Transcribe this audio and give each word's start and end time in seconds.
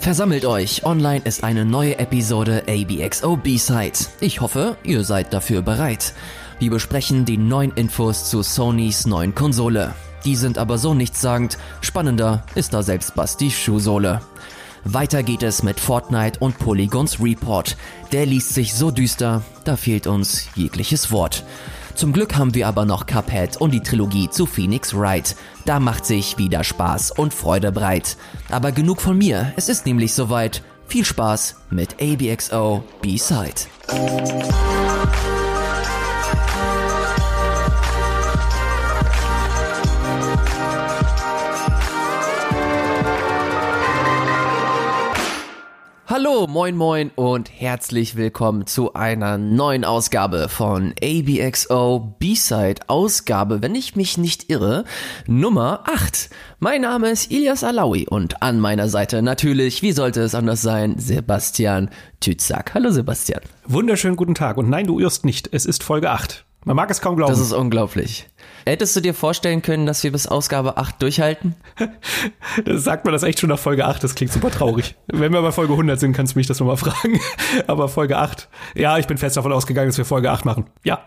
Versammelt 0.00 0.44
euch, 0.44 0.84
online 0.84 1.22
ist 1.24 1.44
eine 1.44 1.64
neue 1.64 1.98
Episode 1.98 2.64
ABXO 2.68 3.36
B-Side. 3.36 3.98
Ich 4.20 4.40
hoffe, 4.40 4.76
ihr 4.84 5.02
seid 5.02 5.32
dafür 5.32 5.62
bereit. 5.62 6.12
Wir 6.58 6.70
besprechen 6.70 7.24
die 7.24 7.38
neuen 7.38 7.72
Infos 7.72 8.28
zu 8.28 8.42
Sonys 8.42 9.06
neuen 9.06 9.34
Konsole. 9.34 9.94
Die 10.24 10.36
sind 10.36 10.58
aber 10.58 10.78
so 10.78 10.94
nichtssagend, 10.94 11.58
spannender 11.80 12.44
ist 12.54 12.74
da 12.74 12.82
selbst 12.82 13.14
Basti 13.14 13.50
Schuhsohle. 13.50 14.20
Weiter 14.84 15.22
geht 15.22 15.42
es 15.42 15.62
mit 15.62 15.80
Fortnite 15.80 16.38
und 16.40 16.58
Polygons 16.58 17.18
Report. 17.20 17.76
Der 18.12 18.26
liest 18.26 18.52
sich 18.52 18.74
so 18.74 18.90
düster, 18.90 19.42
da 19.64 19.76
fehlt 19.76 20.06
uns 20.06 20.48
jegliches 20.54 21.10
Wort. 21.10 21.44
Zum 21.94 22.12
Glück 22.12 22.36
haben 22.36 22.54
wir 22.54 22.66
aber 22.66 22.84
noch 22.84 23.06
Cuphead 23.06 23.56
und 23.58 23.72
die 23.72 23.80
Trilogie 23.80 24.28
zu 24.28 24.46
Phoenix 24.46 24.94
Wright. 24.94 25.36
Da 25.64 25.78
macht 25.78 26.04
sich 26.04 26.38
wieder 26.38 26.64
Spaß 26.64 27.12
und 27.12 27.32
Freude 27.32 27.70
breit. 27.70 28.16
Aber 28.50 28.72
genug 28.72 29.00
von 29.00 29.16
mir, 29.16 29.52
es 29.56 29.68
ist 29.68 29.86
nämlich 29.86 30.12
soweit. 30.12 30.62
Viel 30.86 31.04
Spaß 31.04 31.56
mit 31.70 31.96
ABXO 32.00 32.84
B-Side. 33.00 34.83
Hallo, 46.16 46.46
moin 46.46 46.76
moin 46.76 47.10
und 47.16 47.50
herzlich 47.50 48.14
willkommen 48.14 48.68
zu 48.68 48.94
einer 48.94 49.36
neuen 49.36 49.84
Ausgabe 49.84 50.48
von 50.48 50.94
ABXO 51.02 52.14
B-Side 52.20 52.82
Ausgabe, 52.86 53.62
wenn 53.62 53.74
ich 53.74 53.96
mich 53.96 54.16
nicht 54.16 54.48
irre, 54.48 54.84
Nummer 55.26 55.82
8. 55.92 56.30
Mein 56.60 56.82
Name 56.82 57.10
ist 57.10 57.32
Ilias 57.32 57.64
Alawi 57.64 58.06
und 58.08 58.44
an 58.44 58.60
meiner 58.60 58.88
Seite 58.88 59.22
natürlich, 59.22 59.82
wie 59.82 59.90
sollte 59.90 60.20
es 60.20 60.36
anders 60.36 60.62
sein, 60.62 60.94
Sebastian 60.98 61.90
Tützak. 62.20 62.74
Hallo 62.74 62.92
Sebastian. 62.92 63.40
Wunderschönen 63.66 64.14
guten 64.14 64.36
Tag 64.36 64.56
und 64.56 64.70
nein, 64.70 64.86
du 64.86 65.00
irrst 65.00 65.24
nicht, 65.24 65.48
es 65.50 65.66
ist 65.66 65.82
Folge 65.82 66.12
8. 66.12 66.44
Man 66.64 66.76
mag 66.76 66.90
es 66.90 67.00
kaum 67.00 67.16
glauben. 67.16 67.32
Das 67.32 67.40
ist 67.40 67.52
unglaublich. 67.52 68.28
Hättest 68.66 68.96
du 68.96 69.00
dir 69.00 69.14
vorstellen 69.14 69.62
können, 69.62 69.84
dass 69.86 70.02
wir 70.04 70.12
bis 70.12 70.26
Ausgabe 70.26 70.76
8 70.76 71.00
durchhalten? 71.00 71.54
Das 72.64 72.84
sagt 72.84 73.04
man 73.04 73.12
das 73.12 73.24
echt 73.24 73.40
schon 73.40 73.50
nach 73.50 73.58
Folge 73.58 73.84
8, 73.84 74.02
das 74.02 74.14
klingt 74.14 74.32
super 74.32 74.50
traurig. 74.50 74.94
Wenn 75.08 75.32
wir 75.32 75.42
bei 75.42 75.50
Folge 75.50 75.72
100 75.72 75.98
sind, 75.98 76.12
kannst 76.12 76.34
du 76.34 76.38
mich 76.38 76.46
das 76.46 76.60
nochmal 76.60 76.76
fragen. 76.76 77.20
Aber 77.66 77.88
Folge 77.88 78.16
8, 78.16 78.48
ja, 78.74 78.96
ich 78.98 79.06
bin 79.06 79.18
fest 79.18 79.36
davon 79.36 79.52
ausgegangen, 79.52 79.88
dass 79.88 79.98
wir 79.98 80.04
Folge 80.04 80.30
8 80.30 80.44
machen. 80.44 80.66
Ja, 80.84 81.00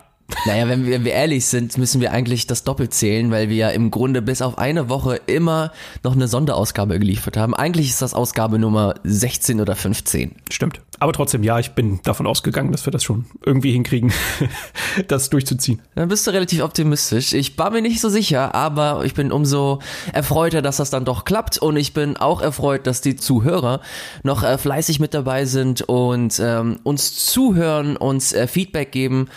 naja, 0.44 0.68
wenn 0.68 0.84
wir, 0.84 0.92
wenn 0.92 1.04
wir 1.04 1.12
ehrlich 1.12 1.46
sind, 1.46 1.78
müssen 1.78 2.00
wir 2.02 2.12
eigentlich 2.12 2.46
das 2.46 2.62
doppelt 2.62 2.92
zählen, 2.92 3.30
weil 3.30 3.48
wir 3.48 3.56
ja 3.56 3.68
im 3.70 3.90
Grunde 3.90 4.20
bis 4.20 4.42
auf 4.42 4.58
eine 4.58 4.90
Woche 4.90 5.20
immer 5.26 5.72
noch 6.04 6.12
eine 6.12 6.28
Sonderausgabe 6.28 6.98
geliefert 6.98 7.38
haben. 7.38 7.54
Eigentlich 7.54 7.88
ist 7.88 8.02
das 8.02 8.12
Ausgabe 8.12 8.58
Nummer 8.58 8.94
16 9.04 9.60
oder 9.60 9.74
15. 9.74 10.34
Stimmt. 10.50 10.80
Aber 11.00 11.12
trotzdem, 11.12 11.42
ja, 11.44 11.58
ich 11.58 11.70
bin 11.70 12.00
davon 12.02 12.26
ausgegangen, 12.26 12.72
dass 12.72 12.84
wir 12.86 12.90
das 12.90 13.04
schon 13.04 13.24
irgendwie 13.44 13.72
hinkriegen, 13.72 14.12
das 15.08 15.30
durchzuziehen. 15.30 15.80
Dann 15.94 16.08
bist 16.08 16.26
du 16.26 16.30
relativ 16.32 16.62
optimistisch. 16.62 17.32
Ich 17.32 17.56
war 17.56 17.70
mir 17.70 17.82
nicht 17.82 18.00
so 18.00 18.08
sicher, 18.08 18.54
aber 18.54 19.04
ich 19.04 19.14
bin 19.14 19.32
umso 19.32 19.78
erfreuter, 20.12 20.60
dass 20.60 20.76
das 20.76 20.90
dann 20.90 21.04
doch 21.04 21.24
klappt. 21.24 21.56
Und 21.58 21.76
ich 21.76 21.94
bin 21.94 22.16
auch 22.16 22.42
erfreut, 22.42 22.86
dass 22.86 23.00
die 23.00 23.16
Zuhörer 23.16 23.80
noch 24.24 24.42
äh, 24.42 24.58
fleißig 24.58 25.00
mit 25.00 25.14
dabei 25.14 25.46
sind 25.46 25.82
und 25.82 26.38
ähm, 26.42 26.80
uns 26.82 27.24
zuhören, 27.26 27.96
uns 27.96 28.32
äh, 28.32 28.46
Feedback 28.46 28.92
geben 28.92 29.28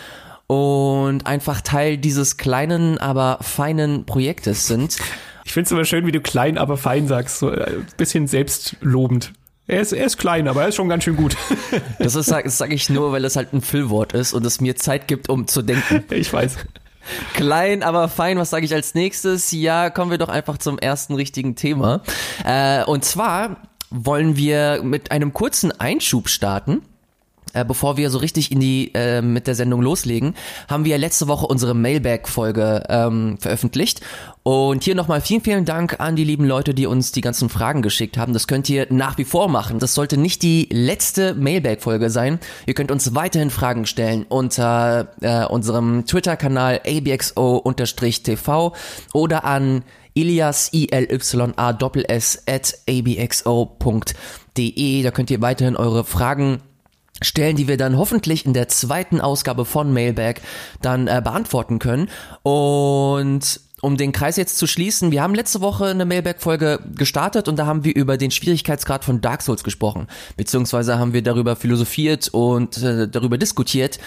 und 0.52 1.26
einfach 1.26 1.62
Teil 1.62 1.96
dieses 1.96 2.36
kleinen, 2.36 2.98
aber 2.98 3.38
feinen 3.40 4.04
Projektes 4.04 4.66
sind. 4.66 4.98
Ich 5.44 5.52
finde 5.52 5.66
es 5.66 5.72
immer 5.72 5.84
schön, 5.86 6.06
wie 6.06 6.12
du 6.12 6.20
klein, 6.20 6.58
aber 6.58 6.76
fein 6.76 7.08
sagst, 7.08 7.38
so 7.38 7.48
ein 7.48 7.58
äh, 7.58 7.70
bisschen 7.96 8.26
selbstlobend. 8.26 9.32
Er 9.66 9.80
ist, 9.80 9.92
er 9.92 10.04
ist 10.04 10.18
klein, 10.18 10.48
aber 10.48 10.62
er 10.62 10.68
ist 10.68 10.74
schon 10.74 10.90
ganz 10.90 11.04
schön 11.04 11.16
gut. 11.16 11.36
Das, 11.98 12.16
ist, 12.16 12.30
das 12.30 12.58
sage 12.58 12.74
ich 12.74 12.90
nur, 12.90 13.12
weil 13.12 13.24
es 13.24 13.36
halt 13.36 13.54
ein 13.54 13.62
Füllwort 13.62 14.12
ist 14.12 14.34
und 14.34 14.44
es 14.44 14.60
mir 14.60 14.76
Zeit 14.76 15.08
gibt, 15.08 15.30
um 15.30 15.46
zu 15.46 15.62
denken. 15.62 16.04
Ich 16.10 16.30
weiß. 16.32 16.56
Klein, 17.32 17.82
aber 17.82 18.08
fein, 18.08 18.36
was 18.36 18.50
sage 18.50 18.66
ich 18.66 18.74
als 18.74 18.94
nächstes? 18.94 19.52
Ja, 19.52 19.88
kommen 19.88 20.10
wir 20.10 20.18
doch 20.18 20.28
einfach 20.28 20.58
zum 20.58 20.78
ersten 20.78 21.14
richtigen 21.14 21.56
Thema. 21.56 22.02
Äh, 22.44 22.84
und 22.84 23.04
zwar 23.04 23.56
wollen 23.90 24.36
wir 24.36 24.82
mit 24.82 25.10
einem 25.10 25.32
kurzen 25.32 25.72
Einschub 25.72 26.28
starten 26.28 26.82
äh, 27.52 27.64
bevor 27.64 27.96
wir 27.96 28.10
so 28.10 28.18
richtig 28.18 28.52
in 28.52 28.60
die 28.60 28.92
äh, 28.94 29.22
mit 29.22 29.46
der 29.46 29.54
Sendung 29.54 29.82
loslegen, 29.82 30.34
haben 30.68 30.84
wir 30.84 30.98
letzte 30.98 31.28
Woche 31.28 31.46
unsere 31.46 31.74
Mailbag-Folge 31.74 32.84
ähm, 32.88 33.38
veröffentlicht. 33.38 34.00
Und 34.44 34.82
hier 34.82 34.96
nochmal 34.96 35.20
vielen, 35.20 35.40
vielen 35.42 35.64
Dank 35.64 36.00
an 36.00 36.16
die 36.16 36.24
lieben 36.24 36.44
Leute, 36.44 36.74
die 36.74 36.86
uns 36.86 37.12
die 37.12 37.20
ganzen 37.20 37.48
Fragen 37.48 37.80
geschickt 37.80 38.18
haben. 38.18 38.32
Das 38.32 38.48
könnt 38.48 38.68
ihr 38.68 38.88
nach 38.90 39.16
wie 39.18 39.24
vor 39.24 39.48
machen. 39.48 39.78
Das 39.78 39.94
sollte 39.94 40.16
nicht 40.16 40.42
die 40.42 40.68
letzte 40.70 41.34
Mailbag-Folge 41.34 42.10
sein. 42.10 42.40
Ihr 42.66 42.74
könnt 42.74 42.90
uns 42.90 43.14
weiterhin 43.14 43.50
Fragen 43.50 43.86
stellen 43.86 44.26
unter 44.28 45.12
äh, 45.20 45.44
unserem 45.44 46.06
Twitter-Kanal 46.06 46.80
abxo-tv 46.84 48.72
oder 49.12 49.44
an 49.44 49.84
Ilias, 50.14 50.72
I-L-Y-A 50.72 51.78
S 52.08 52.42
at 52.46 52.74
abxo.de. 52.88 54.12
Da 55.02 55.10
könnt 55.10 55.30
ihr 55.30 55.40
weiterhin 55.40 55.76
eure 55.76 56.04
Fragen 56.04 56.60
stellen, 57.22 57.56
die 57.56 57.68
wir 57.68 57.76
dann 57.76 57.96
hoffentlich 57.96 58.46
in 58.46 58.54
der 58.54 58.68
zweiten 58.68 59.20
Ausgabe 59.20 59.64
von 59.64 59.92
Mailbag 59.92 60.36
dann 60.80 61.06
äh, 61.06 61.20
beantworten 61.22 61.78
können. 61.78 62.08
Und 62.42 63.60
um 63.82 63.96
den 63.96 64.12
Kreis 64.12 64.36
jetzt 64.36 64.58
zu 64.58 64.68
schließen, 64.68 65.10
wir 65.10 65.22
haben 65.22 65.34
letzte 65.34 65.60
Woche 65.60 65.86
eine 65.86 66.04
Mailback-Folge 66.04 66.78
gestartet 66.94 67.48
und 67.48 67.58
da 67.58 67.66
haben 67.66 67.84
wir 67.84 67.94
über 67.96 68.16
den 68.16 68.30
Schwierigkeitsgrad 68.30 69.04
von 69.04 69.20
Dark 69.20 69.42
Souls 69.42 69.64
gesprochen. 69.64 70.06
Beziehungsweise 70.36 71.00
haben 71.00 71.12
wir 71.12 71.22
darüber 71.22 71.56
philosophiert 71.56 72.28
und 72.28 72.80
äh, 72.80 73.08
darüber 73.08 73.38
diskutiert, 73.38 73.98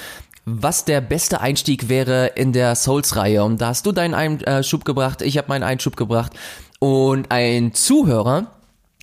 was 0.46 0.86
der 0.86 1.02
beste 1.02 1.42
Einstieg 1.42 1.90
wäre 1.90 2.28
in 2.36 2.53
der 2.53 2.76
Souls-Reihe. 2.76 3.44
Und 3.44 3.59
da 3.59 3.68
hast 3.68 3.86
du 3.86 3.92
deinen 3.92 4.14
Einschub 4.14 4.86
gebracht, 4.86 5.22
ich 5.22 5.38
habe 5.38 5.50
meinen 5.50 5.64
Einschub 5.64 5.97
gebracht. 5.97 6.32
Und 6.80 7.32
ein 7.32 7.74
Zuhörer, 7.74 8.55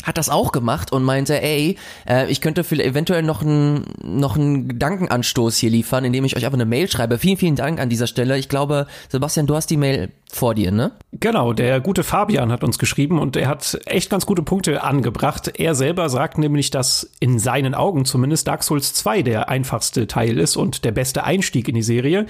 hat 0.03 0.19
das 0.19 0.29
auch 0.29 0.53
gemacht 0.53 0.93
und 0.93 1.03
meinte, 1.03 1.43
ey, 1.43 1.77
äh, 2.09 2.31
ich 2.31 2.41
könnte 2.41 2.65
vielleicht 2.65 2.91
eventuell 2.91 3.23
noch 3.23 3.43
einen 3.43 3.85
noch 4.03 4.37
einen 4.37 4.69
Gedankenanstoß 4.69 5.57
hier 5.57 5.71
liefern, 5.71 6.05
indem 6.05 6.25
ich 6.25 6.37
euch 6.37 6.45
einfach 6.45 6.59
eine 6.59 6.67
Mail 6.67 6.91
schreibe. 6.91 7.19
Vielen, 7.19 7.37
vielen 7.37 7.57
Dank 7.57 7.81
an 7.81 7.89
dieser 7.89 8.07
Stelle. 8.07 8.39
Ich 8.39 8.49
glaube, 8.49 8.87
Sebastian, 9.09 9.47
du 9.47 9.55
hast 9.55 9.71
die 9.71 9.77
Mail 9.77 10.11
vor 10.33 10.55
dir, 10.55 10.73
ne? 10.73 10.93
Genau, 11.12 11.53
der 11.53 11.81
gute 11.81 12.03
Fabian 12.03 12.51
hat 12.51 12.65
uns 12.65 12.79
geschrieben 12.79 13.19
und 13.19 13.37
er 13.37 13.49
hat 13.49 13.79
echt 13.85 14.09
ganz 14.09 14.25
gute 14.25 14.43
Punkte 14.43 14.83
angebracht. 14.83 15.53
Er 15.59 15.75
selber 15.75 16.09
sagt 16.09 16.39
nämlich, 16.39 16.71
dass 16.71 17.11
in 17.21 17.39
seinen 17.39 17.75
Augen 17.75 18.07
zumindest 18.07 18.49
Dark 18.49 18.62
Souls 18.62 18.95
2 18.95 19.23
der 19.23 19.51
einfachste 19.51 20.07
Teil 20.07 20.39
ist 20.39 20.57
und 20.57 20.85
der 20.85 20.93
beste 20.93 21.25
Einstieg 21.25 21.69
in 21.69 21.75
die 21.75 21.83
Serie. 21.83 22.27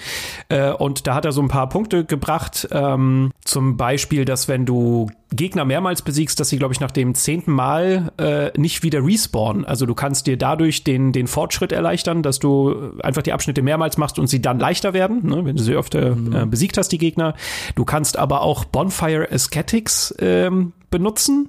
Äh, 0.49 0.73
und 0.73 1.07
da 1.07 1.15
hat 1.15 1.25
er 1.25 1.33
so 1.33 1.43
ein 1.43 1.49
paar 1.49 1.69
Punkte 1.69 2.05
gebracht. 2.05 2.69
Ähm, 2.73 3.31
zum 3.45 3.77
Beispiel, 3.77 4.25
dass 4.25 4.49
wenn 4.49 4.67
du 4.67 5.09
Gegner 5.37 5.65
mehrmals 5.65 6.03
besiegst, 6.03 6.39
dass 6.41 6.49
sie, 6.49 6.59
glaube 6.59 6.75
ich, 6.75 6.81
nach 6.81 6.91
dem 6.91 7.15
zehnten 7.15 7.53
Mal 7.53 8.13
äh, 8.19 8.59
nicht 8.59 8.83
wieder 8.83 9.05
respawnen. 9.05 9.65
Also 9.65 9.87
du 9.87 9.95
kannst 9.95 10.27
dir 10.27 10.37
dadurch 10.37 10.85
den, 10.85 11.13
den 11.13 11.27
Fortschritt 11.27 11.73
erleichtern, 11.73 12.23
dass 12.23 12.39
du 12.39 12.93
einfach 13.03 13.23
die 13.23 13.33
Abschnitte 13.33 13.63
mehrmals 13.63 13.99
machst 13.99 14.19
und 14.19 14.27
sie 14.27 14.43
dann 14.43 14.59
leichter 14.59 14.93
werden, 14.93 15.27
ne, 15.27 15.45
wenn 15.45 15.57
du 15.57 15.63
sie 15.63 15.75
öfter 15.75 16.15
mhm. 16.15 16.35
äh, 16.35 16.47
besiegt 16.47 16.79
hast, 16.79 16.89
die 16.89 16.99
Gegner. 16.99 17.35
Du 17.75 17.85
kannst 17.85 18.19
aber 18.19 18.43
auch 18.43 18.65
Bonfire 18.65 19.31
Aesthetics 19.31 20.15
ähm, 20.19 20.73
benutzen. 20.91 21.49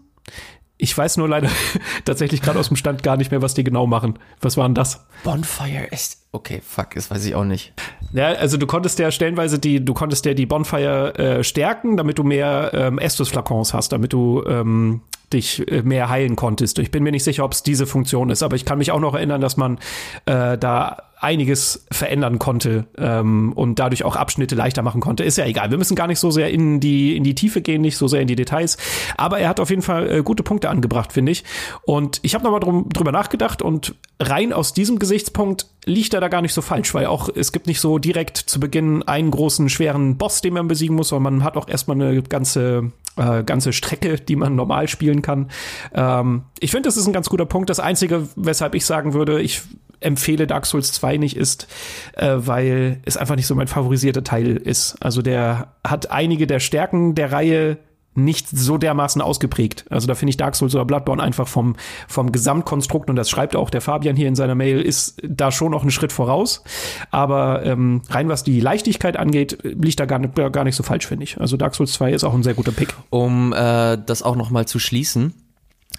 Ich 0.83 0.97
weiß 0.97 1.15
nur 1.15 1.29
leider 1.29 1.47
tatsächlich 2.05 2.41
gerade 2.41 2.59
aus 2.59 2.67
dem 2.67 2.75
Stand 2.75 3.03
gar 3.03 3.15
nicht 3.15 3.31
mehr, 3.31 3.41
was 3.41 3.53
die 3.53 3.63
genau 3.63 3.87
machen. 3.87 4.19
Was 4.41 4.57
waren 4.57 4.75
das? 4.75 5.05
Bonfire 5.23 5.87
ist 5.91 6.23
okay, 6.33 6.61
fuck, 6.65 6.95
das 6.95 7.09
weiß 7.09 7.23
ich 7.25 7.35
auch 7.35 7.45
nicht. 7.45 7.73
Ja, 8.11 8.27
also 8.33 8.57
du 8.57 8.67
konntest 8.67 8.99
ja 8.99 9.11
stellenweise 9.11 9.59
die, 9.59 9.85
du 9.85 9.93
konntest 9.93 10.25
ja 10.25 10.33
die 10.33 10.45
Bonfire 10.45 11.17
äh, 11.17 11.43
stärken, 11.43 11.95
damit 11.95 12.17
du 12.17 12.23
mehr 12.23 12.71
ähm, 12.73 12.99
Estus-Flakons 12.99 13.73
hast, 13.73 13.93
damit 13.93 14.11
du 14.11 14.43
ähm, 14.45 15.01
dich 15.31 15.65
äh, 15.71 15.83
mehr 15.83 16.09
heilen 16.09 16.35
konntest. 16.35 16.79
Ich 16.79 16.91
bin 16.91 17.03
mir 17.03 17.11
nicht 17.11 17.23
sicher, 17.23 17.45
ob 17.45 17.53
es 17.53 17.63
diese 17.63 17.85
Funktion 17.85 18.29
ist, 18.29 18.43
aber 18.43 18.55
ich 18.55 18.65
kann 18.65 18.79
mich 18.79 18.91
auch 18.91 18.99
noch 18.99 19.13
erinnern, 19.13 19.41
dass 19.41 19.57
man 19.57 19.77
äh, 20.25 20.57
da 20.57 21.03
einiges 21.23 21.85
verändern 21.91 22.37
konnte 22.39 22.85
ähm, 22.97 23.53
und 23.53 23.79
dadurch 23.79 24.03
auch 24.03 24.15
Abschnitte 24.15 24.55
leichter 24.55 24.81
machen 24.81 25.01
konnte. 25.01 25.23
Ist 25.23 25.37
ja 25.37 25.45
egal. 25.45 25.71
Wir 25.71 25.77
müssen 25.77 25.95
gar 25.95 26.07
nicht 26.07 26.19
so 26.19 26.31
sehr 26.31 26.51
in 26.51 26.79
die 26.79 27.15
in 27.15 27.23
die 27.23 27.35
Tiefe 27.35 27.61
gehen, 27.61 27.81
nicht 27.81 27.97
so 27.97 28.07
sehr 28.07 28.21
in 28.21 28.27
die 28.27 28.35
Details. 28.35 28.77
Aber 29.17 29.39
er 29.39 29.49
hat 29.49 29.59
auf 29.59 29.69
jeden 29.69 29.81
Fall 29.81 30.09
äh, 30.11 30.23
gute 30.23 30.43
Punkte 30.43 30.69
angebracht, 30.69 31.13
finde 31.13 31.31
ich. 31.31 31.43
Und 31.83 32.19
ich 32.23 32.35
habe 32.35 32.43
nochmal 32.43 32.59
drum, 32.59 32.89
drüber 32.89 33.11
nachgedacht 33.11 33.61
und 33.61 33.95
rein 34.19 34.53
aus 34.53 34.73
diesem 34.73 34.99
Gesichtspunkt 34.99 35.67
liegt 35.85 36.13
er 36.13 36.21
da 36.21 36.27
gar 36.27 36.41
nicht 36.41 36.53
so 36.53 36.61
falsch, 36.61 36.93
weil 36.93 37.05
auch 37.05 37.29
es 37.33 37.51
gibt 37.51 37.67
nicht 37.67 37.79
so 37.79 37.97
direkt 37.97 38.37
zu 38.37 38.59
Beginn 38.59 39.03
einen 39.03 39.31
großen 39.31 39.69
schweren 39.69 40.17
Boss, 40.17 40.41
den 40.41 40.53
man 40.53 40.67
besiegen 40.67 40.95
muss, 40.95 41.09
sondern 41.09 41.35
man 41.35 41.43
hat 41.43 41.57
auch 41.57 41.67
erstmal 41.67 41.99
eine 41.99 42.21
ganze 42.23 42.91
äh, 43.15 43.43
ganze 43.43 43.73
Strecke, 43.73 44.15
die 44.15 44.35
man 44.35 44.55
normal 44.55 44.87
spielen 44.87 45.21
kann. 45.21 45.49
Ähm, 45.93 46.43
ich 46.59 46.71
finde, 46.71 46.87
das 46.87 46.97
ist 46.97 47.07
ein 47.07 47.13
ganz 47.13 47.29
guter 47.29 47.45
Punkt. 47.45 47.69
Das 47.69 47.79
Einzige, 47.79 48.27
weshalb 48.35 48.75
ich 48.75 48.85
sagen 48.85 49.13
würde, 49.13 49.41
ich 49.41 49.61
empfehle 50.03 50.47
Dark 50.47 50.65
Souls 50.65 50.91
2 50.93 51.17
nicht, 51.17 51.37
ist, 51.37 51.67
äh, 52.13 52.35
weil 52.35 52.99
es 53.05 53.17
einfach 53.17 53.35
nicht 53.35 53.47
so 53.47 53.55
mein 53.55 53.67
favorisierter 53.67 54.23
Teil 54.23 54.57
ist. 54.57 54.95
Also 55.01 55.21
der 55.21 55.73
hat 55.83 56.11
einige 56.11 56.47
der 56.47 56.59
Stärken 56.59 57.15
der 57.15 57.31
Reihe 57.31 57.77
nicht 58.15 58.47
so 58.47 58.77
dermaßen 58.77 59.21
ausgeprägt. 59.21 59.85
Also 59.89 60.07
da 60.07 60.15
finde 60.15 60.31
ich 60.31 60.37
Dark 60.37 60.55
Souls 60.55 60.75
oder 60.75 60.85
Bloodborne 60.85 61.21
einfach 61.21 61.47
vom, 61.47 61.75
vom 62.07 62.31
Gesamtkonstrukt, 62.31 63.09
und 63.09 63.15
das 63.15 63.29
schreibt 63.29 63.55
auch 63.55 63.69
der 63.69 63.81
Fabian 63.81 64.15
hier 64.15 64.27
in 64.27 64.35
seiner 64.35 64.55
Mail, 64.55 64.81
ist 64.81 65.19
da 65.23 65.51
schon 65.51 65.71
noch 65.71 65.81
einen 65.81 65.91
Schritt 65.91 66.11
voraus. 66.11 66.63
Aber 67.11 67.65
ähm, 67.65 68.01
rein 68.09 68.29
was 68.29 68.43
die 68.43 68.59
Leichtigkeit 68.59 69.17
angeht, 69.17 69.57
liegt 69.63 69.99
da 69.99 70.05
gar 70.05 70.19
nicht, 70.19 70.35
gar 70.35 70.63
nicht 70.63 70.75
so 70.75 70.83
falsch, 70.83 71.07
finde 71.07 71.23
ich. 71.23 71.39
Also 71.39 71.57
Dark 71.57 71.75
Souls 71.75 71.93
2 71.93 72.13
ist 72.13 72.23
auch 72.23 72.33
ein 72.33 72.43
sehr 72.43 72.53
guter 72.53 72.71
Pick. 72.71 72.93
Um 73.09 73.53
äh, 73.53 73.97
das 73.97 74.21
auch 74.21 74.35
nochmal 74.35 74.67
zu 74.67 74.79
schließen, 74.79 75.33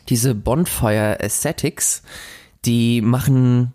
diese 0.09 0.35
Bonfire 0.35 1.19
Aesthetics, 1.21 2.03
die 2.65 3.01
machen 3.01 3.73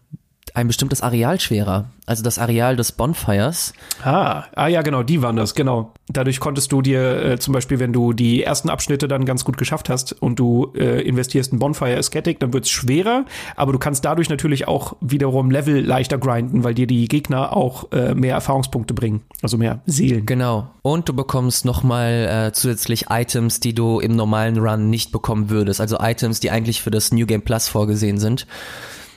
ein 0.56 0.68
bestimmtes 0.68 1.02
Areal 1.02 1.40
schwerer. 1.40 1.90
Also 2.06 2.24
das 2.24 2.40
Areal 2.40 2.76
des 2.76 2.92
Bonfires. 2.92 3.74
Ah, 4.04 4.46
ah 4.56 4.68
ja, 4.68 4.82
genau, 4.82 5.04
die 5.04 5.22
waren 5.22 5.36
das, 5.36 5.54
genau. 5.54 5.94
Dadurch 6.08 6.40
konntest 6.40 6.72
du 6.72 6.82
dir 6.82 7.24
äh, 7.24 7.40
zum 7.40 7.54
Beispiel, 7.54 7.80
wenn 7.80 7.94
du 7.94 8.14
die 8.14 8.44
ersten 8.44 8.70
Abschnitte 8.70 9.08
dann 9.08 9.26
ganz 9.26 9.46
gut 9.46 9.58
geschafft 9.58 9.90
hast 9.90 10.14
und 10.14 10.40
du 10.40 10.74
äh, 10.76 11.02
investierst 11.02 11.54
in 11.54 11.60
Bonfire 11.60 11.96
Aesthetic, 11.96 12.40
dann 12.40 12.52
wird's 12.52 12.70
schwerer, 12.70 13.26
aber 13.56 13.74
du 13.74 13.80
kannst 13.80 14.06
dadurch 14.06 14.30
natürlich 14.30 14.68
auch 14.68 14.96
wiederum 15.02 15.52
Level 15.52 15.86
leichter 15.86 16.18
grinden, 16.18 16.64
weil 16.64 16.74
dir 16.74 16.88
die 16.88 17.08
Gegner 17.08 17.56
auch 17.56 17.92
äh, 17.92 18.16
mehr 18.16 18.34
Erfahrungspunkte 18.34 18.96
bringen, 18.96 19.22
also 19.44 19.58
mehr 19.58 19.82
Seelen. 19.86 20.26
Genau. 20.26 20.72
Und 20.82 21.10
du 21.10 21.14
bekommst 21.14 21.64
nochmal 21.66 22.48
äh, 22.48 22.52
zusätzlich 22.54 23.06
Items, 23.12 23.60
die 23.60 23.76
du 23.76 24.00
im 24.00 24.16
normalen 24.16 24.58
Run 24.58 24.90
nicht 24.90 25.12
bekommen 25.12 25.52
würdest. 25.52 25.80
Also 25.80 25.98
Items, 26.00 26.40
die 26.40 26.50
eigentlich 26.50 26.82
für 26.82 26.92
das 26.92 27.12
New 27.12 27.28
Game 27.28 27.44
Plus 27.44 27.68
vorgesehen 27.68 28.18
sind. 28.18 28.48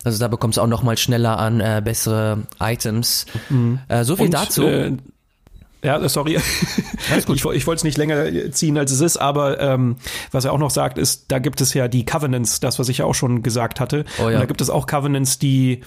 Also 0.05 0.19
da 0.19 0.29
bekommst 0.29 0.59
du 0.59 0.63
auch 0.63 0.67
noch 0.67 0.83
mal 0.83 0.97
schneller 0.99 1.39
an 1.39 1.61
äh, 1.61 1.81
bessere 1.85 2.43
Items. 2.61 3.27
Mhm. 3.51 3.79
Äh, 3.89 4.05
so 4.05 4.17
viel 4.17 4.27
Und, 4.27 4.35
dazu. 4.35 4.65
Äh, 4.65 4.97
ja, 5.85 6.09
sorry. 6.09 6.39
ich, 7.17 7.29
ich 7.29 7.45
wollte 7.45 7.73
es 7.73 7.85
nicht 7.85 7.99
länger 7.99 8.53
ziehen, 8.53 8.79
als 8.79 8.93
es 8.93 9.01
ist, 9.01 9.17
aber 9.17 9.61
ähm, 9.61 9.97
was 10.31 10.45
er 10.45 10.53
auch 10.53 10.59
noch 10.59 10.71
sagt, 10.71 10.97
ist, 10.97 11.25
da 11.33 11.41
gibt 11.41 11.61
es 11.61 11.75
ja 11.75 11.89
die 11.89 12.07
Covenants, 12.07 12.61
das, 12.61 12.79
was 12.79 12.89
ich 12.89 12.99
ja 12.99 13.05
auch 13.05 13.17
schon 13.17 13.43
gesagt 13.43 13.81
hatte. 13.81 14.05
Oh, 14.19 14.23
ja. 14.23 14.35
Und 14.35 14.41
da 14.41 14.45
gibt 14.45 14.61
es 14.61 14.71
auch 14.71 14.87
Covenants, 14.87 15.41
die 15.41 15.81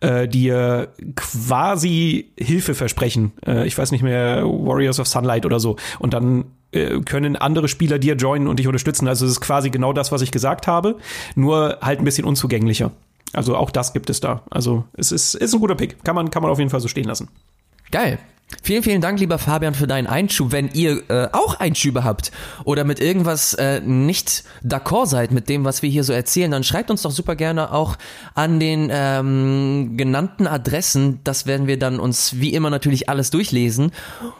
äh, 0.00 0.28
dir 0.28 0.88
quasi 1.16 2.30
Hilfe 2.38 2.74
versprechen. 2.74 3.32
Äh, 3.46 3.66
ich 3.66 3.76
weiß 3.76 3.90
nicht 3.90 4.02
mehr, 4.02 4.44
Warriors 4.44 5.00
of 5.00 5.08
Sunlight 5.08 5.46
oder 5.46 5.60
so. 5.60 5.76
Und 5.98 6.12
dann 6.12 6.44
äh, 6.72 7.00
können 7.00 7.36
andere 7.36 7.68
Spieler 7.68 7.98
dir 7.98 8.16
joinen 8.16 8.48
und 8.48 8.58
dich 8.58 8.66
unterstützen. 8.66 9.08
Also 9.08 9.24
es 9.24 9.32
ist 9.32 9.40
quasi 9.40 9.70
genau 9.70 9.94
das, 9.94 10.12
was 10.12 10.20
ich 10.20 10.30
gesagt 10.30 10.66
habe, 10.66 10.98
nur 11.36 11.78
halt 11.80 12.00
ein 12.00 12.04
bisschen 12.04 12.26
unzugänglicher. 12.26 12.90
Also 13.32 13.56
auch 13.56 13.70
das 13.70 13.92
gibt 13.92 14.10
es 14.10 14.20
da. 14.20 14.42
Also 14.50 14.84
es 14.94 15.12
ist, 15.12 15.34
ist 15.34 15.54
ein 15.54 15.60
guter 15.60 15.74
Pick. 15.74 16.02
Kann 16.04 16.14
man, 16.14 16.30
kann 16.30 16.42
man 16.42 16.50
auf 16.50 16.58
jeden 16.58 16.70
Fall 16.70 16.80
so 16.80 16.88
stehen 16.88 17.04
lassen. 17.04 17.28
Geil. 17.90 18.18
Vielen, 18.62 18.82
vielen 18.82 19.00
Dank, 19.02 19.20
lieber 19.20 19.38
Fabian, 19.38 19.74
für 19.74 19.86
deinen 19.86 20.06
Einschub. 20.06 20.52
Wenn 20.52 20.70
ihr 20.72 21.02
äh, 21.10 21.28
auch 21.32 21.60
Einschübe 21.60 22.02
habt 22.02 22.32
oder 22.64 22.84
mit 22.84 22.98
irgendwas 22.98 23.52
äh, 23.54 23.80
nicht 23.80 24.44
d'accord 24.64 25.06
seid 25.06 25.32
mit 25.32 25.50
dem, 25.50 25.66
was 25.66 25.82
wir 25.82 25.90
hier 25.90 26.02
so 26.02 26.14
erzählen, 26.14 26.50
dann 26.50 26.64
schreibt 26.64 26.90
uns 26.90 27.02
doch 27.02 27.10
super 27.10 27.36
gerne 27.36 27.72
auch 27.72 27.96
an 28.34 28.58
den 28.58 28.88
ähm, 28.90 29.98
genannten 29.98 30.46
Adressen. 30.46 31.20
Das 31.24 31.46
werden 31.46 31.66
wir 31.66 31.78
dann 31.78 32.00
uns 32.00 32.40
wie 32.40 32.54
immer 32.54 32.70
natürlich 32.70 33.10
alles 33.10 33.28
durchlesen. 33.30 33.92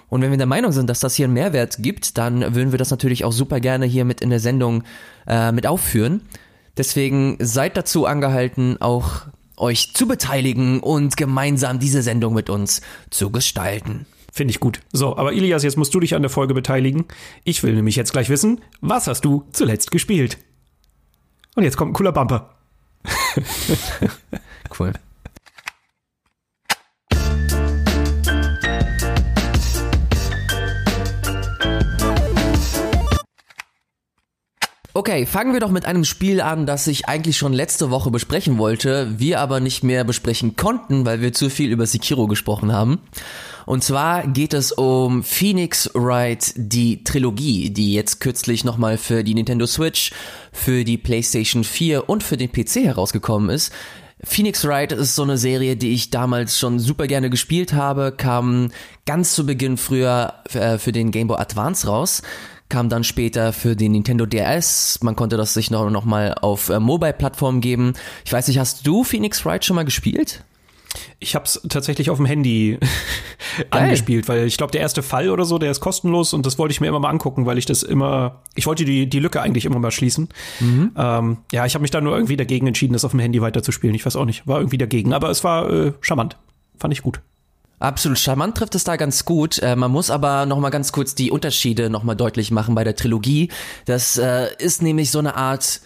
Und 0.09 0.23
wenn 0.23 0.31
wir 0.31 0.39
der 0.39 0.47
Meinung 0.47 0.73
sind, 0.73 0.89
dass 0.89 1.01
das 1.01 1.15
hier 1.15 1.27
einen 1.27 1.35
Mehrwert 1.35 1.77
gibt, 1.81 2.17
dann 2.17 2.55
würden 2.55 2.73
wir 2.73 2.79
das 2.79 2.91
natürlich 2.91 3.27
auch 3.27 3.33
super 3.33 3.61
gerne 3.61 3.85
hier 3.85 4.07
mit 4.07 4.23
in 4.23 4.31
der 4.31 4.41
Sendung 4.41 4.85
äh, 5.27 5.53
mit 5.53 5.67
aufführen. 5.67 6.23
Deswegen 6.79 7.37
seid 7.41 7.77
dazu 7.77 8.07
angehalten, 8.07 8.81
auch 8.81 9.27
euch 9.57 9.93
zu 9.95 10.07
beteiligen 10.07 10.81
und 10.81 11.17
gemeinsam 11.17 11.81
diese 11.81 12.03
Sendung 12.03 12.35
mit 12.35 12.49
uns 12.49 12.81
zu 13.11 13.31
gestalten. 13.31 14.07
Finde 14.33 14.53
ich 14.53 14.61
gut. 14.61 14.81
So, 14.93 15.17
aber 15.17 15.33
Ilias, 15.33 15.65
jetzt 15.65 15.77
musst 15.77 15.93
du 15.93 16.01
dich 16.01 16.15
an 16.15 16.23
der 16.23 16.31
Folge 16.31 16.55
beteiligen. 16.55 17.07
Ich 17.43 17.65
will 17.65 17.75
nämlich 17.75 17.97
jetzt 17.97 18.13
gleich 18.13 18.29
wissen, 18.29 18.61
was 18.81 19.09
hast 19.09 19.25
du 19.25 19.45
zuletzt 19.53 19.91
gespielt? 19.91 20.39
Und 21.57 21.65
jetzt 21.65 21.77
kommt 21.77 21.91
ein 21.91 21.95
cooler 21.95 22.13
Bumper. 22.13 22.55
cool. 24.79 24.93
Okay, 34.99 35.27
fangen 35.27 35.53
wir 35.53 35.61
doch 35.61 35.71
mit 35.71 35.85
einem 35.85 36.03
Spiel 36.03 36.41
an, 36.41 36.67
das 36.67 36.89
ich 36.89 37.07
eigentlich 37.07 37.37
schon 37.39 37.53
letzte 37.53 37.89
Woche 37.93 38.11
besprechen 38.11 38.59
wollte, 38.59 39.17
wir 39.17 39.39
aber 39.39 39.61
nicht 39.61 39.85
mehr 39.85 40.03
besprechen 40.03 40.57
konnten, 40.57 41.07
weil 41.07 41.21
wir 41.21 41.33
zu 41.33 41.51
viel 41.51 41.71
über 41.71 41.87
Sekiro 41.87 42.27
gesprochen 42.27 42.73
haben. 42.73 42.99
Und 43.65 43.85
zwar 43.85 44.27
geht 44.27 44.55
es 44.55 44.73
um 44.73 45.23
Phoenix 45.23 45.89
Wright, 45.95 46.53
die 46.57 47.05
Trilogie, 47.05 47.71
die 47.71 47.95
jetzt 47.95 48.21
kürzlich 48.21 48.65
nochmal 48.65 48.99
für 48.99 49.23
die 49.23 49.35
Nintendo 49.35 49.67
Switch, 49.67 50.11
für 50.51 50.83
die 50.83 50.99
PlayStation 50.99 51.63
4 51.63 52.09
und 52.09 52.25
für 52.25 52.37
den 52.37 52.51
PC 52.51 52.83
herausgekommen 52.83 53.51
ist. 53.51 53.73
Phoenix 54.25 54.65
Wright 54.65 54.91
ist 54.91 55.15
so 55.15 55.23
eine 55.23 55.39
Serie, 55.39 55.77
die 55.77 55.93
ich 55.93 56.11
damals 56.11 56.59
schon 56.59 56.81
super 56.81 57.07
gerne 57.07 57.31
gespielt 57.31 57.73
habe, 57.73 58.11
kam 58.17 58.73
ganz 59.07 59.33
zu 59.33 59.47
Beginn 59.47 59.77
früher 59.77 60.35
äh, 60.53 60.77
für 60.79 60.91
den 60.91 61.13
Game 61.13 61.29
Boy 61.29 61.39
Advance 61.39 61.87
raus 61.87 62.23
kam 62.69 62.89
dann 62.89 63.05
später 63.05 63.53
für 63.53 63.77
den 63.77 63.93
Nintendo 63.93 64.27
DS. 64.27 64.99
Man 65.03 65.17
konnte 65.17 65.37
das 65.37 65.55
sich 65.55 65.71
noch, 65.71 65.91
noch 65.91 66.05
mal 66.05 66.35
auf 66.35 66.69
äh, 66.69 66.81
Mobile-Plattformen 66.81 67.61
geben. 67.61 67.95
Ich 68.25 68.33
weiß 68.33 68.49
nicht, 68.49 68.59
hast 68.59 68.87
du 68.87 69.05
Phoenix 69.05 69.45
Wright 69.45 69.65
schon 69.65 69.77
mal 69.77 69.85
gespielt? 69.85 70.45
Ich 71.21 71.35
habe 71.35 71.45
es 71.45 71.61
tatsächlich 71.69 72.11
auf 72.11 72.17
dem 72.17 72.27
Handy 72.27 72.79
angespielt, 73.71 74.29
weil 74.29 74.47
ich 74.47 74.57
glaube, 74.57 74.73
der 74.73 74.81
erste 74.81 75.03
Fall 75.03 75.31
oder 75.31 75.45
so, 75.45 75.59
der 75.59 75.71
ist 75.71 75.81
kostenlos 75.81 76.33
und 76.33 76.47
das 76.47 76.59
wollte 76.59 76.73
ich 76.73 76.81
mir 76.81 76.89
immer 76.89 77.01
mal 77.01 77.11
angucken, 77.11 77.47
weil 77.47 77.59
ich 77.59 77.67
das 77.67 77.83
immer, 77.83 78.43
ich 78.55 78.67
wollte 78.67 78.85
die, 78.85 79.09
die 79.09 79.21
Lücke 79.21 79.43
eigentlich 79.43 79.65
immer 79.65 79.79
mal 79.79 79.91
schließen. 79.91 80.29
Mhm. 80.61 80.93
Ähm, 80.97 81.37
ja, 81.53 81.67
ich 81.67 81.75
habe 81.75 81.83
mich 81.83 81.91
dann 81.91 82.05
nur 82.05 82.15
irgendwie 82.15 82.37
dagegen 82.37 82.67
entschieden, 82.67 82.95
das 82.95 83.05
auf 83.05 83.11
dem 83.11 83.21
Handy 83.21 83.41
weiterzuspielen. 83.41 83.95
Ich 83.95 84.07
weiß 84.07 84.17
auch 84.17 84.25
nicht, 84.25 84.47
war 84.47 84.59
irgendwie 84.59 84.79
dagegen, 84.79 85.13
aber 85.13 85.31
es 85.31 85.45
war 85.45 85.71
äh, 85.71 85.93
charmant. 86.01 86.37
Fand 86.79 86.95
ich 86.95 87.03
gut. 87.03 87.21
Absolut, 87.81 88.19
charmant 88.19 88.57
trifft 88.57 88.75
es 88.75 88.85
da 88.85 88.97
ganz 88.97 89.25
gut. 89.25 89.59
Äh, 89.61 89.77
man 89.77 89.91
muss 89.91 90.11
aber 90.11 90.47
noch 90.47 90.59
mal 90.59 90.71
ganz 90.71 90.93
kurz 90.93 91.15
die 91.15 91.31
Unterschiede 91.31 91.91
noch 91.91 92.03
mal 92.03 92.15
deutlich 92.15 92.51
machen 92.51 92.75
bei 92.75 92.85
der 92.85 92.97
Trilogie. 92.97 93.51
Das 93.85 94.19
äh, 94.19 94.49
ist 94.59 94.83
nämlich 94.83 95.11
so 95.11 95.21
eine 95.21 95.37
Art 95.37 95.81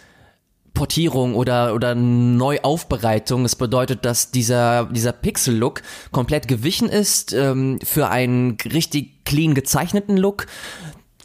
Portierung 0.73 1.35
oder 1.35 1.75
oder 1.75 1.93
Neuaufbereitung. 1.93 3.43
Das 3.43 3.55
bedeutet, 3.55 4.05
dass 4.05 4.31
dieser 4.31 4.85
dieser 4.85 5.11
Pixel-Look 5.11 5.83
komplett 6.11 6.47
gewichen 6.47 6.89
ist 6.89 7.31
ähm, 7.33 7.79
für 7.83 8.09
einen 8.09 8.57
richtig 8.65 9.23
clean 9.25 9.53
gezeichneten 9.53 10.17
Look. 10.17 10.47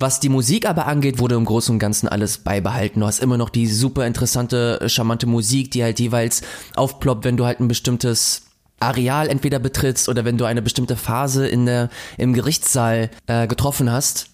Was 0.01 0.21
die 0.21 0.29
Musik 0.29 0.69
aber 0.69 0.87
angeht, 0.87 1.19
wurde 1.19 1.35
im 1.35 1.45
Großen 1.45 1.73
und 1.73 1.81
Ganzen 1.81 2.09
alles 2.09 2.39
beibehalten. 2.39 3.01
Du 3.01 3.07
hast 3.07 3.19
immer 3.19 3.37
noch 3.37 3.49
die 3.49 3.67
super 3.67 4.07
interessante, 4.07 4.81
charmante 4.87 5.27
Musik, 5.27 5.73
die 5.73 5.83
halt 5.83 5.99
jeweils 5.99 6.43
aufploppt, 6.77 7.25
wenn 7.25 7.37
du 7.37 7.47
halt 7.47 7.59
ein 7.59 7.67
bestimmtes 7.67 8.48
Areal 8.81 9.29
entweder 9.29 9.59
betrittst 9.59 10.09
oder 10.09 10.25
wenn 10.25 10.39
du 10.39 10.45
eine 10.45 10.63
bestimmte 10.63 10.97
Phase 10.97 11.47
in 11.47 11.67
der, 11.67 11.91
im 12.17 12.33
Gerichtssaal 12.33 13.11
äh, 13.27 13.47
getroffen 13.47 13.91
hast. 13.91 14.31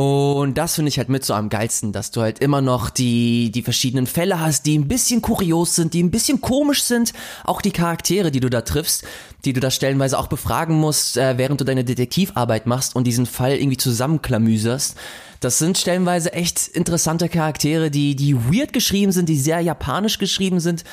Und 0.00 0.56
das 0.56 0.76
finde 0.76 0.90
ich 0.90 0.98
halt 0.98 1.08
mit 1.08 1.24
so 1.24 1.34
am 1.34 1.48
geilsten, 1.48 1.90
dass 1.90 2.12
du 2.12 2.20
halt 2.20 2.38
immer 2.38 2.60
noch 2.60 2.88
die, 2.88 3.50
die 3.50 3.62
verschiedenen 3.62 4.06
Fälle 4.06 4.38
hast, 4.38 4.64
die 4.64 4.78
ein 4.78 4.86
bisschen 4.86 5.22
kurios 5.22 5.74
sind, 5.74 5.92
die 5.92 6.00
ein 6.00 6.12
bisschen 6.12 6.40
komisch 6.40 6.84
sind. 6.84 7.12
Auch 7.42 7.60
die 7.60 7.72
Charaktere, 7.72 8.30
die 8.30 8.38
du 8.38 8.48
da 8.48 8.60
triffst, 8.60 9.04
die 9.44 9.52
du 9.52 9.58
da 9.58 9.72
stellenweise 9.72 10.16
auch 10.16 10.28
befragen 10.28 10.78
musst, 10.78 11.16
äh, 11.16 11.36
während 11.36 11.60
du 11.60 11.64
deine 11.64 11.82
Detektivarbeit 11.82 12.68
machst 12.68 12.94
und 12.94 13.08
diesen 13.08 13.26
Fall 13.26 13.56
irgendwie 13.56 13.76
zusammenklamüserst. 13.76 14.96
Das 15.40 15.58
sind 15.58 15.78
stellenweise 15.78 16.32
echt 16.32 16.68
interessante 16.68 17.28
Charaktere, 17.28 17.90
die, 17.90 18.14
die 18.14 18.36
weird 18.36 18.72
geschrieben 18.72 19.10
sind, 19.10 19.28
die 19.28 19.38
sehr 19.38 19.60
japanisch 19.60 20.18
geschrieben 20.18 20.60
sind, 20.60 20.84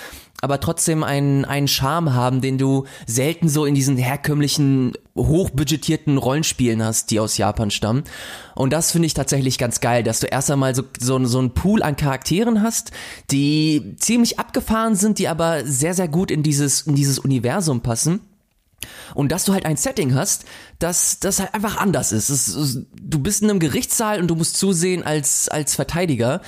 aber 0.41 0.59
trotzdem 0.59 1.03
einen, 1.03 1.45
einen 1.45 1.67
Charme 1.67 2.13
haben, 2.13 2.41
den 2.41 2.57
du 2.57 2.85
selten 3.07 3.49
so 3.49 3.65
in 3.65 3.75
diesen 3.75 3.97
herkömmlichen, 3.97 4.93
hochbudgetierten 5.17 6.17
Rollenspielen 6.17 6.83
hast, 6.83 7.11
die 7.11 7.19
aus 7.19 7.37
Japan 7.37 7.71
stammen. 7.71 8.03
Und 8.53 8.73
das 8.73 8.91
finde 8.91 9.05
ich 9.07 9.13
tatsächlich 9.13 9.57
ganz 9.57 9.79
geil, 9.79 10.03
dass 10.03 10.19
du 10.19 10.27
erst 10.27 10.51
einmal 10.51 10.75
so, 10.75 10.83
so, 10.99 11.23
so 11.25 11.39
einen 11.39 11.51
Pool 11.51 11.81
an 11.81 11.95
Charakteren 11.95 12.61
hast, 12.61 12.91
die 13.31 13.95
ziemlich 13.97 14.37
abgefahren 14.39 14.95
sind, 14.95 15.19
die 15.19 15.27
aber 15.27 15.65
sehr, 15.65 15.93
sehr 15.93 16.07
gut 16.07 16.31
in 16.31 16.43
dieses, 16.43 16.81
in 16.81 16.95
dieses 16.95 17.19
Universum 17.19 17.81
passen. 17.81 18.19
Und 19.13 19.31
dass 19.31 19.45
du 19.45 19.53
halt 19.53 19.65
ein 19.65 19.77
Setting 19.77 20.15
hast, 20.15 20.45
das, 20.79 21.19
das 21.19 21.39
halt 21.39 21.53
einfach 21.53 21.77
anders 21.77 22.11
ist. 22.11 22.29
ist. 22.29 22.85
Du 23.01 23.19
bist 23.19 23.41
in 23.41 23.49
einem 23.49 23.59
Gerichtssaal 23.59 24.19
und 24.19 24.27
du 24.27 24.35
musst 24.35 24.57
zusehen 24.57 25.03
als, 25.03 25.49
als 25.49 25.75
Verteidiger, 25.75 26.41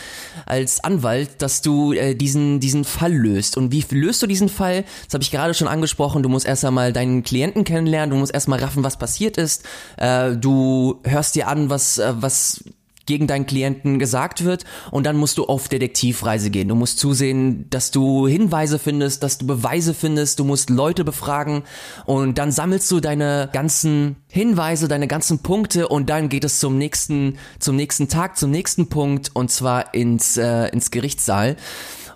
als 0.45 0.83
Anwalt, 0.83 1.41
dass 1.41 1.61
du 1.61 1.93
äh, 1.93 2.15
diesen, 2.15 2.59
diesen 2.59 2.83
Fall 2.83 3.13
löst. 3.13 3.57
Und 3.57 3.71
wie 3.71 3.83
löst 3.91 4.21
du 4.21 4.27
diesen 4.27 4.49
Fall? 4.49 4.83
Das 5.05 5.13
habe 5.13 5.23
ich 5.23 5.31
gerade 5.31 5.53
schon 5.53 5.67
angesprochen. 5.67 6.23
Du 6.23 6.29
musst 6.29 6.45
erst 6.45 6.65
einmal 6.65 6.93
deinen 6.93 7.23
Klienten 7.23 7.63
kennenlernen, 7.63 8.11
du 8.11 8.17
musst 8.17 8.33
erstmal 8.33 8.59
raffen, 8.59 8.83
was 8.83 8.97
passiert 8.97 9.37
ist. 9.37 9.63
Äh, 9.97 10.35
du 10.35 10.99
hörst 11.03 11.35
dir 11.35 11.47
an, 11.47 11.69
was, 11.69 11.97
äh, 11.97 12.13
was 12.17 12.63
gegen 13.07 13.25
deinen 13.25 13.47
Klienten 13.47 13.97
gesagt 13.97 14.45
wird 14.45 14.63
und 14.91 15.05
dann 15.05 15.17
musst 15.17 15.37
du 15.39 15.45
auf 15.45 15.67
Detektivreise 15.67 16.51
gehen. 16.51 16.67
Du 16.67 16.75
musst 16.75 16.99
zusehen, 16.99 17.67
dass 17.69 17.89
du 17.91 18.27
Hinweise 18.27 18.77
findest, 18.77 19.23
dass 19.23 19.39
du 19.39 19.47
Beweise 19.47 19.93
findest, 19.93 20.39
du 20.39 20.43
musst 20.43 20.69
Leute 20.69 21.03
befragen 21.03 21.63
und 22.05 22.37
dann 22.37 22.51
sammelst 22.51 22.91
du 22.91 22.99
deine 22.99 23.49
ganzen 23.51 24.17
Hinweise, 24.27 24.87
deine 24.87 25.07
ganzen 25.07 25.39
Punkte 25.39 25.87
und 25.87 26.09
dann 26.09 26.29
geht 26.29 26.43
es 26.43 26.59
zum 26.59 26.77
nächsten, 26.77 27.37
zum 27.59 27.75
nächsten 27.75 28.07
Tag, 28.07 28.37
zum 28.37 28.51
nächsten 28.51 28.87
Punkt 28.89 29.31
und 29.33 29.49
zwar 29.49 29.93
ins, 29.93 30.37
äh, 30.37 30.67
ins 30.67 30.91
Gerichtssaal. 30.91 31.55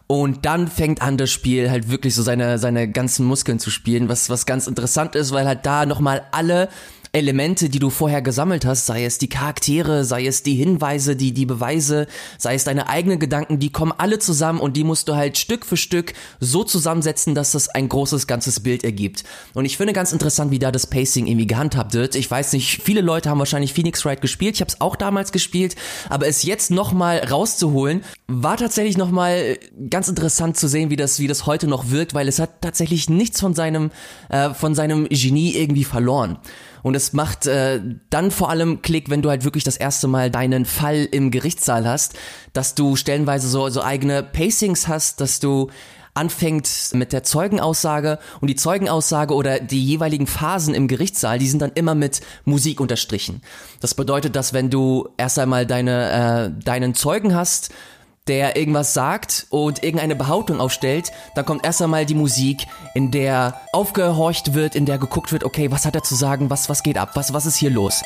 Und 0.07 0.45
dann 0.45 0.67
fängt 0.67 1.01
an 1.01 1.15
das 1.15 1.31
Spiel 1.31 1.71
halt 1.71 1.89
wirklich 1.89 2.15
so 2.15 2.21
seine, 2.21 2.57
seine 2.57 2.91
ganzen 2.91 3.25
Muskeln 3.25 3.59
zu 3.59 3.69
spielen, 3.69 4.09
was, 4.09 4.29
was 4.29 4.45
ganz 4.45 4.67
interessant 4.67 5.15
ist, 5.15 5.31
weil 5.31 5.47
halt 5.47 5.65
da 5.65 5.85
nochmal 5.85 6.23
alle 6.33 6.67
Elemente, 7.13 7.67
die 7.67 7.79
du 7.79 7.89
vorher 7.89 8.21
gesammelt 8.21 8.65
hast, 8.65 8.85
sei 8.85 9.03
es 9.03 9.17
die 9.17 9.27
Charaktere, 9.27 10.05
sei 10.05 10.25
es 10.25 10.43
die 10.43 10.55
Hinweise, 10.55 11.17
die, 11.17 11.33
die 11.33 11.45
Beweise, 11.45 12.07
sei 12.37 12.55
es 12.55 12.63
deine 12.63 12.87
eigenen 12.87 13.19
Gedanken, 13.19 13.59
die 13.59 13.71
kommen 13.71 13.91
alle 13.97 14.19
zusammen 14.19 14.61
und 14.61 14.77
die 14.77 14.85
musst 14.85 15.09
du 15.09 15.15
halt 15.15 15.37
Stück 15.37 15.65
für 15.65 15.75
Stück 15.75 16.13
so 16.39 16.63
zusammensetzen, 16.63 17.35
dass 17.35 17.51
das 17.51 17.67
ein 17.67 17.89
großes 17.89 18.27
ganzes 18.27 18.61
Bild 18.61 18.85
ergibt. 18.85 19.25
Und 19.53 19.65
ich 19.65 19.75
finde 19.75 19.91
ganz 19.91 20.13
interessant, 20.13 20.51
wie 20.51 20.59
da 20.59 20.71
das 20.71 20.87
Pacing 20.87 21.27
irgendwie 21.27 21.47
gehandhabt 21.47 21.93
wird. 21.93 22.15
Ich 22.15 22.31
weiß 22.31 22.53
nicht, 22.53 22.81
viele 22.81 23.01
Leute 23.01 23.29
haben 23.29 23.39
wahrscheinlich 23.39 23.73
Phoenix 23.73 24.05
Wright 24.05 24.21
gespielt. 24.21 24.55
Ich 24.55 24.61
habe 24.61 24.69
es 24.69 24.79
auch 24.79 24.95
damals 24.95 25.33
gespielt, 25.33 25.75
aber 26.09 26.27
es 26.27 26.43
jetzt 26.43 26.71
nochmal 26.71 27.19
rauszuholen, 27.19 28.05
war 28.27 28.55
tatsächlich 28.55 28.97
nochmal 28.97 29.59
ganz 29.89 30.07
interessant 30.07 30.55
zu 30.55 30.69
sehen, 30.69 30.89
wie 30.89 30.95
das, 30.95 31.19
wie 31.19 31.27
das 31.27 31.45
heute 31.45 31.67
noch 31.67 31.89
wirkt, 31.89 32.13
weil 32.13 32.29
es 32.29 32.39
hat 32.39 32.61
tatsächlich 32.61 33.09
nichts 33.09 33.41
von 33.41 33.53
seinem, 33.53 33.91
äh, 34.29 34.53
von 34.53 34.75
seinem 34.75 35.09
Genie 35.09 35.55
irgendwie 35.55 35.83
verloren. 35.83 36.37
Und 36.83 36.95
es 36.95 37.13
macht 37.13 37.47
äh, 37.47 37.79
dann 38.09 38.31
vor 38.31 38.49
allem 38.49 38.81
Klick, 38.81 39.09
wenn 39.09 39.21
du 39.21 39.29
halt 39.29 39.43
wirklich 39.43 39.63
das 39.63 39.77
erste 39.77 40.07
Mal 40.07 40.31
deinen 40.31 40.65
Fall 40.65 41.07
im 41.11 41.31
Gerichtssaal 41.31 41.87
hast, 41.87 42.15
dass 42.53 42.75
du 42.75 42.95
stellenweise 42.95 43.47
so, 43.47 43.69
so 43.69 43.81
eigene 43.83 44.23
Pacings 44.23 44.87
hast, 44.87 45.21
dass 45.21 45.39
du 45.39 45.69
anfängt 46.13 46.89
mit 46.93 47.13
der 47.13 47.23
Zeugenaussage 47.23 48.19
und 48.41 48.49
die 48.49 48.55
Zeugenaussage 48.55 49.33
oder 49.33 49.59
die 49.59 49.83
jeweiligen 49.83 50.27
Phasen 50.27 50.73
im 50.73 50.87
Gerichtssaal, 50.87 51.39
die 51.39 51.47
sind 51.47 51.61
dann 51.61 51.71
immer 51.73 51.95
mit 51.95 52.21
Musik 52.43 52.79
unterstrichen. 52.79 53.41
Das 53.79 53.95
bedeutet, 53.95 54.35
dass 54.35 54.53
wenn 54.53 54.69
du 54.69 55.07
erst 55.17 55.39
einmal 55.39 55.65
deine, 55.65 56.51
äh, 56.57 56.63
deinen 56.63 56.95
Zeugen 56.95 57.33
hast, 57.33 57.73
der 58.31 58.55
irgendwas 58.55 58.93
sagt 58.93 59.45
und 59.49 59.83
irgendeine 59.83 60.15
Behauptung 60.15 60.61
aufstellt, 60.61 61.11
dann 61.35 61.43
kommt 61.43 61.65
erst 61.65 61.81
einmal 61.81 62.05
die 62.05 62.13
Musik, 62.13 62.65
in 62.93 63.11
der 63.11 63.59
aufgehorcht 63.73 64.53
wird, 64.53 64.73
in 64.73 64.85
der 64.85 64.97
geguckt 64.97 65.33
wird, 65.33 65.43
okay, 65.43 65.69
was 65.69 65.85
hat 65.85 65.95
er 65.95 66.03
zu 66.03 66.15
sagen, 66.15 66.49
was, 66.49 66.69
was 66.69 66.81
geht 66.81 66.97
ab, 66.97 67.11
was, 67.15 67.33
was 67.33 67.45
ist 67.45 67.57
hier 67.57 67.71
los? 67.71 68.01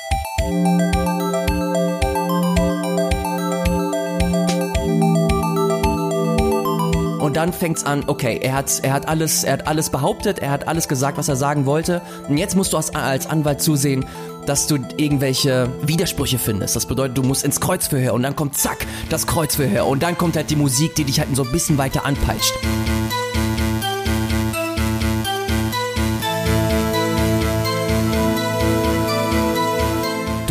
Und 7.22 7.38
dann 7.38 7.53
fängt's 7.53 7.84
an, 7.84 8.05
okay, 8.08 8.39
er 8.41 8.55
hat, 8.55 8.79
er 8.82 8.94
hat 8.94 9.08
alles, 9.08 9.44
er 9.44 9.53
hat 9.53 9.67
alles 9.67 9.91
behauptet, 9.91 10.39
er 10.39 10.50
hat 10.50 10.67
alles 10.67 10.88
gesagt, 10.88 11.20
was 11.20 11.27
er 11.27 11.36
sagen 11.36 11.67
wollte. 11.67 12.01
Und 12.27 12.38
jetzt 12.38 12.55
musst 12.55 12.74
du 12.74 12.77
als, 12.77 12.96
als 12.96 13.27
Anwalt 13.27 13.62
zusehen, 13.62 14.05
dass 14.45 14.67
du 14.67 14.77
irgendwelche 14.97 15.69
Widersprüche 15.81 16.37
findest. 16.37 16.75
Das 16.75 16.85
bedeutet, 16.85 17.17
du 17.17 17.23
musst 17.23 17.43
ins 17.43 17.59
Kreuzverhör 17.59 18.13
und 18.13 18.23
dann 18.23 18.35
kommt 18.35 18.57
zack, 18.57 18.85
das 19.09 19.27
Kreuzverhör 19.27 19.85
und 19.87 20.03
dann 20.03 20.17
kommt 20.17 20.35
halt 20.35 20.49
die 20.49 20.55
Musik, 20.55 20.95
die 20.95 21.03
dich 21.03 21.19
halt 21.19 21.35
so 21.35 21.43
ein 21.43 21.51
bisschen 21.51 21.77
weiter 21.77 22.05
anpeitscht. 22.05 22.53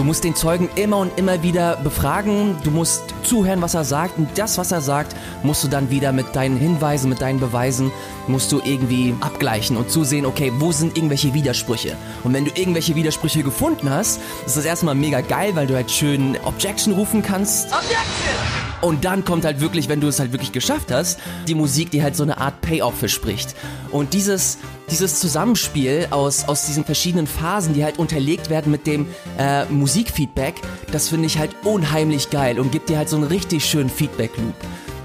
Du 0.04 0.08
musst 0.08 0.23
den 0.23 0.37
Zeugen 0.37 0.68
immer 0.75 0.99
und 0.99 1.18
immer 1.18 1.42
wieder 1.42 1.76
befragen, 1.76 2.58
du 2.62 2.70
musst 2.70 3.14
zuhören, 3.23 3.62
was 3.62 3.73
er 3.73 3.84
sagt 3.84 4.18
und 4.18 4.28
das, 4.37 4.58
was 4.58 4.70
er 4.70 4.82
sagt, 4.82 5.16
musst 5.42 5.64
du 5.64 5.68
dann 5.68 5.88
wieder 5.88 6.12
mit 6.12 6.37
deinen 6.37 6.58
Hinweisen, 6.58 7.08
mit 7.08 7.23
deinen 7.23 7.40
Beweisen, 7.40 7.90
musst 8.26 8.52
du 8.52 8.61
irgendwie 8.62 9.14
abgleichen 9.23 9.78
und 9.78 9.90
zusehen, 9.90 10.26
okay, 10.26 10.52
wo 10.58 10.73
sind 10.73 10.99
irgendwelche 10.99 11.32
Widersprüche? 11.32 11.96
Und 12.23 12.34
wenn 12.34 12.44
du 12.44 12.50
irgendwelche 12.54 12.94
Widersprüche 12.96 13.42
gefunden 13.42 13.88
hast, 13.88 14.20
ist 14.44 14.58
das 14.58 14.66
erstmal 14.66 14.94
mega 14.94 15.23
geil, 15.23 15.56
weil 15.56 15.66
du 15.66 15.75
halt 15.75 15.90
schön 15.90 16.37
Objection 16.44 16.92
rufen 16.92 17.23
kannst. 17.23 17.68
Objection! 17.68 18.63
Und 18.85 19.07
dann 19.07 19.25
kommt 19.25 19.47
halt 19.47 19.61
wirklich, 19.61 19.88
wenn 19.88 20.03
du 20.03 20.09
es 20.09 20.21
halt 20.21 20.33
wirklich 20.33 20.53
geschafft 20.53 20.93
hast, 20.93 21.19
die 21.49 21.55
Musik, 21.55 21.91
die 21.91 22.03
halt 22.03 22.14
so 22.14 22.23
eine 22.23 22.37
Art 22.37 22.61
Payoff 22.61 22.99
verspricht. 22.99 23.55
Und 23.91 24.12
dieses, 24.12 24.59
dieses 24.91 25.21
Zusammenspiel 25.21 26.09
aus, 26.11 26.47
aus 26.49 26.67
diesen 26.67 26.85
verschiedenen 26.85 27.26
Phasen, 27.26 27.73
die 27.73 27.83
halt 27.83 27.99
unterlegt 27.99 28.50
werden 28.50 28.71
mit 28.71 28.87
dem 28.87 29.07
äh, 29.38 29.64
Musikfeedback, 29.64 30.57
das 30.93 31.09
finde 31.09 31.25
ich 31.25 31.38
halt 31.38 31.57
unheimlich 31.64 32.29
geil 32.29 32.61
und 32.61 32.73
gibt 32.73 32.91
dir 32.91 32.99
halt 32.99 33.09
so 33.09 33.17
einen 33.17 33.25
richtig 33.25 33.64
schönen 33.64 33.88
Feedback-Loop. 33.88 34.55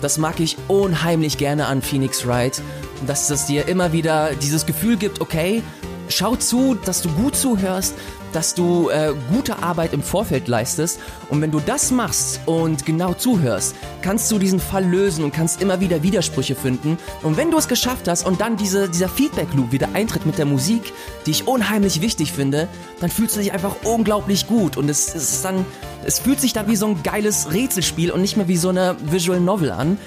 Das 0.02 0.18
mag 0.18 0.42
ich 0.42 0.58
unheimlich 0.68 1.38
gerne 1.38 1.68
an 1.68 1.82
Phoenix 1.82 2.28
Wright, 2.28 2.62
dass 3.08 3.30
es 3.30 3.46
dir 3.46 3.70
immer 3.70 3.94
wieder 3.94 4.32
dieses 4.42 4.66
Gefühl 4.66 4.98
gibt, 4.98 5.22
okay, 5.22 5.64
schau 6.10 6.36
zu, 6.36 6.76
dass 6.84 7.02
du 7.02 7.08
gut 7.12 7.38
zuhörst, 7.38 7.96
dass 8.34 8.54
du 8.54 8.90
äh, 8.90 9.14
gute 9.34 9.62
Arbeit 9.64 9.94
im 9.94 10.02
Vorfeld 10.02 10.48
leistest. 10.48 11.00
Und 11.30 11.42
wenn 11.42 11.52
du 11.52 11.60
das 11.60 11.92
machst 11.92 12.40
und 12.46 12.86
genau 12.86 13.14
zuhörst, 13.14 13.76
kannst 14.02 14.32
du 14.32 14.40
diesen 14.40 14.60
Fall 14.60 14.86
lösen 14.86 15.24
und 15.24 15.34
kannst 15.34 15.62
immer 15.62 15.80
wieder 15.80 16.04
Widersprüche 16.04 16.56
finden. 16.56 16.98
Und 17.24 17.38
wenn 17.38 17.52
du 17.52 17.58
es 17.58 17.68
geschafft 17.68 18.08
hast 18.08 18.26
und 18.26 18.42
dann 18.42 18.58
diese, 18.58 18.90
dieser 18.90 19.10
Feedback-Loop 19.10 19.72
wieder 19.72 19.90
eintritt 19.94 20.26
mit 20.26 20.38
der 20.38 20.46
Musik, 20.46 20.94
die 21.26 21.32
ich 21.32 21.48
unheimlich 21.48 22.02
wichtig 22.02 22.32
finde, 22.32 22.68
dann 23.00 23.10
fühlst 23.10 23.36
du 23.36 23.40
dich 23.40 23.54
einfach 23.54 23.76
unglaublich 23.84 24.48
gut. 24.48 24.78
Und 24.78 24.90
es, 24.90 25.14
es 25.16 25.34
ist 25.34 25.46
dann, 25.46 25.66
es 26.06 26.20
fühlt 26.20 26.40
sich 26.40 26.54
dann 26.54 26.68
wie 26.68 26.76
so 26.76 26.88
ein 26.88 27.04
geiles 27.04 27.52
Rätselspiel 27.52 28.12
und 28.12 28.22
nicht 28.22 28.38
mehr 28.38 28.48
wie 28.48 28.58
so 28.58 28.70
eine 28.70 28.96
Visual 29.12 29.40
Novel 29.40 29.72
an 29.72 29.98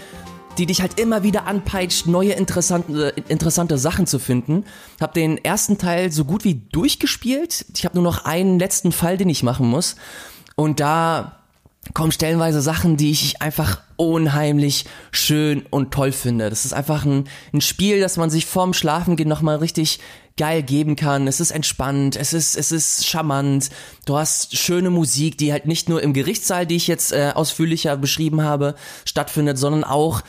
die 0.58 0.66
dich 0.66 0.80
halt 0.80 1.00
immer 1.00 1.22
wieder 1.22 1.46
anpeitscht, 1.46 2.06
neue 2.06 2.32
interessante, 2.32 3.14
interessante 3.28 3.78
Sachen 3.78 4.06
zu 4.06 4.18
finden. 4.18 4.64
Hab 5.00 5.14
den 5.14 5.42
ersten 5.42 5.78
Teil 5.78 6.12
so 6.12 6.24
gut 6.24 6.44
wie 6.44 6.62
durchgespielt. 6.72 7.66
Ich 7.74 7.84
habe 7.84 7.94
nur 7.94 8.04
noch 8.04 8.24
einen 8.24 8.58
letzten 8.58 8.92
Fall, 8.92 9.16
den 9.16 9.28
ich 9.28 9.42
machen 9.42 9.66
muss. 9.66 9.96
Und 10.54 10.80
da 10.80 11.41
kommen 11.94 12.12
stellenweise 12.12 12.62
Sachen, 12.62 12.96
die 12.96 13.10
ich 13.10 13.42
einfach 13.42 13.80
unheimlich 13.96 14.86
schön 15.10 15.64
und 15.70 15.92
toll 15.92 16.12
finde. 16.12 16.48
Das 16.48 16.64
ist 16.64 16.72
einfach 16.72 17.04
ein, 17.04 17.24
ein 17.52 17.60
Spiel, 17.60 18.00
das 18.00 18.16
man 18.16 18.30
sich 18.30 18.46
vorm 18.46 18.72
Schlafengehen 18.72 19.28
nochmal 19.28 19.56
richtig 19.56 20.00
geil 20.36 20.62
geben 20.62 20.96
kann. 20.96 21.26
Es 21.28 21.40
ist 21.40 21.50
entspannt, 21.50 22.16
es 22.16 22.32
ist, 22.32 22.56
es 22.56 22.72
ist 22.72 23.06
charmant. 23.06 23.70
Du 24.06 24.16
hast 24.16 24.56
schöne 24.56 24.90
Musik, 24.90 25.36
die 25.38 25.52
halt 25.52 25.66
nicht 25.66 25.88
nur 25.88 26.02
im 26.02 26.14
Gerichtssaal, 26.14 26.66
die 26.66 26.76
ich 26.76 26.86
jetzt 26.86 27.12
äh, 27.12 27.32
ausführlicher 27.34 27.96
beschrieben 27.96 28.42
habe, 28.42 28.74
stattfindet, 29.04 29.58
sondern 29.58 29.84
auch 29.84 30.22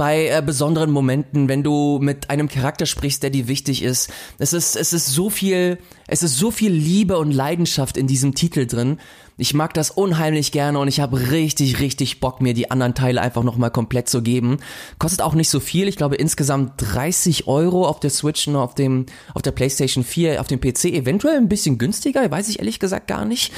bei 0.00 0.28
äh, 0.28 0.42
besonderen 0.44 0.90
Momenten, 0.90 1.48
wenn 1.50 1.62
du 1.62 1.98
mit 2.00 2.30
einem 2.30 2.48
Charakter 2.48 2.86
sprichst, 2.86 3.22
der 3.22 3.28
dir 3.28 3.48
wichtig 3.48 3.82
ist. 3.82 4.10
Es 4.38 4.54
ist, 4.54 4.74
es 4.74 4.94
ist 4.94 5.08
so 5.08 5.28
viel, 5.28 5.76
es 6.06 6.22
ist 6.22 6.38
so 6.38 6.50
viel 6.50 6.72
Liebe 6.72 7.18
und 7.18 7.32
Leidenschaft 7.32 7.98
in 7.98 8.06
diesem 8.06 8.34
Titel 8.34 8.66
drin. 8.66 8.98
Ich 9.40 9.54
mag 9.54 9.74
das 9.74 9.90
unheimlich 9.90 10.52
gerne 10.52 10.78
und 10.78 10.88
ich 10.88 11.00
habe 11.00 11.30
richtig, 11.30 11.80
richtig 11.80 12.20
Bock, 12.20 12.40
mir 12.40 12.54
die 12.54 12.70
anderen 12.70 12.94
Teile 12.94 13.20
einfach 13.20 13.42
nochmal 13.42 13.70
komplett 13.70 14.08
zu 14.08 14.22
geben. 14.22 14.58
Kostet 14.98 15.22
auch 15.22 15.34
nicht 15.34 15.48
so 15.48 15.60
viel. 15.60 15.88
Ich 15.88 15.96
glaube 15.96 16.16
insgesamt 16.16 16.72
30 16.76 17.46
Euro 17.46 17.86
auf 17.86 18.00
der 18.00 18.10
Switch 18.10 18.46
und 18.48 18.56
auf 18.56 18.74
dem, 18.74 19.06
auf 19.34 19.42
der 19.42 19.52
PlayStation 19.52 20.04
4, 20.04 20.40
auf 20.40 20.46
dem 20.46 20.60
PC 20.60 20.86
eventuell 20.86 21.36
ein 21.36 21.48
bisschen 21.48 21.78
günstiger, 21.78 22.30
weiß 22.30 22.48
ich 22.48 22.58
ehrlich 22.58 22.78
gesagt 22.78 23.08
gar 23.08 23.24
nicht. 23.24 23.52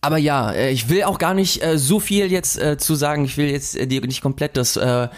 Aber 0.00 0.18
ja, 0.18 0.52
äh, 0.52 0.70
ich 0.70 0.90
will 0.90 1.04
auch 1.04 1.18
gar 1.18 1.32
nicht 1.32 1.64
äh, 1.64 1.78
so 1.78 1.98
viel 1.98 2.30
jetzt 2.30 2.58
äh, 2.58 2.76
zu 2.76 2.94
sagen. 2.94 3.24
Ich 3.24 3.38
will 3.38 3.48
jetzt 3.48 3.76
äh, 3.76 3.86
dir 3.86 4.02
nicht 4.02 4.20
komplett 4.20 4.56
das 4.56 4.76
äh, 4.76 5.08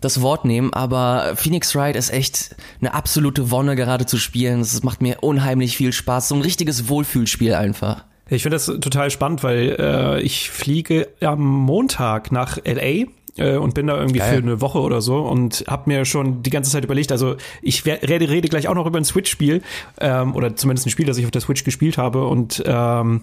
das 0.00 0.20
Wort 0.20 0.44
nehmen, 0.44 0.72
aber 0.72 1.32
Phoenix 1.34 1.74
Wright 1.74 1.96
ist 1.96 2.10
echt 2.10 2.54
eine 2.80 2.94
absolute 2.94 3.50
Wonne 3.50 3.74
gerade 3.74 4.06
zu 4.06 4.16
spielen. 4.16 4.60
Es 4.60 4.82
macht 4.82 5.02
mir 5.02 5.18
unheimlich 5.22 5.76
viel 5.76 5.92
Spaß. 5.92 6.28
So 6.28 6.36
ein 6.36 6.42
richtiges 6.42 6.88
Wohlfühlspiel 6.88 7.54
einfach. 7.54 8.04
Ich 8.30 8.42
finde 8.42 8.56
das 8.56 8.66
total 8.66 9.10
spannend, 9.10 9.42
weil 9.42 9.76
äh, 9.78 10.20
ich 10.20 10.50
fliege 10.50 11.08
am 11.20 11.40
Montag 11.40 12.30
nach 12.30 12.58
LA 12.64 13.06
äh, 13.38 13.56
und 13.56 13.74
bin 13.74 13.86
da 13.86 13.96
irgendwie 13.96 14.18
Geil. 14.18 14.36
für 14.36 14.42
eine 14.42 14.60
Woche 14.60 14.80
oder 14.80 15.00
so 15.00 15.20
und 15.20 15.64
habe 15.66 15.90
mir 15.90 16.04
schon 16.04 16.42
die 16.42 16.50
ganze 16.50 16.70
Zeit 16.70 16.84
überlegt, 16.84 17.10
also 17.12 17.36
ich 17.62 17.86
rede, 17.86 18.28
rede 18.28 18.48
gleich 18.48 18.68
auch 18.68 18.74
noch 18.74 18.86
über 18.86 18.98
ein 18.98 19.04
Switch-Spiel 19.04 19.62
ähm, 20.00 20.34
oder 20.34 20.56
zumindest 20.56 20.86
ein 20.86 20.90
Spiel, 20.90 21.06
das 21.06 21.16
ich 21.18 21.24
auf 21.24 21.30
der 21.30 21.40
Switch 21.40 21.64
gespielt 21.64 21.96
habe 21.96 22.26
und 22.26 22.62
ähm, 22.66 23.22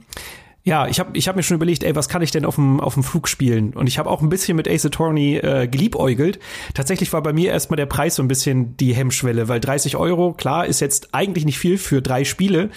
ja, 0.65 0.87
ich 0.87 0.99
habe 0.99 1.15
ich 1.15 1.27
hab 1.27 1.35
mir 1.35 1.43
schon 1.43 1.55
überlegt, 1.55 1.83
ey, 1.83 1.95
was 1.95 2.09
kann 2.09 2.23
ich 2.23 2.31
denn 2.31 2.43
auf 2.43 2.55
dem, 2.55 2.79
auf 2.79 2.95
dem 2.95 3.03
Flug 3.03 3.27
spielen? 3.27 3.73
Und 3.73 3.85
ich 3.85 3.99
habe 3.99 4.09
auch 4.09 4.23
ein 4.23 4.29
bisschen 4.29 4.57
mit 4.57 4.67
Ace 4.67 4.87
Attorney 4.87 5.35
äh, 5.35 5.67
geliebäugelt. 5.67 6.39
Tatsächlich 6.73 7.13
war 7.13 7.21
bei 7.21 7.33
mir 7.33 7.51
erstmal 7.51 7.77
der 7.77 7.85
Preis 7.85 8.15
so 8.15 8.23
ein 8.23 8.27
bisschen 8.27 8.75
die 8.77 8.95
Hemmschwelle, 8.95 9.47
weil 9.47 9.59
30 9.59 9.95
Euro, 9.95 10.33
klar, 10.33 10.65
ist 10.65 10.79
jetzt 10.79 11.13
eigentlich 11.13 11.45
nicht 11.45 11.59
viel 11.59 11.77
für 11.77 12.01
drei 12.01 12.23
Spiele, 12.23 12.71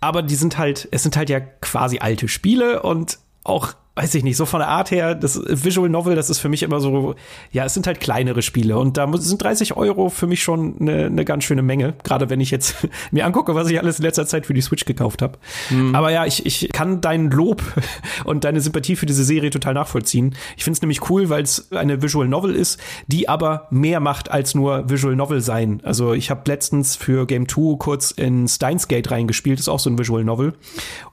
aber 0.00 0.22
die 0.22 0.34
sind 0.34 0.58
halt, 0.58 0.88
es 0.90 1.02
sind 1.02 1.16
halt 1.16 1.30
ja 1.30 1.40
quasi 1.40 1.98
alte 1.98 2.28
Spiele 2.28 2.82
und 2.82 3.18
auch 3.44 3.74
weiß 3.94 4.14
ich 4.14 4.24
nicht, 4.24 4.38
so 4.38 4.46
von 4.46 4.60
der 4.60 4.68
Art 4.68 4.90
her, 4.90 5.14
das 5.14 5.38
Visual 5.46 5.90
Novel, 5.90 6.14
das 6.14 6.30
ist 6.30 6.38
für 6.38 6.48
mich 6.48 6.62
immer 6.62 6.80
so, 6.80 7.14
ja, 7.50 7.66
es 7.66 7.74
sind 7.74 7.86
halt 7.86 8.00
kleinere 8.00 8.40
Spiele 8.40 8.78
und 8.78 8.96
da 8.96 9.06
sind 9.18 9.42
30 9.42 9.76
Euro 9.76 10.08
für 10.08 10.26
mich 10.26 10.42
schon 10.42 10.76
eine, 10.80 11.06
eine 11.06 11.26
ganz 11.26 11.44
schöne 11.44 11.60
Menge, 11.60 11.92
gerade 12.02 12.30
wenn 12.30 12.40
ich 12.40 12.50
jetzt 12.50 12.88
mir 13.10 13.26
angucke, 13.26 13.54
was 13.54 13.68
ich 13.68 13.78
alles 13.78 13.98
in 13.98 14.04
letzter 14.04 14.26
Zeit 14.26 14.46
für 14.46 14.54
die 14.54 14.62
Switch 14.62 14.86
gekauft 14.86 15.20
habe. 15.20 15.38
Mhm. 15.68 15.94
Aber 15.94 16.10
ja, 16.10 16.24
ich, 16.24 16.46
ich 16.46 16.70
kann 16.72 17.02
dein 17.02 17.30
Lob 17.30 17.62
und 18.24 18.44
deine 18.44 18.62
Sympathie 18.62 18.96
für 18.96 19.04
diese 19.04 19.24
Serie 19.24 19.50
total 19.50 19.74
nachvollziehen. 19.74 20.34
Ich 20.56 20.64
finde 20.64 20.78
es 20.78 20.82
nämlich 20.82 21.10
cool, 21.10 21.28
weil 21.28 21.42
es 21.42 21.70
eine 21.72 22.00
Visual 22.00 22.26
Novel 22.26 22.54
ist, 22.54 22.80
die 23.08 23.28
aber 23.28 23.66
mehr 23.70 24.00
macht 24.00 24.30
als 24.30 24.54
nur 24.54 24.88
Visual 24.88 25.16
Novel 25.16 25.42
sein. 25.42 25.82
Also 25.84 26.14
ich 26.14 26.30
habe 26.30 26.42
letztens 26.46 26.96
für 26.96 27.26
Game 27.26 27.46
2 27.46 27.76
kurz 27.78 28.10
in 28.10 28.48
Steins 28.48 28.88
Gate 28.88 29.10
reingespielt, 29.10 29.60
ist 29.60 29.68
auch 29.68 29.80
so 29.80 29.90
ein 29.90 29.98
Visual 29.98 30.24
Novel 30.24 30.54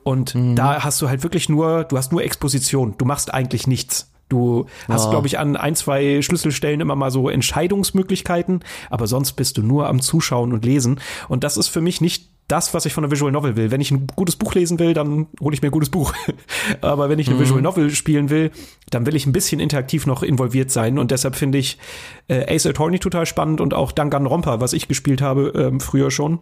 und 0.04 0.34
mhm. 0.34 0.56
da 0.56 0.82
hast 0.84 1.02
du 1.02 1.10
halt 1.10 1.24
wirklich 1.24 1.50
nur, 1.50 1.84
du 1.84 1.98
hast 1.98 2.14
nur 2.14 2.24
Exposition 2.24 2.69
Position. 2.70 2.96
Du 2.98 3.06
machst 3.06 3.34
eigentlich 3.34 3.68
nichts. 3.68 4.12
Du 4.30 4.68
hast, 4.88 5.06
ja. 5.06 5.10
glaube 5.10 5.26
ich, 5.26 5.40
an 5.40 5.56
ein, 5.56 5.76
zwei 5.76 6.22
Schlüsselstellen 6.22 6.82
immer 6.82 6.96
mal 6.96 7.10
so 7.10 7.30
Entscheidungsmöglichkeiten, 7.30 8.60
aber 8.92 9.08
sonst 9.08 9.34
bist 9.34 9.58
du 9.58 9.64
nur 9.64 9.88
am 9.88 10.02
Zuschauen 10.02 10.54
und 10.54 10.64
Lesen. 10.64 11.00
Und 11.30 11.44
das 11.44 11.58
ist 11.58 11.68
für 11.68 11.82
mich 11.82 12.00
nicht 12.00 12.30
das, 12.48 12.76
was 12.76 12.86
ich 12.86 12.94
von 12.94 13.04
einer 13.04 13.12
Visual 13.12 13.32
Novel 13.32 13.56
will. 13.56 13.72
Wenn 13.72 13.82
ich 13.82 13.90
ein 13.90 14.06
gutes 14.16 14.36
Buch 14.36 14.54
lesen 14.54 14.78
will, 14.78 14.94
dann 14.94 15.28
hole 15.42 15.56
ich 15.56 15.64
mir 15.64 15.70
ein 15.70 15.72
gutes 15.72 15.90
Buch. 15.90 16.14
aber 16.82 17.10
wenn 17.10 17.18
ich 17.18 17.28
eine 17.28 17.38
mhm. 17.38 17.42
Visual 17.42 17.62
Novel 17.62 17.90
spielen 17.90 18.30
will, 18.30 18.52
dann 18.92 19.08
will 19.08 19.16
ich 19.16 19.26
ein 19.26 19.32
bisschen 19.32 19.60
interaktiv 19.60 20.06
noch 20.06 20.22
involviert 20.22 20.70
sein. 20.70 21.00
Und 21.00 21.10
deshalb 21.10 21.36
finde 21.36 21.58
ich 21.58 21.80
äh, 22.28 22.54
Ace 22.54 22.68
Attorney 22.68 23.00
total 23.00 23.26
spannend 23.26 23.62
und 23.62 23.74
auch 23.74 23.92
Danganronpa, 23.92 24.62
was 24.62 24.74
ich 24.74 24.88
gespielt 24.88 25.22
habe 25.22 25.54
ähm, 25.56 25.80
früher 25.80 26.12
schon 26.12 26.40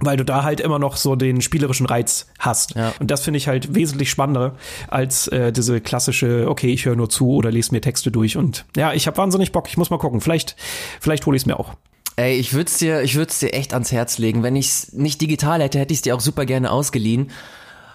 weil 0.00 0.16
du 0.16 0.24
da 0.24 0.44
halt 0.44 0.60
immer 0.60 0.78
noch 0.78 0.96
so 0.96 1.16
den 1.16 1.40
spielerischen 1.40 1.86
Reiz 1.86 2.26
hast. 2.38 2.74
Ja. 2.74 2.92
Und 3.00 3.10
das 3.10 3.22
finde 3.22 3.38
ich 3.38 3.48
halt 3.48 3.74
wesentlich 3.74 4.10
spannender 4.10 4.54
als 4.88 5.28
äh, 5.28 5.52
diese 5.52 5.80
klassische, 5.80 6.46
okay, 6.48 6.72
ich 6.72 6.84
höre 6.84 6.96
nur 6.96 7.08
zu 7.08 7.30
oder 7.30 7.50
lese 7.50 7.72
mir 7.72 7.80
Texte 7.80 8.10
durch. 8.10 8.36
Und 8.36 8.64
ja, 8.76 8.92
ich 8.92 9.06
habe 9.06 9.16
wahnsinnig 9.16 9.52
Bock, 9.52 9.68
ich 9.68 9.76
muss 9.76 9.90
mal 9.90 9.98
gucken. 9.98 10.20
Vielleicht, 10.20 10.56
vielleicht 11.00 11.26
hole 11.26 11.36
ich 11.36 11.42
es 11.42 11.46
mir 11.46 11.58
auch. 11.58 11.74
Ey, 12.16 12.36
ich 12.36 12.52
würde 12.52 12.68
es 12.68 12.78
dir, 12.78 13.02
ich 13.02 13.14
würde 13.14 13.32
dir 13.40 13.52
echt 13.52 13.72
ans 13.74 13.92
Herz 13.92 14.18
legen. 14.18 14.42
Wenn 14.42 14.56
ich 14.56 14.66
es 14.66 14.92
nicht 14.92 15.20
digital 15.20 15.62
hätte, 15.62 15.78
hätte 15.78 15.92
ich 15.92 15.98
es 15.98 16.02
dir 16.02 16.16
auch 16.16 16.20
super 16.20 16.46
gerne 16.46 16.70
ausgeliehen. 16.70 17.30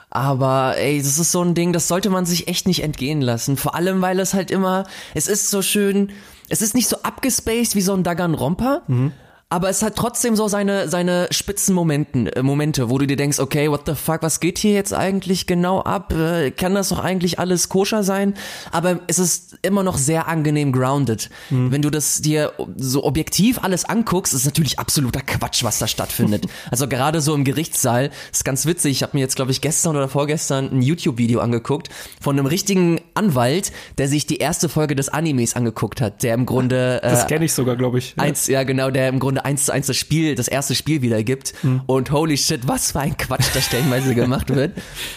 Aber 0.09 0.75
ey, 0.77 0.99
das 0.99 1.17
ist 1.17 1.31
so 1.31 1.41
ein 1.41 1.55
Ding, 1.55 1.73
das 1.73 1.87
sollte 1.87 2.09
man 2.09 2.25
sich 2.25 2.47
echt 2.47 2.67
nicht 2.67 2.83
entgehen 2.83 3.19
lassen. 3.19 3.57
Vor 3.57 3.75
allem, 3.75 4.01
weil 4.01 4.19
es 4.19 4.33
halt 4.33 4.51
immer, 4.51 4.85
es 5.13 5.27
ist 5.27 5.49
so 5.49 5.61
schön, 5.61 6.11
es 6.49 6.61
ist 6.61 6.75
nicht 6.75 6.87
so 6.87 6.97
abgespaced 7.01 7.75
wie 7.75 7.81
so 7.81 7.93
ein 7.93 8.03
Dagan-Romper, 8.03 8.83
mhm 8.87 9.11
aber 9.53 9.69
es 9.69 9.83
hat 9.83 9.95
trotzdem 9.95 10.35
so 10.35 10.47
seine, 10.47 10.89
seine 10.89 11.27
spitzen 11.29 11.75
Momenten, 11.75 12.25
äh, 12.25 12.41
Momente, 12.41 12.89
wo 12.89 12.97
du 12.97 13.05
dir 13.05 13.15
denkst, 13.15 13.37
okay, 13.37 13.69
what 13.69 13.81
the 13.85 13.93
fuck, 13.93 14.23
was 14.23 14.39
geht 14.39 14.57
hier 14.57 14.73
jetzt 14.73 14.95
eigentlich 14.95 15.45
genau 15.45 15.81
ab? 15.81 16.11
Äh, 16.11 16.49
kann 16.49 16.73
das 16.73 16.89
doch 16.89 16.97
eigentlich 16.97 17.37
alles 17.37 17.69
koscher 17.69 18.03
sein? 18.03 18.33
Aber 18.71 19.01
es 19.05 19.19
ist 19.19 19.57
immer 19.61 19.83
noch 19.83 19.99
sehr 19.99 20.27
angenehm 20.27 20.71
grounded. 20.71 21.29
Mhm. 21.51 21.71
Wenn 21.71 21.83
du 21.83 21.91
das 21.91 22.19
dir 22.21 22.51
so 22.75 23.03
objektiv 23.03 23.59
alles 23.63 23.85
anguckst, 23.85 24.33
ist 24.33 24.45
natürlich 24.45 24.79
absoluter 24.79 25.21
Quatsch, 25.21 25.63
was 25.63 25.77
da 25.77 25.87
stattfindet. 25.87 26.47
also 26.71 26.87
gerade 26.87 27.21
so 27.21 27.35
im 27.35 27.43
Gerichtssaal, 27.43 28.09
ist 28.31 28.45
ganz 28.45 28.65
witzig. 28.65 28.93
Ich 28.93 29.03
habe 29.03 29.15
mir 29.15 29.21
jetzt, 29.21 29.35
glaube 29.35 29.51
ich, 29.51 29.61
gestern 29.61 29.95
oder 29.95 30.07
vorgestern 30.07 30.71
ein 30.71 30.81
YouTube-Video 30.81 31.41
angeguckt 31.41 31.89
von 32.19 32.39
einem 32.39 32.47
richtigen 32.47 33.01
Anwalt, 33.13 33.71
der 33.99 34.07
sich 34.07 34.25
die 34.25 34.37
erste 34.37 34.67
Folge 34.67 34.95
des 34.95 35.09
Animes 35.09 35.55
angeguckt 35.55 36.01
hat, 36.01 36.23
der 36.23 36.33
im 36.33 36.47
Grunde. 36.47 37.03
Äh, 37.03 37.11
das 37.11 37.27
kenne 37.27 37.45
ich 37.45 37.53
sogar, 37.53 37.75
glaube 37.75 37.99
ich. 37.99 38.15
Eins, 38.17 38.47
ja, 38.47 38.63
genau, 38.63 38.89
der 38.89 39.09
im 39.09 39.19
Grunde 39.19 39.42
eins 39.43 39.65
zu 39.65 39.71
eins 39.71 39.87
das 39.87 39.97
Spiel, 39.97 40.35
das 40.35 40.47
erste 40.47 40.75
Spiel 40.75 41.01
wiedergibt. 41.01 41.53
Mhm. 41.63 41.81
Und 41.85 42.11
holy 42.11 42.37
shit, 42.37 42.67
was 42.67 42.91
für 42.91 42.99
ein 42.99 43.17
Quatsch 43.17 43.47
da 43.53 43.61
stellenweise 43.61 44.15
gemacht 44.15 44.53
wird. 44.53 44.73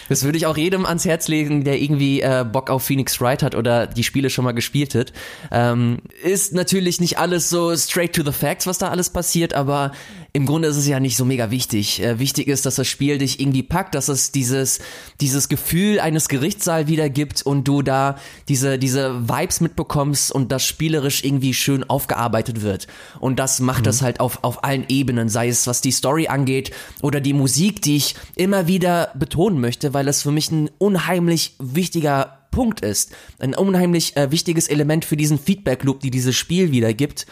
Das 0.09 0.23
würde 0.23 0.37
ich 0.37 0.45
auch 0.45 0.57
jedem 0.57 0.85
ans 0.85 1.05
Herz 1.05 1.27
legen, 1.27 1.63
der 1.63 1.81
irgendwie 1.81 2.21
äh, 2.21 2.45
Bock 2.49 2.69
auf 2.69 2.83
Phoenix 2.83 3.19
Wright 3.21 3.43
hat 3.43 3.55
oder 3.55 3.87
die 3.87 4.03
Spiele 4.03 4.29
schon 4.29 4.45
mal 4.45 4.53
gespielt 4.53 4.95
hat. 4.95 5.13
Ähm, 5.51 5.99
ist 6.23 6.53
natürlich 6.53 6.99
nicht 6.99 7.17
alles 7.17 7.49
so 7.49 7.75
straight 7.75 8.13
to 8.13 8.23
the 8.23 8.31
facts, 8.31 8.67
was 8.67 8.77
da 8.77 8.89
alles 8.89 9.09
passiert, 9.09 9.53
aber 9.53 9.91
im 10.37 10.45
Grunde 10.45 10.67
ist 10.67 10.77
es 10.77 10.87
ja 10.87 10.99
nicht 10.99 11.17
so 11.17 11.25
mega 11.25 11.49
wichtig. 11.49 11.99
Äh, 11.99 12.19
wichtig 12.19 12.47
ist, 12.47 12.67
dass 12.67 12.75
das 12.75 12.87
Spiel 12.87 13.17
dich 13.17 13.39
irgendwie 13.39 13.63
packt, 13.63 13.95
dass 13.95 14.07
es 14.07 14.31
dieses, 14.31 14.77
dieses 15.19 15.49
Gefühl 15.49 15.99
eines 15.99 16.29
Gerichtssaal 16.29 16.87
wiedergibt 16.87 17.41
und 17.41 17.67
du 17.67 17.81
da 17.81 18.19
diese, 18.47 18.77
diese 18.77 19.27
Vibes 19.27 19.61
mitbekommst 19.61 20.31
und 20.31 20.51
das 20.51 20.63
spielerisch 20.63 21.23
irgendwie 21.23 21.55
schön 21.55 21.83
aufgearbeitet 21.83 22.61
wird. 22.61 22.85
Und 23.19 23.39
das 23.39 23.59
macht 23.59 23.79
mhm. 23.79 23.85
das 23.85 24.03
halt 24.03 24.19
auf, 24.19 24.43
auf 24.43 24.63
allen 24.63 24.85
Ebenen, 24.89 25.27
sei 25.27 25.47
es 25.47 25.65
was 25.65 25.81
die 25.81 25.91
Story 25.91 26.27
angeht 26.27 26.69
oder 27.01 27.19
die 27.19 27.33
Musik, 27.33 27.81
die 27.81 27.95
ich 27.95 28.13
immer 28.35 28.67
wieder 28.67 29.13
betonen 29.15 29.59
möchte, 29.59 29.95
weil 29.95 30.07
es 30.07 30.21
für 30.21 30.31
mich 30.31 30.51
ein 30.51 30.69
unheimlich 30.77 31.55
wichtiger 31.57 32.37
Punkt 32.51 32.81
ist. 32.81 33.11
Ein 33.39 33.55
unheimlich 33.55 34.15
äh, 34.15 34.29
wichtiges 34.29 34.67
Element 34.67 35.03
für 35.03 35.17
diesen 35.17 35.39
Feedback-Loop, 35.39 36.01
die 36.01 36.11
dieses 36.11 36.35
Spiel 36.35 36.71
wiedergibt. 36.71 37.25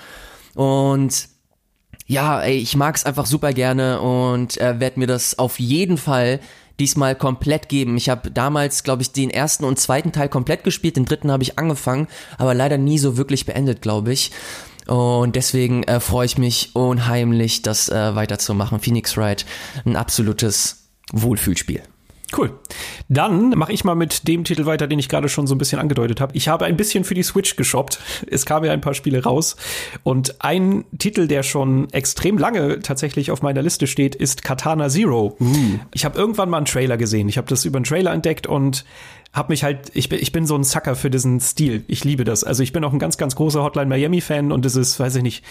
Und 0.56 1.35
ja, 2.08 2.42
ey, 2.42 2.58
ich 2.58 2.76
mag's 2.76 3.06
einfach 3.06 3.26
super 3.26 3.52
gerne 3.54 4.00
und 4.00 4.60
äh, 4.62 4.80
werde 4.80 5.00
mir 5.00 5.08
das 5.08 5.40
auf 5.40 5.60
jeden 5.60 5.98
Fall 5.98 6.40
diesmal 6.80 7.16
komplett 7.16 7.70
geben. 7.70 7.98
Ich 7.98 8.10
habe 8.10 8.32
damals, 8.32 8.84
glaube 8.84 9.02
ich, 9.02 9.12
den 9.12 9.30
ersten 9.30 9.64
und 9.64 9.80
zweiten 9.80 10.12
Teil 10.12 10.30
komplett 10.30 10.64
gespielt, 10.64 10.98
den 10.98 11.06
dritten 11.06 11.32
habe 11.32 11.44
ich 11.44 11.58
angefangen, 11.58 12.08
aber 12.38 12.54
leider 12.54 12.78
nie 12.78 13.00
so 13.00 13.18
wirklich 13.18 13.46
beendet, 13.46 13.82
glaube 13.82 14.14
ich. 14.14 14.32
Und 14.88 15.36
deswegen 15.36 15.84
äh, 15.84 16.00
freue 16.00 16.28
ich 16.28 16.38
mich 16.38 16.76
unheimlich, 16.76 17.64
das 17.64 17.90
äh, 17.90 18.16
weiterzumachen. 18.16 18.80
Phoenix 18.80 19.18
Wright, 19.18 19.46
ein 19.84 19.96
absolutes 19.96 20.90
Wohlfühlspiel. 21.12 21.82
Cool. 22.36 22.52
Dann 23.08 23.50
mache 23.52 23.72
ich 23.72 23.84
mal 23.84 23.96
mit 23.96 24.28
dem 24.28 24.44
Titel 24.44 24.66
weiter, 24.66 24.88
den 24.88 24.98
ich 24.98 25.10
gerade 25.10 25.30
schon 25.30 25.46
so 25.46 25.54
ein 25.54 25.58
bisschen 25.58 25.80
angedeutet 25.80 26.22
habe. 26.22 26.36
Ich 26.36 26.48
habe 26.48 26.66
ein 26.66 26.76
bisschen 26.76 27.04
für 27.04 27.14
die 27.14 27.24
Switch 27.24 27.56
geshoppt. 27.56 28.00
Es 28.28 28.46
kamen 28.46 28.66
ja 28.66 28.72
ein 28.72 28.82
paar 28.82 28.94
Spiele 28.94 29.24
raus. 29.24 29.56
Und 30.04 30.44
ein 30.44 30.86
Titel, 30.98 31.28
der 31.28 31.44
schon 31.44 31.90
extrem 31.92 32.38
lange 32.38 32.80
tatsächlich 32.80 33.32
auf 33.32 33.42
meiner 33.42 33.62
Liste 33.62 33.88
steht, 33.88 34.16
ist 34.16 34.44
Katana 34.44 34.90
Zero. 34.90 35.38
Uh. 35.40 35.80
Ich 35.94 36.06
habe 36.06 36.18
irgendwann 36.18 36.50
mal 36.50 36.58
einen 36.58 36.66
Trailer 36.66 36.98
gesehen. 36.98 37.30
Ich 37.30 37.38
habe 37.38 37.48
das 37.48 37.66
über 37.66 37.78
einen 37.78 37.86
Trailer 37.86 38.12
entdeckt 38.12 38.48
und 38.48 38.84
habe 39.36 39.52
mich 39.52 39.64
halt, 39.64 39.92
ich 39.94 40.10
bin, 40.10 40.20
ich 40.20 40.32
bin 40.32 40.48
so 40.48 40.56
ein 40.56 40.64
Sucker 40.64 40.96
für 40.96 41.10
diesen 41.10 41.40
Stil. 41.40 41.84
Ich 41.88 42.04
liebe 42.04 42.24
das. 42.24 42.44
Also 42.44 42.64
ich 42.64 42.72
bin 42.72 42.84
auch 42.84 42.94
ein 42.94 43.00
ganz, 43.00 43.18
ganz 43.18 43.36
großer 43.36 43.62
Hotline 43.62 43.88
Miami-Fan 43.88 44.52
und 44.52 44.66
es 44.66 44.76
ist, 44.76 45.00
weiß 45.00 45.18
ich 45.18 45.24
nicht, 45.24 45.44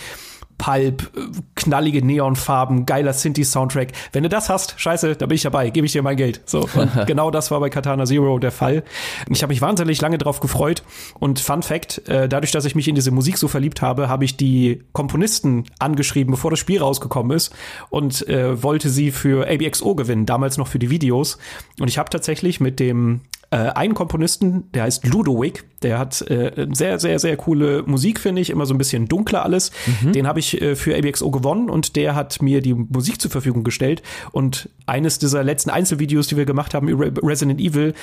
Pulp, 0.58 1.10
knallige 1.54 2.04
Neonfarben, 2.04 2.86
geiler 2.86 3.12
Synthi-Soundtrack. 3.12 3.88
Wenn 4.12 4.22
du 4.22 4.28
das 4.28 4.48
hast, 4.48 4.78
scheiße, 4.78 5.16
da 5.16 5.26
bin 5.26 5.36
ich 5.36 5.42
dabei, 5.42 5.70
gebe 5.70 5.86
ich 5.86 5.92
dir 5.92 6.02
mein 6.02 6.16
Geld. 6.16 6.40
So, 6.46 6.68
genau 7.06 7.30
das 7.30 7.50
war 7.50 7.60
bei 7.60 7.70
Katana 7.70 8.04
Zero 8.04 8.38
der 8.38 8.52
Fall. 8.52 8.84
Ich 9.30 9.42
habe 9.42 9.52
mich 9.52 9.60
wahnsinnig 9.60 10.00
lange 10.00 10.18
drauf 10.18 10.40
gefreut 10.40 10.82
und 11.18 11.40
Fun 11.40 11.62
Fact, 11.62 12.08
äh, 12.08 12.28
dadurch, 12.28 12.52
dass 12.52 12.64
ich 12.64 12.74
mich 12.74 12.88
in 12.88 12.94
diese 12.94 13.10
Musik 13.10 13.38
so 13.38 13.48
verliebt 13.48 13.82
habe, 13.82 14.08
habe 14.08 14.24
ich 14.24 14.36
die 14.36 14.82
Komponisten 14.92 15.64
angeschrieben, 15.78 16.32
bevor 16.32 16.50
das 16.50 16.60
Spiel 16.60 16.80
rausgekommen 16.80 17.36
ist 17.36 17.54
und 17.90 18.26
äh, 18.28 18.62
wollte 18.62 18.88
sie 18.90 19.10
für 19.10 19.48
ABXO 19.48 19.94
gewinnen, 19.94 20.26
damals 20.26 20.58
noch 20.58 20.68
für 20.68 20.78
die 20.78 20.90
Videos. 20.90 21.38
Und 21.80 21.88
ich 21.88 21.98
habe 21.98 22.10
tatsächlich 22.10 22.60
mit 22.60 22.80
dem 22.80 23.20
äh, 23.54 23.70
einen 23.70 23.94
Komponisten, 23.94 24.64
der 24.72 24.82
heißt 24.82 25.06
Ludovic, 25.06 25.62
der 25.82 26.00
hat 26.00 26.20
äh, 26.22 26.66
sehr, 26.72 26.98
sehr, 26.98 27.20
sehr 27.20 27.36
coole 27.36 27.84
Musik, 27.86 28.18
finde 28.18 28.42
ich, 28.42 28.50
immer 28.50 28.66
so 28.66 28.74
ein 28.74 28.78
bisschen 28.78 29.06
dunkler 29.06 29.44
alles. 29.44 29.70
Mhm. 30.02 30.12
Den 30.12 30.26
habe 30.26 30.40
ich 30.40 30.60
äh, 30.60 30.74
für 30.74 30.96
ABXO 30.96 31.30
gewonnen 31.30 31.70
und 31.70 31.94
der 31.94 32.16
hat 32.16 32.42
mir 32.42 32.60
die 32.60 32.74
Musik 32.74 33.20
zur 33.20 33.30
Verfügung 33.30 33.62
gestellt. 33.62 34.02
Und 34.32 34.68
eines 34.86 35.20
dieser 35.20 35.44
letzten 35.44 35.70
Einzelvideos, 35.70 36.26
die 36.26 36.36
wir 36.36 36.46
gemacht 36.46 36.74
haben 36.74 36.88
über 36.88 37.06
Resident 37.22 37.60
Evil, 37.60 37.94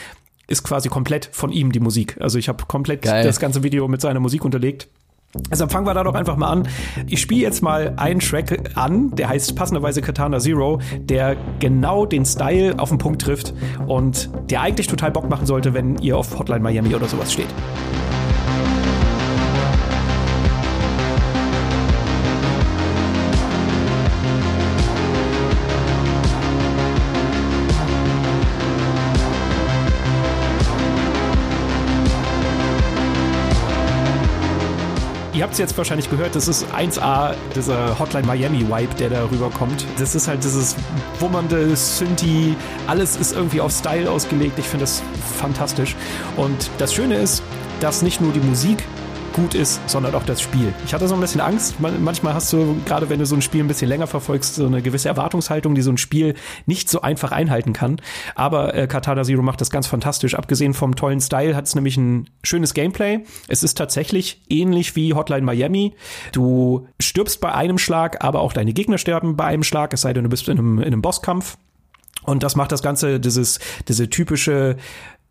ist 0.47 0.63
quasi 0.63 0.87
komplett 0.87 1.29
von 1.33 1.51
ihm 1.51 1.73
die 1.73 1.81
Musik. 1.81 2.15
Also 2.21 2.39
ich 2.39 2.47
habe 2.47 2.63
komplett 2.65 3.01
Geil. 3.01 3.25
das 3.25 3.41
ganze 3.41 3.61
Video 3.61 3.89
mit 3.89 3.99
seiner 3.99 4.21
Musik 4.21 4.45
unterlegt. 4.45 4.87
Deshalb 5.49 5.71
fangen 5.71 5.85
wir 5.85 5.93
da 5.93 6.03
doch 6.03 6.15
einfach 6.15 6.35
mal 6.35 6.49
an. 6.49 6.67
Ich 7.07 7.21
spiele 7.21 7.41
jetzt 7.41 7.61
mal 7.61 7.93
einen 7.97 8.19
Track 8.19 8.71
an, 8.75 9.11
der 9.11 9.29
heißt 9.29 9.55
passenderweise 9.55 10.01
Katana 10.01 10.39
Zero, 10.39 10.79
der 10.99 11.37
genau 11.59 12.05
den 12.05 12.25
Style 12.25 12.77
auf 12.77 12.89
den 12.89 12.97
Punkt 12.97 13.21
trifft 13.21 13.53
und 13.87 14.29
der 14.49 14.61
eigentlich 14.61 14.87
total 14.87 15.11
Bock 15.11 15.29
machen 15.29 15.45
sollte, 15.45 15.73
wenn 15.73 15.97
ihr 15.99 16.17
auf 16.17 16.37
Hotline 16.37 16.61
Miami 16.61 16.95
oder 16.95 17.07
sowas 17.07 17.31
steht. 17.31 17.47
Ihr 35.41 35.45
habt 35.45 35.53
es 35.53 35.59
jetzt 35.59 35.75
wahrscheinlich 35.75 36.07
gehört, 36.07 36.35
das 36.35 36.47
ist 36.47 36.67
1A, 36.71 37.33
dieser 37.55 37.97
Hotline 37.97 38.27
Miami-Vibe, 38.27 38.93
der 38.99 39.09
da 39.09 39.23
rüberkommt. 39.23 39.87
Das 39.97 40.13
ist 40.13 40.27
halt 40.27 40.43
dieses 40.43 40.75
wummernde 41.19 41.75
Synthi, 41.75 42.55
alles 42.85 43.15
ist 43.15 43.33
irgendwie 43.33 43.59
auf 43.59 43.71
Style 43.71 44.07
ausgelegt. 44.07 44.59
Ich 44.59 44.65
finde 44.65 44.83
das 44.83 45.01
fantastisch. 45.39 45.95
Und 46.37 46.69
das 46.77 46.93
Schöne 46.93 47.15
ist, 47.15 47.41
dass 47.79 48.03
nicht 48.03 48.21
nur 48.21 48.31
die 48.33 48.39
Musik 48.39 48.83
gut 49.33 49.53
ist, 49.53 49.79
sondern 49.89 50.15
auch 50.15 50.23
das 50.23 50.41
Spiel. 50.41 50.73
Ich 50.85 50.93
hatte 50.93 51.07
so 51.07 51.15
ein 51.15 51.21
bisschen 51.21 51.41
Angst. 51.41 51.75
manchmal 51.79 52.33
hast 52.33 52.51
du, 52.53 52.77
gerade 52.85 53.09
wenn 53.09 53.19
du 53.19 53.25
so 53.25 53.35
ein 53.35 53.41
Spiel 53.41 53.63
ein 53.63 53.67
bisschen 53.67 53.89
länger 53.89 54.07
verfolgst, 54.07 54.55
so 54.55 54.65
eine 54.65 54.81
gewisse 54.81 55.09
Erwartungshaltung, 55.09 55.75
die 55.75 55.81
so 55.81 55.91
ein 55.91 55.97
Spiel 55.97 56.35
nicht 56.65 56.89
so 56.89 57.01
einfach 57.01 57.31
einhalten 57.31 57.73
kann. 57.73 57.97
Aber 58.35 58.73
äh, 58.75 58.87
Katana 58.87 59.23
Zero 59.23 59.41
macht 59.41 59.61
das 59.61 59.69
ganz 59.69 59.87
fantastisch. 59.87 60.35
Abgesehen 60.35 60.73
vom 60.73 60.95
tollen 60.95 61.21
Style 61.21 61.55
hat 61.55 61.65
es 61.65 61.75
nämlich 61.75 61.97
ein 61.97 62.29
schönes 62.43 62.73
Gameplay. 62.73 63.19
Es 63.47 63.63
ist 63.63 63.77
tatsächlich 63.77 64.41
ähnlich 64.49 64.95
wie 64.95 65.13
Hotline 65.13 65.43
Miami. 65.43 65.93
Du 66.31 66.87
stirbst 66.99 67.41
bei 67.41 67.53
einem 67.53 67.77
Schlag, 67.77 68.23
aber 68.23 68.41
auch 68.41 68.53
deine 68.53 68.73
Gegner 68.73 68.97
sterben 68.97 69.35
bei 69.35 69.45
einem 69.45 69.63
Schlag, 69.63 69.93
es 69.93 70.01
sei 70.01 70.13
denn, 70.13 70.23
du 70.23 70.29
bist 70.29 70.47
in 70.47 70.57
einem, 70.57 70.79
in 70.79 70.85
einem 70.85 71.01
Bosskampf. 71.01 71.57
Und 72.23 72.43
das 72.43 72.55
macht 72.55 72.71
das 72.71 72.83
Ganze, 72.83 73.19
dieses, 73.19 73.59
diese 73.87 74.09
typische 74.09 74.77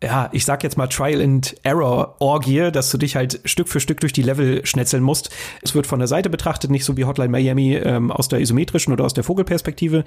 ja, 0.03 0.29
ich 0.31 0.45
sag 0.45 0.63
jetzt 0.63 0.77
mal 0.77 0.87
Trial 0.87 1.21
and 1.21 1.55
Error 1.61 2.15
Orgie, 2.19 2.71
dass 2.71 2.89
du 2.89 2.97
dich 2.97 3.15
halt 3.15 3.39
Stück 3.45 3.69
für 3.69 3.79
Stück 3.79 3.99
durch 3.99 4.13
die 4.13 4.23
Level 4.23 4.65
schnetzeln 4.65 5.03
musst. 5.03 5.29
Es 5.61 5.75
wird 5.75 5.85
von 5.85 5.99
der 5.99 6.07
Seite 6.07 6.29
betrachtet, 6.29 6.71
nicht 6.71 6.85
so 6.85 6.97
wie 6.97 7.05
Hotline 7.05 7.29
Miami 7.29 7.75
ähm, 7.75 8.11
aus 8.11 8.27
der 8.27 8.39
isometrischen 8.39 8.93
oder 8.93 9.05
aus 9.05 9.13
der 9.13 9.23
Vogelperspektive, 9.23 10.03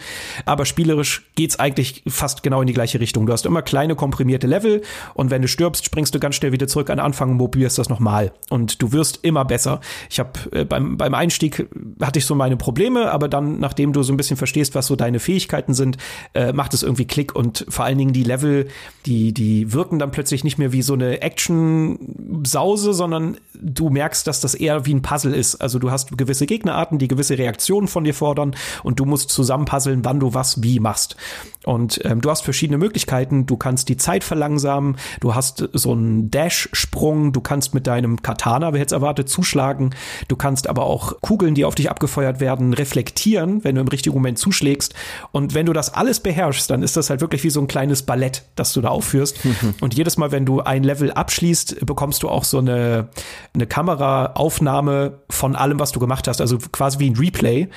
aber 0.47 0.65
spielerisch 0.65 1.23
geht's 1.37 1.61
eigentlich 1.61 2.03
fast 2.09 2.43
genau 2.43 2.61
in 2.61 2.67
die 2.67 2.73
gleiche 2.73 2.99
Richtung. 2.99 3.27
Du 3.27 3.33
hast 3.33 3.47
immer 3.47 3.63
kleine 3.63 3.95
komprimierte 3.95 4.49
Level 4.49 4.83
und 5.15 5.31
wenn 5.31 5.43
du 5.43 5.49
stirbst, 5.49 5.85
springst 5.85 6.13
du 6.13 6.19
ganz 6.19 6.35
schnell 6.35 6.51
wieder 6.51 6.67
zurück 6.67 6.91
an 6.91 6.99
Anfang 6.99 7.31
und 7.31 7.39
probierst 7.39 7.79
das 7.79 7.89
nochmal 7.89 8.33
und 8.51 8.83
du 8.83 8.93
wirst 8.93 9.21
immer 9.23 9.45
besser. 9.45 9.81
Ich 10.11 10.19
habe 10.19 10.33
äh, 10.51 10.65
beim 10.65 10.97
beim 10.97 11.15
Einstieg 11.15 11.69
hatte 12.03 12.19
ich 12.19 12.27
so 12.27 12.35
meine 12.35 12.57
Probleme, 12.57 13.13
aber 13.13 13.29
dann 13.29 13.61
nachdem 13.61 13.93
du 13.93 14.03
so 14.03 14.13
ein 14.13 14.17
bisschen 14.17 14.37
verstehst, 14.37 14.75
was 14.75 14.89
so 14.89 14.97
deine 14.97 15.21
Fähigkeiten 15.21 15.73
sind, 15.73 15.99
äh, 16.35 16.53
macht 16.53 16.75
es 16.75 16.83
irgendwie 16.83 17.07
Klick 17.07 17.37
und 17.37 17.65
vor 17.69 17.85
allen 17.85 17.99
Dingen 17.99 18.13
die 18.13 18.25
Level, 18.25 18.67
die 19.07 19.33
die 19.33 19.73
wirken 19.73 19.84
wirken 19.85 19.99
dann 19.99 20.11
plötzlich 20.11 20.45
nicht 20.45 20.57
mehr 20.57 20.73
wie 20.73 20.81
so 20.81 20.95
eine 20.95 21.21
Action-Sause, 21.21 22.95
sondern 22.95 23.37
du 23.53 23.91
merkst, 23.91 24.27
dass 24.27 24.41
das 24.41 24.55
eher 24.55 24.87
wie 24.87 24.95
ein 24.95 25.03
Puzzle 25.03 25.35
ist. 25.35 25.57
Also 25.57 25.79
du 25.79 25.91
hast 25.91 26.17
gewisse 26.17 26.47
Gegnerarten, 26.47 26.99
die 26.99 27.07
gewisse 27.07 27.37
Reaktionen 27.37 27.87
von 27.87 28.05
dir 28.05 28.15
fordern 28.15 28.57
und 28.83 28.99
du 28.99 29.05
musst 29.05 29.29
zusammenpuzzeln, 29.29 30.03
wann 30.03 30.21
du 30.21 30.33
was 30.33 30.63
wie 30.63 30.81
machst. 30.81 31.17
Und 31.65 32.01
ähm, 32.05 32.21
du 32.21 32.31
hast 32.31 32.43
verschiedene 32.43 32.79
Möglichkeiten. 32.79 33.47
Du 33.47 33.57
kannst 33.57 33.89
die 33.89 33.97
Zeit 33.97 34.25
verlangsamen, 34.25 34.97
du 35.21 35.35
hast 35.35 35.69
so 35.73 35.93
einen 35.93 36.31
Dash-Sprung, 36.31 37.33
du 37.33 37.41
kannst 37.41 37.75
mit 37.75 37.87
deinem 37.87 38.23
Katana, 38.23 38.73
wer 38.73 38.81
jetzt 38.81 38.93
erwartet, 38.93 39.29
zuschlagen. 39.29 39.95
Du 40.29 40.37
kannst 40.37 40.69
aber 40.69 40.85
auch 40.85 41.21
Kugeln, 41.21 41.55
die 41.55 41.65
auf 41.65 41.75
dich 41.75 41.91
abgefeuert 41.91 42.41
werden, 42.41 42.73
reflektieren, 42.75 43.65
wenn 43.65 43.75
du 43.75 43.81
im 43.83 43.89
richtigen 43.89 44.15
Moment 44.15 44.39
zuschlägst. 44.39 44.95
Und 45.33 45.55
wenn 45.55 45.67
du 45.67 45.73
das 45.73 45.93
alles 45.93 46.21
beherrschst, 46.21 46.71
dann 46.71 46.83
ist 46.83 46.97
das 46.97 47.11
halt 47.11 47.21
wirklich 47.21 47.45
wie 47.45 47.51
so 47.51 47.61
ein 47.61 47.67
kleines 47.67 48.03
Ballett, 48.03 48.45
das 48.57 48.73
du 48.73 48.81
da 48.81 48.89
aufführst. 48.89 49.39
Und 49.81 49.95
jedes 49.95 50.17
Mal, 50.17 50.33
wenn 50.33 50.47
du 50.47 50.61
ein 50.61 50.85
Level 50.85 51.13
abschließt, 51.13 51.85
bekommst 51.87 52.23
du 52.23 52.29
auch 52.29 52.45
so 52.45 52.59
eine, 52.59 53.09
eine 53.55 53.67
Kameraaufnahme 53.67 55.19
von 55.31 55.57
allem, 55.57 55.81
was 55.81 55.93
du 55.93 56.01
gemacht 56.01 56.29
hast. 56.29 56.41
Also 56.41 56.59
quasi 56.59 56.99
wie 56.99 57.11
ein 57.11 57.17
Replay 57.17 57.69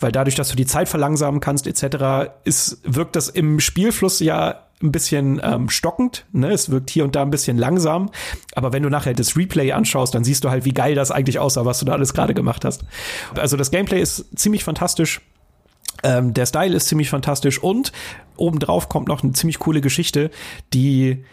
weil 0.00 0.12
dadurch, 0.12 0.34
dass 0.34 0.48
du 0.48 0.56
die 0.56 0.66
Zeit 0.66 0.88
verlangsamen 0.88 1.40
kannst 1.40 1.66
etc., 1.66 2.32
ist, 2.44 2.80
wirkt 2.84 3.16
das 3.16 3.28
im 3.28 3.60
Spielfluss 3.60 4.18
ja 4.20 4.66
ein 4.82 4.92
bisschen 4.92 5.40
ähm, 5.44 5.68
stockend. 5.68 6.24
Ne? 6.32 6.50
Es 6.50 6.70
wirkt 6.70 6.90
hier 6.90 7.04
und 7.04 7.14
da 7.14 7.22
ein 7.22 7.30
bisschen 7.30 7.58
langsam. 7.58 8.10
Aber 8.54 8.72
wenn 8.72 8.82
du 8.82 8.88
nachher 8.88 9.12
das 9.12 9.36
Replay 9.36 9.72
anschaust, 9.72 10.14
dann 10.14 10.24
siehst 10.24 10.42
du 10.42 10.50
halt, 10.50 10.64
wie 10.64 10.72
geil 10.72 10.94
das 10.94 11.10
eigentlich 11.10 11.38
aussah, 11.38 11.66
was 11.66 11.80
du 11.80 11.84
da 11.84 11.92
alles 11.92 12.14
gerade 12.14 12.32
gemacht 12.32 12.64
hast. 12.64 12.84
Also 13.36 13.58
das 13.58 13.70
Gameplay 13.70 14.00
ist 14.00 14.26
ziemlich 14.38 14.64
fantastisch. 14.64 15.20
Ähm, 16.02 16.32
der 16.32 16.46
Style 16.46 16.74
ist 16.74 16.88
ziemlich 16.88 17.10
fantastisch 17.10 17.62
und 17.62 17.92
obendrauf 18.36 18.88
kommt 18.88 19.08
noch 19.08 19.22
eine 19.22 19.32
ziemlich 19.32 19.58
coole 19.58 19.82
Geschichte, 19.82 20.30
die 20.72 21.24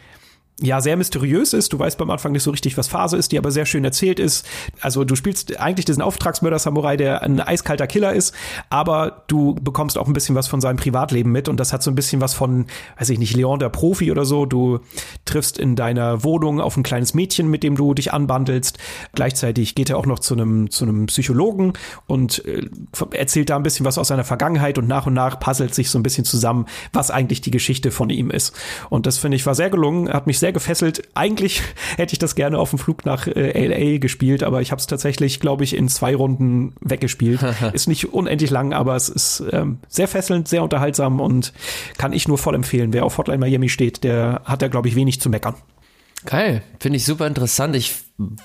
ja 0.61 0.81
sehr 0.81 0.97
mysteriös 0.97 1.53
ist. 1.53 1.71
Du 1.71 1.79
weißt 1.79 1.97
beim 1.97 2.09
Anfang 2.09 2.31
nicht 2.31 2.43
so 2.43 2.51
richtig, 2.51 2.77
was 2.77 2.87
Phase 2.87 3.17
ist, 3.17 3.31
die 3.31 3.37
aber 3.37 3.51
sehr 3.51 3.65
schön 3.65 3.83
erzählt 3.83 4.19
ist. 4.19 4.45
Also 4.81 5.03
du 5.03 5.15
spielst 5.15 5.59
eigentlich 5.59 5.85
diesen 5.85 6.01
Auftragsmörder-Samurai, 6.01 6.97
der 6.97 7.21
ein 7.21 7.39
eiskalter 7.39 7.87
Killer 7.87 8.13
ist, 8.13 8.33
aber 8.69 9.23
du 9.27 9.55
bekommst 9.55 9.97
auch 9.97 10.07
ein 10.07 10.13
bisschen 10.13 10.35
was 10.35 10.47
von 10.47 10.61
seinem 10.61 10.77
Privatleben 10.77 11.31
mit 11.31 11.47
und 11.47 11.59
das 11.59 11.73
hat 11.73 11.83
so 11.83 11.91
ein 11.91 11.95
bisschen 11.95 12.21
was 12.21 12.33
von, 12.33 12.65
weiß 12.97 13.09
ich 13.09 13.19
nicht, 13.19 13.35
Leon 13.35 13.59
der 13.59 13.69
Profi 13.69 14.11
oder 14.11 14.25
so. 14.25 14.45
Du 14.45 14.79
triffst 15.25 15.59
in 15.59 15.75
deiner 15.75 16.23
Wohnung 16.23 16.59
auf 16.59 16.75
ein 16.75 16.83
kleines 16.83 17.13
Mädchen, 17.13 17.49
mit 17.49 17.63
dem 17.63 17.75
du 17.75 17.93
dich 17.93 18.13
anbandelst. 18.13 18.77
Gleichzeitig 19.13 19.75
geht 19.75 19.89
er 19.89 19.97
auch 19.97 20.05
noch 20.05 20.19
zu 20.19 20.33
einem 20.33 20.69
zu 20.69 20.85
einem 20.85 21.05
Psychologen 21.05 21.73
und 22.07 22.43
äh, 22.45 22.67
erzählt 23.11 23.49
da 23.49 23.55
ein 23.55 23.63
bisschen 23.63 23.85
was 23.85 23.97
aus 23.97 24.07
seiner 24.07 24.23
Vergangenheit 24.23 24.77
und 24.77 24.87
nach 24.87 25.05
und 25.05 25.13
nach 25.13 25.39
puzzelt 25.39 25.75
sich 25.75 25.89
so 25.89 25.99
ein 25.99 26.03
bisschen 26.03 26.25
zusammen, 26.25 26.65
was 26.93 27.11
eigentlich 27.11 27.41
die 27.41 27.51
Geschichte 27.51 27.91
von 27.91 28.09
ihm 28.09 28.31
ist. 28.31 28.53
Und 28.89 29.05
das 29.05 29.17
finde 29.17 29.35
ich 29.35 29.45
war 29.45 29.55
sehr 29.55 29.69
gelungen, 29.69 30.09
hat 30.09 30.27
mich 30.27 30.39
sehr 30.39 30.46
sehr 30.47 30.53
gefesselt. 30.53 31.01
Eigentlich 31.13 31.61
hätte 31.97 32.13
ich 32.13 32.19
das 32.19 32.35
gerne 32.35 32.57
auf 32.57 32.69
dem 32.69 32.79
Flug 32.79 33.05
nach 33.05 33.27
äh, 33.27 33.67
LA 33.67 33.97
gespielt, 33.97 34.43
aber 34.43 34.61
ich 34.61 34.71
habe 34.71 34.79
es 34.79 34.87
tatsächlich, 34.87 35.41
glaube 35.41 35.65
ich, 35.65 35.75
in 35.75 35.89
zwei 35.89 36.15
Runden 36.15 36.73
weggespielt. 36.79 37.41
ist 37.73 37.87
nicht 37.87 38.13
unendlich 38.13 38.49
lang, 38.49 38.71
aber 38.71 38.95
es 38.95 39.09
ist 39.09 39.43
ähm, 39.51 39.79
sehr 39.89 40.07
fesselnd, 40.07 40.47
sehr 40.47 40.63
unterhaltsam 40.63 41.19
und 41.19 41.51
kann 41.97 42.13
ich 42.13 42.29
nur 42.29 42.37
voll 42.37 42.55
empfehlen. 42.55 42.93
Wer 42.93 43.05
auf 43.05 43.17
Hotline 43.17 43.39
Miami 43.39 43.67
steht, 43.67 44.05
der 44.05 44.41
hat 44.45 44.61
da, 44.61 44.69
glaube 44.69 44.87
ich, 44.87 44.95
wenig 44.95 45.19
zu 45.19 45.29
meckern. 45.29 45.55
Geil, 46.25 46.63
finde 46.79 46.97
ich 46.97 47.05
super 47.05 47.27
interessant. 47.27 47.75
Ich 47.75 47.95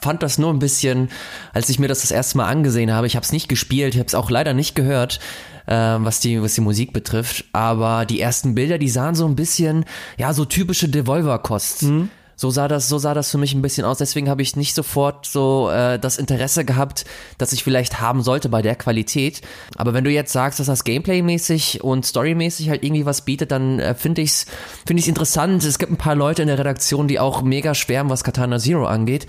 fand 0.02 0.22
das 0.22 0.38
nur 0.38 0.52
ein 0.52 0.58
bisschen, 0.58 1.08
als 1.52 1.68
ich 1.68 1.78
mir 1.78 1.88
das 1.88 2.02
das 2.02 2.10
erste 2.10 2.36
Mal 2.36 2.46
angesehen 2.48 2.92
habe. 2.92 3.06
Ich 3.06 3.16
habe 3.16 3.24
es 3.24 3.32
nicht 3.32 3.48
gespielt, 3.48 3.94
ich 3.94 3.98
habe 3.98 4.08
es 4.08 4.14
auch 4.14 4.30
leider 4.30 4.52
nicht 4.52 4.74
gehört 4.74 5.20
äh, 5.66 5.72
was 5.72 6.20
die 6.20 6.42
was 6.42 6.54
die 6.54 6.60
Musik 6.60 6.92
betrifft. 6.92 7.44
Aber 7.52 8.06
die 8.06 8.20
ersten 8.20 8.54
Bilder, 8.54 8.78
die 8.78 8.88
sahen 8.88 9.14
so 9.14 9.26
ein 9.26 9.36
bisschen, 9.36 9.84
ja, 10.16 10.32
so 10.32 10.44
typische 10.44 10.88
Devolver-Kost. 10.88 11.84
Mhm. 11.84 12.10
So 12.42 12.50
sah 12.50 12.66
das, 12.66 12.88
so 12.88 12.98
sah 12.98 13.14
das 13.14 13.30
für 13.30 13.38
mich 13.38 13.54
ein 13.54 13.62
bisschen 13.62 13.84
aus. 13.84 13.98
Deswegen 13.98 14.28
habe 14.28 14.42
ich 14.42 14.56
nicht 14.56 14.74
sofort 14.74 15.26
so 15.26 15.70
äh, 15.70 15.96
das 15.96 16.18
Interesse 16.18 16.64
gehabt, 16.64 17.04
das 17.38 17.52
ich 17.52 17.62
vielleicht 17.62 18.00
haben 18.00 18.24
sollte 18.24 18.48
bei 18.48 18.62
der 18.62 18.74
Qualität. 18.74 19.42
Aber 19.76 19.94
wenn 19.94 20.02
du 20.02 20.10
jetzt 20.10 20.32
sagst, 20.32 20.58
dass 20.58 20.66
das 20.66 20.82
Gameplay-mäßig 20.82 21.84
und 21.84 22.04
Story-mäßig 22.04 22.68
halt 22.68 22.82
irgendwie 22.82 23.06
was 23.06 23.20
bietet, 23.20 23.52
dann 23.52 23.78
äh, 23.78 23.94
finde 23.94 24.22
ich's 24.22 24.46
finde 24.84 24.98
ich's 24.98 25.06
interessant. 25.06 25.62
Es 25.62 25.78
gibt 25.78 25.92
ein 25.92 25.96
paar 25.96 26.16
Leute 26.16 26.42
in 26.42 26.48
der 26.48 26.58
Redaktion, 26.58 27.06
die 27.06 27.20
auch 27.20 27.42
mega 27.42 27.76
schwärmen, 27.76 28.10
was 28.10 28.24
Katana 28.24 28.58
Zero 28.58 28.86
angeht. 28.86 29.28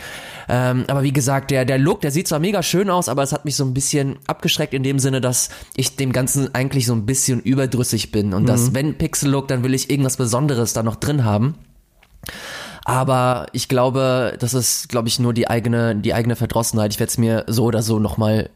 Ähm, 0.49 0.86
aber 0.88 1.04
wie 1.04 1.13
gesagt, 1.13 1.52
der 1.52 1.65
der 1.65 1.78
Look, 1.78 2.02
der 2.02 2.10
sieht 2.10 2.28
zwar 2.28 2.39
mega 2.39 2.63
schön 2.63 2.89
aus, 2.89 3.10
aber 3.10 3.21
es 3.21 3.32
hat 3.32 3.45
mich 3.45 3.56
so 3.56 3.63
ein 3.63 3.76
bisschen 3.76 4.17
abgeschreckt 4.26 4.73
in 4.73 4.82
dem 4.82 4.97
Sinne, 4.97 5.21
dass 5.21 5.49
ich 5.76 5.97
dem 5.97 6.13
Ganzen 6.13 6.56
eigentlich 6.56 6.88
so 6.88 6.93
ein 6.93 7.06
bisschen 7.06 7.41
überdrüssig 7.41 8.12
bin 8.12 8.34
und 8.34 8.41
mhm. 8.41 8.47
dass 8.47 8.73
wenn 8.73 8.97
Pixel 8.97 9.30
Look, 9.30 9.49
dann 9.49 9.62
will 9.63 9.76
ich 9.76 9.91
irgendwas 9.91 10.17
Besonderes 10.17 10.73
da 10.73 10.82
noch 10.82 10.95
drin 10.95 11.23
haben. 11.23 11.60
Aber 12.86 13.48
ich 13.54 13.69
glaube, 13.69 14.36
das 14.39 14.54
ist, 14.54 14.89
glaube 14.89 15.08
ich, 15.08 15.19
nur 15.19 15.34
die 15.34 15.48
eigene, 15.48 15.96
die 15.96 16.13
eigene 16.13 16.36
Verdrossenheit. 16.36 16.93
Ich 16.93 17.00
werde 17.00 17.12
es 17.12 17.17
mir 17.17 17.46
so 17.48 17.63
oder 17.65 17.82
so 17.82 18.00
nochmal 18.00 18.50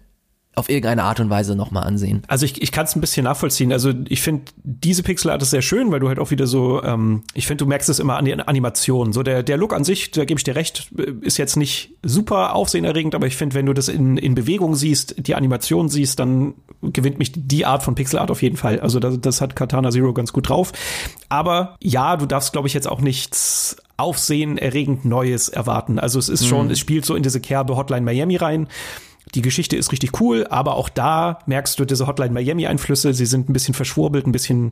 auf 0.58 0.70
irgendeine 0.70 1.04
Art 1.04 1.20
und 1.20 1.30
Weise 1.30 1.56
nochmal 1.56 1.84
ansehen. 1.84 2.24
Also 2.28 2.44
ich, 2.46 2.62
ich 2.63 2.72
kann 2.72 2.86
es 2.86 2.96
ein 2.96 3.02
bisschen 3.02 3.26
nachvollziehen. 3.26 3.72
Also 3.72 3.94
ich 4.10 4.22
finde 4.22 4.46
diese 4.63 5.04
Pixelart 5.04 5.40
ist 5.44 5.52
sehr 5.52 5.62
schön, 5.62 5.92
weil 5.92 6.00
du 6.00 6.08
halt 6.08 6.18
auch 6.18 6.32
wieder 6.32 6.48
so, 6.48 6.82
ähm, 6.84 7.22
ich 7.36 7.46
finde, 7.46 7.63
du 7.63 7.70
merkst 7.70 7.88
es 7.90 8.00
immer 8.00 8.18
an 8.18 8.26
den 8.26 8.42
Animationen. 8.42 9.13
So 9.13 9.22
der, 9.22 9.44
der 9.44 9.56
Look 9.58 9.72
an 9.74 9.84
sich, 9.84 10.10
da 10.10 10.26
gebe 10.26 10.40
ich 10.40 10.44
dir 10.44 10.56
recht, 10.56 10.92
ist 11.22 11.38
jetzt 11.38 11.58
nicht 11.58 11.92
super 12.02 12.56
aufsehenerregend, 12.56 13.13
aber 13.13 13.28
ich 13.28 13.36
finde, 13.36 13.56
wenn 13.56 13.68
du 13.68 13.74
das 13.74 13.88
in, 13.88 14.18
in 14.18 14.34
Bewegung 14.34 14.74
siehst, 14.74 15.28
die 15.28 15.36
Animation 15.36 15.90
siehst, 15.90 16.18
dann 16.18 16.56
gewinnt 16.82 17.20
mich 17.20 17.34
die 17.36 17.68
Art 17.68 17.84
von 17.84 17.94
Pixelart 17.94 18.32
auf 18.32 18.42
jeden 18.42 18.58
Fall. 18.58 18.80
Also 18.80 19.00
das, 19.00 19.22
das 19.22 19.42
hat 19.42 19.56
Katana 19.56 19.92
Zero 19.92 20.12
ganz 20.12 20.34
gut 20.34 20.50
drauf. 20.50 20.72
Aber 21.30 21.76
ja, 21.82 22.18
du 22.18 22.26
darfst, 22.26 22.52
glaube 22.52 22.68
ich, 22.68 22.74
jetzt 22.74 22.88
auch 22.88 23.02
nichts 23.02 23.78
aufsehenerregend 23.98 25.06
Neues 25.06 25.50
erwarten. 25.50 26.00
Also 26.00 26.20
es 26.20 26.30
ist 26.30 26.48
schon, 26.48 26.68
mhm. 26.68 26.72
es 26.72 26.80
spielt 26.80 27.06
so 27.06 27.16
in 27.16 27.24
diese 27.24 27.42
Kerbe 27.42 27.76
Hotline 27.76 28.06
Miami 28.06 28.36
rein. 28.36 28.68
Die 29.36 29.42
Geschichte 29.42 29.76
ist 29.76 29.92
richtig 29.92 30.22
cool, 30.22 30.48
aber 30.50 30.76
auch 30.76 30.88
da 30.88 31.40
merkst 31.48 31.78
du 31.80 31.86
diese 31.86 32.08
Hotline 32.08 32.34
Miami 32.34 32.66
Einflüsse. 32.66 33.14
Sie 33.14 33.26
sind 33.26 33.50
ein 33.50 33.54
bisschen 33.54 33.74
verschwurbelt, 33.74 34.26
ein 34.26 34.32
bisschen, 34.32 34.72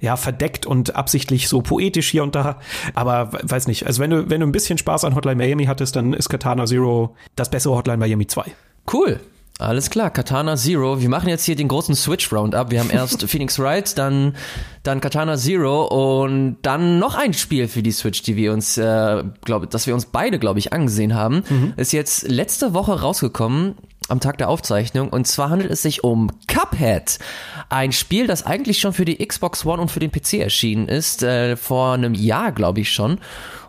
ja, 0.00 0.16
verdeckt 0.16 0.64
und 0.64 0.94
absichtlich 0.94 1.48
so 1.48 1.60
poetisch 1.60 2.08
hier 2.10 2.22
und 2.22 2.34
da. 2.34 2.60
Aber 2.94 3.30
weiß 3.32 3.66
nicht. 3.66 3.86
Also 3.86 4.00
wenn 4.00 4.10
du, 4.10 4.30
wenn 4.30 4.40
du 4.40 4.46
ein 4.46 4.52
bisschen 4.52 4.78
Spaß 4.78 5.04
an 5.04 5.16
Hotline 5.16 5.36
Miami 5.36 5.64
hattest, 5.64 5.96
dann 5.96 6.12
ist 6.12 6.28
Katana 6.28 6.66
Zero 6.66 7.16
das 7.34 7.50
bessere 7.50 7.74
Hotline 7.74 7.98
Miami 7.98 8.26
2. 8.28 8.44
Cool. 8.92 9.20
Alles 9.58 9.88
klar, 9.88 10.10
Katana 10.10 10.56
Zero. 10.56 11.00
Wir 11.00 11.08
machen 11.08 11.30
jetzt 11.30 11.44
hier 11.44 11.56
den 11.56 11.68
großen 11.68 11.94
Switch 11.94 12.30
Roundup. 12.30 12.70
Wir 12.70 12.80
haben 12.80 12.90
erst 12.92 13.22
Phoenix 13.28 13.58
Wright, 13.58 13.96
dann, 13.96 14.36
dann 14.82 15.00
Katana 15.00 15.38
Zero 15.38 15.86
und 16.24 16.58
dann 16.60 16.98
noch 16.98 17.14
ein 17.14 17.32
Spiel 17.32 17.66
für 17.66 17.82
die 17.82 17.92
Switch, 17.92 18.22
die 18.22 18.36
wir 18.36 18.52
uns, 18.52 18.76
äh, 18.76 19.24
glaube, 19.44 19.66
dass 19.66 19.86
wir 19.86 19.94
uns 19.94 20.06
beide, 20.06 20.38
glaube 20.38 20.58
ich, 20.58 20.74
angesehen 20.74 21.14
haben. 21.14 21.42
Mhm. 21.48 21.72
Ist 21.76 21.92
jetzt 21.92 22.28
letzte 22.28 22.74
Woche 22.74 23.00
rausgekommen 23.00 23.76
am 24.08 24.20
Tag 24.20 24.38
der 24.38 24.50
Aufzeichnung. 24.50 25.08
Und 25.08 25.26
zwar 25.26 25.48
handelt 25.48 25.70
es 25.70 25.82
sich 25.82 26.04
um 26.04 26.30
Cuphead. 26.46 27.18
Ein 27.70 27.92
Spiel, 27.92 28.26
das 28.26 28.44
eigentlich 28.44 28.78
schon 28.78 28.92
für 28.92 29.06
die 29.06 29.26
Xbox 29.26 29.64
One 29.64 29.80
und 29.80 29.90
für 29.90 30.00
den 30.00 30.12
PC 30.12 30.34
erschienen 30.34 30.86
ist, 30.86 31.22
äh, 31.22 31.56
vor 31.56 31.94
einem 31.94 32.14
Jahr, 32.14 32.52
glaube 32.52 32.80
ich 32.80 32.92
schon. 32.92 33.18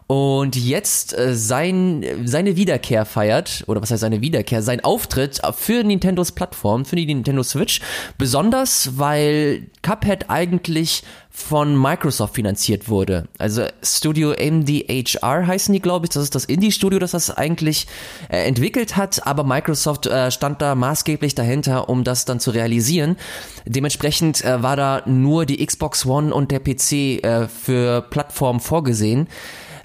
Und 0.08 0.56
jetzt 0.56 1.18
äh, 1.18 1.36
sein, 1.36 2.06
seine 2.24 2.56
Wiederkehr 2.56 3.06
feiert, 3.06 3.66
oder 3.68 3.82
was 3.82 3.92
heißt 3.92 4.00
seine 4.00 4.22
Wiederkehr, 4.22 4.64
sein 4.64 4.82
Auftritt 4.84 5.42
für 5.58 5.84
Nintendos 5.84 6.32
Plattform, 6.32 6.86
für 6.86 6.96
die 6.96 7.06
Nintendo 7.06 7.44
Switch, 7.44 7.82
besonders 8.18 8.98
weil 8.98 9.68
Cuphead 9.82 10.30
eigentlich 10.30 11.04
von 11.38 11.80
Microsoft 11.80 12.34
finanziert 12.34 12.90
wurde. 12.90 13.28
Also 13.38 13.66
Studio 13.84 14.32
MDHR 14.32 15.46
heißen 15.46 15.72
die, 15.72 15.80
glaube 15.80 16.08
ich. 16.08 16.10
Das 16.10 16.24
ist 16.24 16.34
das 16.34 16.46
Indie-Studio, 16.46 16.98
das 16.98 17.12
das 17.12 17.30
eigentlich 17.30 17.86
äh, 18.30 18.48
entwickelt 18.48 18.98
hat, 18.98 19.28
aber 19.28 19.44
Microsoft 19.44 20.08
äh, 20.08 20.32
stand 20.32 20.64
da 20.64 20.74
maßgeblich 20.74 21.36
dahinter, 21.36 21.90
um 21.90 22.04
das 22.04 22.26
dann 22.26 22.40
zu 22.40 22.52
realisieren. 22.52 23.18
Dementsprechend 23.66 24.44
äh, 24.44 24.64
war 24.64 24.76
da 24.76 25.04
nur 25.06 25.46
die 25.46 25.64
Xbox 25.64 26.06
One 26.08 26.34
und 26.34 26.50
der 26.50 26.60
PC 26.60 27.24
äh, 27.24 27.48
für 27.48 28.02
Plattformen 28.02 28.60
vorgesehen, 28.60 29.28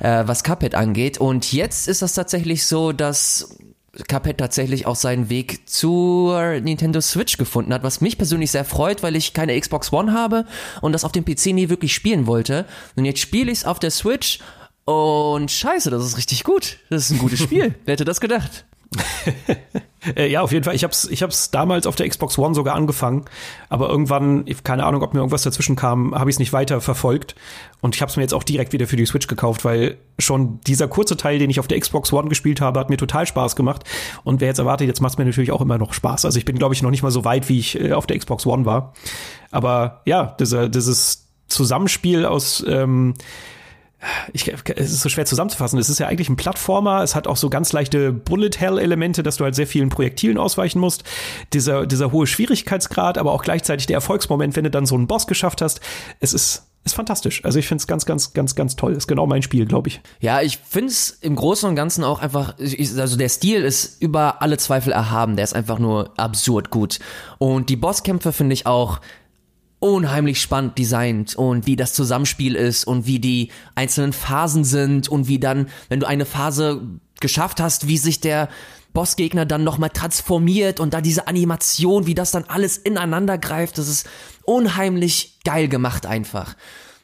äh, 0.03 0.27
was 0.27 0.43
Cuphead 0.43 0.75
angeht. 0.75 1.19
Und 1.19 1.53
jetzt 1.53 1.89
ist 1.89 2.03
das 2.03 2.15
tatsächlich 2.15 2.67
so, 2.67 2.93
dass 2.93 3.57
Cuphead 4.09 4.39
tatsächlich 4.39 4.87
auch 4.87 4.97
seinen 4.97 5.29
Weg 5.29 5.69
zur 5.69 6.61
Nintendo 6.61 7.01
Switch 7.01 7.37
gefunden 7.37 7.73
hat, 7.73 7.83
was 7.83 8.01
mich 8.01 8.19
persönlich 8.19 8.51
sehr 8.51 8.65
freut, 8.65 9.03
weil 9.03 9.17
ich 9.17 9.33
keine 9.33 9.59
Xbox 9.59 9.93
One 9.93 10.13
habe 10.13 10.47
und 10.81 10.93
das 10.93 11.05
auf 11.05 11.13
dem 11.13 11.25
PC 11.25 11.47
nie 11.47 11.69
wirklich 11.69 11.95
spielen 11.95 12.27
wollte. 12.27 12.67
Und 12.97 13.05
jetzt 13.05 13.21
spiele 13.21 13.53
ich 13.53 13.59
es 13.59 13.65
auf 13.65 13.79
der 13.79 13.91
Switch 13.91 14.41
und 14.85 15.51
scheiße, 15.51 15.91
das 15.91 16.05
ist 16.05 16.17
richtig 16.17 16.43
gut. 16.43 16.79
Das 16.91 17.05
ist 17.05 17.11
ein 17.13 17.19
gutes 17.19 17.41
Spiel. 17.41 17.75
Wer 17.85 17.93
hätte 17.93 18.05
das 18.05 18.21
gedacht? 18.21 18.65
Äh, 20.17 20.29
ja, 20.29 20.41
auf 20.41 20.51
jeden 20.51 20.65
Fall. 20.65 20.75
Ich 20.75 20.83
hab's, 20.83 21.05
ich 21.05 21.23
hab's 21.23 21.51
damals 21.51 21.87
auf 21.87 21.95
der 21.95 22.09
Xbox 22.09 22.37
One 22.37 22.55
sogar 22.55 22.75
angefangen, 22.75 23.25
aber 23.69 23.89
irgendwann, 23.89 24.45
keine 24.65 24.85
Ahnung, 24.85 25.03
ob 25.03 25.15
mir 25.15 25.21
irgendwas 25.21 25.43
dazwischen 25.43 25.77
kam, 25.77 26.15
habe 26.15 26.29
ich 26.29 26.35
es 26.35 26.41
nicht 26.41 26.53
weiter 26.53 26.81
verfolgt. 26.81 27.37
Und 27.81 27.95
ich 27.95 28.03
habe 28.03 28.11
es 28.11 28.17
mir 28.17 28.23
jetzt 28.23 28.35
auch 28.35 28.43
direkt 28.43 28.73
wieder 28.73 28.87
für 28.87 28.97
die 28.97 29.07
Switch 29.07 29.29
gekauft, 29.29 29.65
weil 29.65 29.99
schon 30.19 30.61
dieser 30.67 30.89
kurze 30.89 31.17
Teil, 31.17 31.39
den 31.39 31.51
ich 31.51 31.61
auf 31.61 31.69
der 31.69 31.79
Xbox 31.79 32.13
One 32.13 32.29
gespielt 32.29 32.61
habe, 32.61 32.81
hat 32.81 32.91
mir 32.91 32.97
total 32.97 33.27
Spaß 33.27 33.55
gemacht. 33.55 33.85
Und 34.25 34.41
wer 34.41 34.49
jetzt 34.49 34.59
erwartet, 34.59 34.89
jetzt 34.89 35.01
macht's 35.01 35.19
mir 35.19 35.25
natürlich 35.25 35.53
auch 35.53 35.61
immer 35.61 35.79
noch 35.79 35.93
Spaß. 35.93 36.25
Also 36.25 36.39
ich 36.39 36.45
bin, 36.45 36.59
glaube 36.59 36.75
ich, 36.75 36.83
noch 36.83 36.91
nicht 36.91 37.03
mal 37.03 37.11
so 37.11 37.25
weit, 37.25 37.49
wie 37.49 37.61
ich 37.61 37.81
äh, 37.81 37.93
auf 37.93 38.07
der 38.07 38.19
Xbox 38.19 38.45
One 38.45 38.65
war. 38.65 38.95
Aber 39.53 40.03
ja, 40.05 40.35
dieser, 40.41 40.69
dieses 40.69 41.29
Zusammenspiel 41.47 42.25
aus 42.25 42.65
ähm, 42.67 43.15
ich, 44.33 44.49
es 44.49 44.93
ist 44.93 45.01
so 45.01 45.09
schwer 45.09 45.27
zusammenzufassen. 45.27 45.79
Es 45.79 45.89
ist 45.89 45.99
ja 45.99 46.09
eigentlich 46.09 46.29
ein 46.29 46.37
Plattformer. 46.37 47.03
Es 47.03 47.15
hat 47.15 47.27
auch 47.27 47.37
so 47.37 47.51
ganz 47.51 47.73
leichte 47.73 48.13
Bullet-Hell-Elemente, 48.13 49.23
dass 49.23 49.37
du 49.37 49.45
halt 49.45 49.55
sehr 49.55 49.67
vielen 49.67 49.89
Projektilen 49.89 50.39
ausweichen 50.39 50.81
musst. 50.81 51.05
Dieser, 51.53 51.87
dieser 51.87 52.13
hohe 52.13 52.27
Schwierigkeitsgrad, 52.27 53.19
aber 53.19 53.33
auch 53.33 53.43
gleichzeitig 53.43 53.87
der 53.87 53.95
Erfolgsmoment, 53.95 54.57
wenn 54.57 54.65
du 54.65 54.71
dann 54.71 54.87
so 54.87 54.95
einen 54.95 55.07
Boss 55.07 55.27
geschafft 55.27 55.63
hast. 55.63 55.81
Es 56.21 56.33
ist, 56.33 56.65
ist 56.85 56.95
fantastisch. 56.95 57.45
Also 57.45 57.59
ich 57.59 57.69
finde 57.69 57.83
es 57.83 57.87
ganz, 57.87 58.05
ganz, 58.07 58.33
ganz, 58.33 58.55
ganz 58.55 58.77
toll. 58.77 58.93
Ist 58.95 59.07
genau 59.07 59.27
mein 59.27 59.43
Spiel, 59.43 59.67
glaube 59.67 59.89
ich. 59.89 60.01
Ja, 60.21 60.41
ich 60.41 60.59
finde 60.59 60.91
es 60.91 61.11
im 61.21 61.37
Großen 61.37 61.69
und 61.69 61.77
Ganzen 61.77 62.03
auch 62.03 62.21
einfach, 62.21 62.55
also 62.59 63.17
der 63.17 63.29
Stil 63.29 63.63
ist 63.63 64.03
über 64.03 64.43
alle 64.43 64.57
Zweifel 64.59 64.93
erhaben. 64.93 65.37
Der 65.37 65.45
ist 65.45 65.55
einfach 65.55 65.79
nur 65.79 66.11
absurd 66.19 66.71
gut. 66.71 66.99
Und 67.39 67.69
die 67.69 67.77
Bosskämpfe 67.77 68.33
finde 68.33 68.55
ich 68.55 68.67
auch 68.67 69.01
unheimlich 69.83 70.41
spannend 70.41 70.79
designt 70.79 71.35
und 71.35 71.67
wie 71.67 71.75
das 71.75 71.93
Zusammenspiel 71.93 72.55
ist 72.55 72.87
und 72.87 73.07
wie 73.07 73.19
die 73.19 73.51
einzelnen 73.75 74.13
Phasen 74.13 74.63
sind 74.63 75.09
und 75.09 75.27
wie 75.27 75.41
dann, 75.41 75.69
wenn 75.89 75.99
du 75.99 76.07
eine 76.07 76.25
Phase 76.25 76.83
geschafft 77.21 77.61
hast, 77.61 77.89
wie 77.89 77.99
sich 77.99 78.21
der 78.21 78.49
Bossgegner 78.93 79.45
dann 79.45 79.65
nochmal 79.65 79.91
transformiert 79.91 80.79
und 80.79 80.95
da 80.95 81.01
diese 81.01 81.27
Animation, 81.27 82.07
wie 82.07 82.15
das 82.15 82.31
dann 82.31 82.45
alles 82.45 82.79
ineinander 82.79 83.39
greift, 83.39 83.77
das 83.77 83.89
ist 83.89 84.09
unheimlich 84.45 85.41
geil 85.45 85.67
gemacht 85.67 86.07
einfach. 86.07 86.55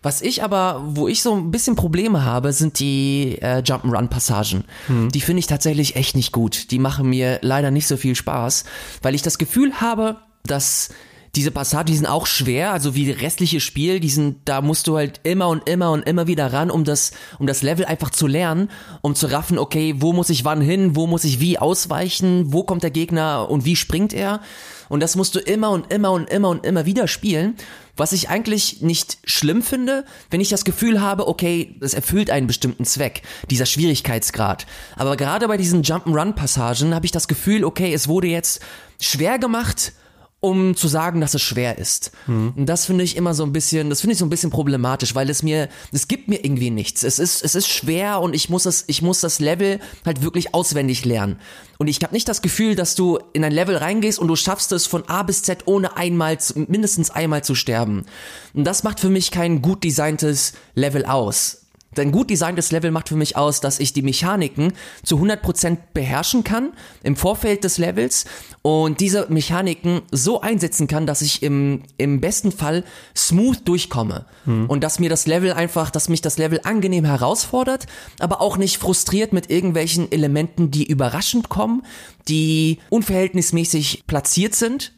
Was 0.00 0.22
ich 0.22 0.44
aber, 0.44 0.80
wo 0.86 1.08
ich 1.08 1.22
so 1.22 1.34
ein 1.34 1.50
bisschen 1.50 1.74
Probleme 1.74 2.24
habe, 2.24 2.52
sind 2.52 2.78
die 2.78 3.38
äh, 3.40 3.58
Jump'n'Run-Passagen. 3.58 4.62
Hm. 4.86 5.10
Die 5.10 5.20
finde 5.20 5.40
ich 5.40 5.48
tatsächlich 5.48 5.96
echt 5.96 6.14
nicht 6.14 6.30
gut. 6.30 6.70
Die 6.70 6.78
machen 6.78 7.10
mir 7.10 7.40
leider 7.42 7.72
nicht 7.72 7.88
so 7.88 7.96
viel 7.96 8.14
Spaß, 8.14 8.62
weil 9.02 9.16
ich 9.16 9.22
das 9.22 9.38
Gefühl 9.38 9.80
habe, 9.80 10.18
dass 10.44 10.90
diese 11.34 11.50
Passagen, 11.50 11.86
die 11.86 11.96
sind 11.96 12.06
auch 12.06 12.26
schwer, 12.26 12.72
also 12.72 12.94
wie 12.94 13.10
restliche 13.10 13.60
Spiel, 13.60 14.00
die 14.00 14.08
sind, 14.08 14.38
da 14.46 14.60
musst 14.60 14.86
du 14.86 14.96
halt 14.96 15.20
immer 15.24 15.48
und 15.48 15.68
immer 15.68 15.90
und 15.90 16.06
immer 16.06 16.26
wieder 16.26 16.52
ran, 16.52 16.70
um 16.70 16.84
das, 16.84 17.12
um 17.38 17.46
das 17.46 17.62
Level 17.62 17.84
einfach 17.84 18.10
zu 18.10 18.26
lernen, 18.26 18.70
um 19.02 19.14
zu 19.14 19.26
raffen, 19.26 19.58
okay, 19.58 19.94
wo 19.98 20.12
muss 20.12 20.30
ich 20.30 20.44
wann 20.44 20.60
hin, 20.60 20.96
wo 20.96 21.06
muss 21.06 21.24
ich 21.24 21.40
wie 21.40 21.58
ausweichen, 21.58 22.52
wo 22.52 22.64
kommt 22.64 22.82
der 22.82 22.90
Gegner 22.90 23.50
und 23.50 23.64
wie 23.64 23.76
springt 23.76 24.12
er. 24.12 24.40
Und 24.88 25.00
das 25.00 25.16
musst 25.16 25.34
du 25.34 25.40
immer 25.40 25.70
und 25.70 25.92
immer 25.92 26.12
und 26.12 26.30
immer 26.30 26.48
und 26.48 26.64
immer 26.64 26.86
wieder 26.86 27.08
spielen. 27.08 27.56
Was 27.96 28.12
ich 28.12 28.30
eigentlich 28.30 28.80
nicht 28.80 29.18
schlimm 29.24 29.60
finde, 29.60 30.04
wenn 30.30 30.40
ich 30.40 30.48
das 30.48 30.64
Gefühl 30.64 31.00
habe, 31.00 31.26
okay, 31.26 31.76
es 31.80 31.94
erfüllt 31.94 32.30
einen 32.30 32.46
bestimmten 32.46 32.84
Zweck, 32.84 33.22
dieser 33.50 33.66
Schwierigkeitsgrad. 33.66 34.66
Aber 34.96 35.16
gerade 35.16 35.48
bei 35.48 35.56
diesen 35.56 35.82
Jump'n'Run-Passagen 35.82 36.94
habe 36.94 37.04
ich 37.04 37.12
das 37.12 37.28
Gefühl, 37.28 37.64
okay, 37.64 37.92
es 37.92 38.08
wurde 38.08 38.28
jetzt 38.28 38.62
schwer 39.00 39.38
gemacht, 39.38 39.92
um 40.40 40.76
zu 40.76 40.86
sagen, 40.86 41.20
dass 41.20 41.34
es 41.34 41.42
schwer 41.42 41.78
ist. 41.78 42.12
Mhm. 42.26 42.52
Und 42.56 42.66
das 42.66 42.86
finde 42.86 43.02
ich 43.02 43.16
immer 43.16 43.34
so 43.34 43.42
ein 43.42 43.52
bisschen, 43.52 43.90
das 43.90 44.00
finde 44.00 44.12
ich 44.12 44.18
so 44.18 44.24
ein 44.24 44.30
bisschen 44.30 44.50
problematisch, 44.50 45.14
weil 45.14 45.28
es 45.30 45.42
mir, 45.42 45.68
es 45.90 46.06
gibt 46.06 46.28
mir 46.28 46.44
irgendwie 46.44 46.70
nichts. 46.70 47.02
Es 47.02 47.18
ist, 47.18 47.44
es 47.44 47.56
ist 47.56 47.68
schwer 47.68 48.20
und 48.20 48.34
ich 48.34 48.48
muss 48.48 48.64
es, 48.64 48.84
ich 48.86 49.02
muss 49.02 49.20
das 49.20 49.40
Level 49.40 49.80
halt 50.06 50.22
wirklich 50.22 50.54
auswendig 50.54 51.04
lernen. 51.04 51.40
Und 51.78 51.88
ich 51.88 52.00
habe 52.02 52.14
nicht 52.14 52.28
das 52.28 52.40
Gefühl, 52.40 52.76
dass 52.76 52.94
du 52.94 53.18
in 53.32 53.44
ein 53.44 53.52
Level 53.52 53.76
reingehst 53.76 54.18
und 54.18 54.28
du 54.28 54.36
schaffst 54.36 54.70
es 54.70 54.86
von 54.86 55.08
A 55.08 55.24
bis 55.24 55.42
Z 55.42 55.66
ohne 55.66 55.96
einmal, 55.96 56.38
mindestens 56.54 57.10
einmal 57.10 57.42
zu 57.42 57.56
sterben. 57.56 58.06
Und 58.54 58.64
das 58.64 58.84
macht 58.84 59.00
für 59.00 59.10
mich 59.10 59.32
kein 59.32 59.60
gut 59.60 59.82
designtes 59.82 60.52
Level 60.74 61.04
aus. 61.04 61.67
Denn 61.98 62.12
gut 62.12 62.30
designtes 62.30 62.72
Level 62.72 62.90
macht 62.90 63.08
für 63.08 63.16
mich 63.16 63.36
aus, 63.36 63.60
dass 63.60 63.80
ich 63.80 63.92
die 63.92 64.02
Mechaniken 64.02 64.72
zu 65.02 65.16
100% 65.16 65.76
beherrschen 65.92 66.44
kann 66.44 66.72
im 67.02 67.16
Vorfeld 67.16 67.64
des 67.64 67.78
Levels 67.78 68.24
und 68.62 69.00
diese 69.00 69.26
Mechaniken 69.28 70.02
so 70.10 70.40
einsetzen 70.40 70.86
kann, 70.86 71.06
dass 71.06 71.22
ich 71.22 71.42
im, 71.42 71.82
im 71.96 72.20
besten 72.20 72.52
Fall 72.52 72.84
smooth 73.16 73.66
durchkomme. 73.66 74.24
Hm. 74.44 74.66
Und 74.66 74.84
dass 74.84 74.98
mir 74.98 75.10
das 75.10 75.26
Level 75.26 75.52
einfach, 75.52 75.90
dass 75.90 76.08
mich 76.08 76.22
das 76.22 76.38
Level 76.38 76.60
angenehm 76.64 77.04
herausfordert, 77.04 77.86
aber 78.18 78.40
auch 78.40 78.56
nicht 78.56 78.78
frustriert 78.78 79.32
mit 79.32 79.50
irgendwelchen 79.50 80.10
Elementen, 80.10 80.70
die 80.70 80.86
überraschend 80.86 81.48
kommen, 81.48 81.82
die 82.28 82.78
unverhältnismäßig 82.90 84.04
platziert 84.06 84.54
sind 84.54 84.92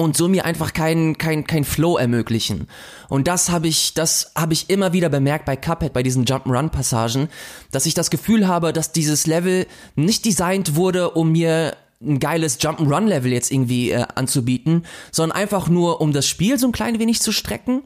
und 0.00 0.16
so 0.16 0.28
mir 0.28 0.46
einfach 0.46 0.72
kein 0.72 1.18
kein 1.18 1.44
kein 1.46 1.64
Flow 1.64 1.98
ermöglichen. 1.98 2.68
Und 3.10 3.28
das 3.28 3.50
habe 3.50 3.68
ich 3.68 3.92
das 3.92 4.32
habe 4.34 4.54
ich 4.54 4.70
immer 4.70 4.94
wieder 4.94 5.10
bemerkt 5.10 5.44
bei 5.44 5.56
Cuphead 5.56 5.92
bei 5.92 6.02
diesen 6.02 6.24
Jump'n'Run 6.24 6.70
Passagen, 6.70 7.28
dass 7.70 7.84
ich 7.84 7.92
das 7.92 8.08
Gefühl 8.08 8.48
habe, 8.48 8.72
dass 8.72 8.92
dieses 8.92 9.26
Level 9.26 9.66
nicht 9.96 10.24
designt 10.24 10.74
wurde, 10.74 11.10
um 11.10 11.32
mir 11.32 11.76
ein 12.02 12.18
geiles 12.18 12.58
Jump'n'Run-Level 12.60 13.30
jetzt 13.30 13.52
irgendwie 13.52 13.90
äh, 13.90 14.06
anzubieten, 14.14 14.86
sondern 15.12 15.36
einfach 15.36 15.68
nur, 15.68 16.00
um 16.00 16.14
das 16.14 16.26
Spiel 16.26 16.58
so 16.58 16.66
ein 16.66 16.72
klein 16.72 16.98
wenig 16.98 17.20
zu 17.20 17.30
strecken 17.30 17.82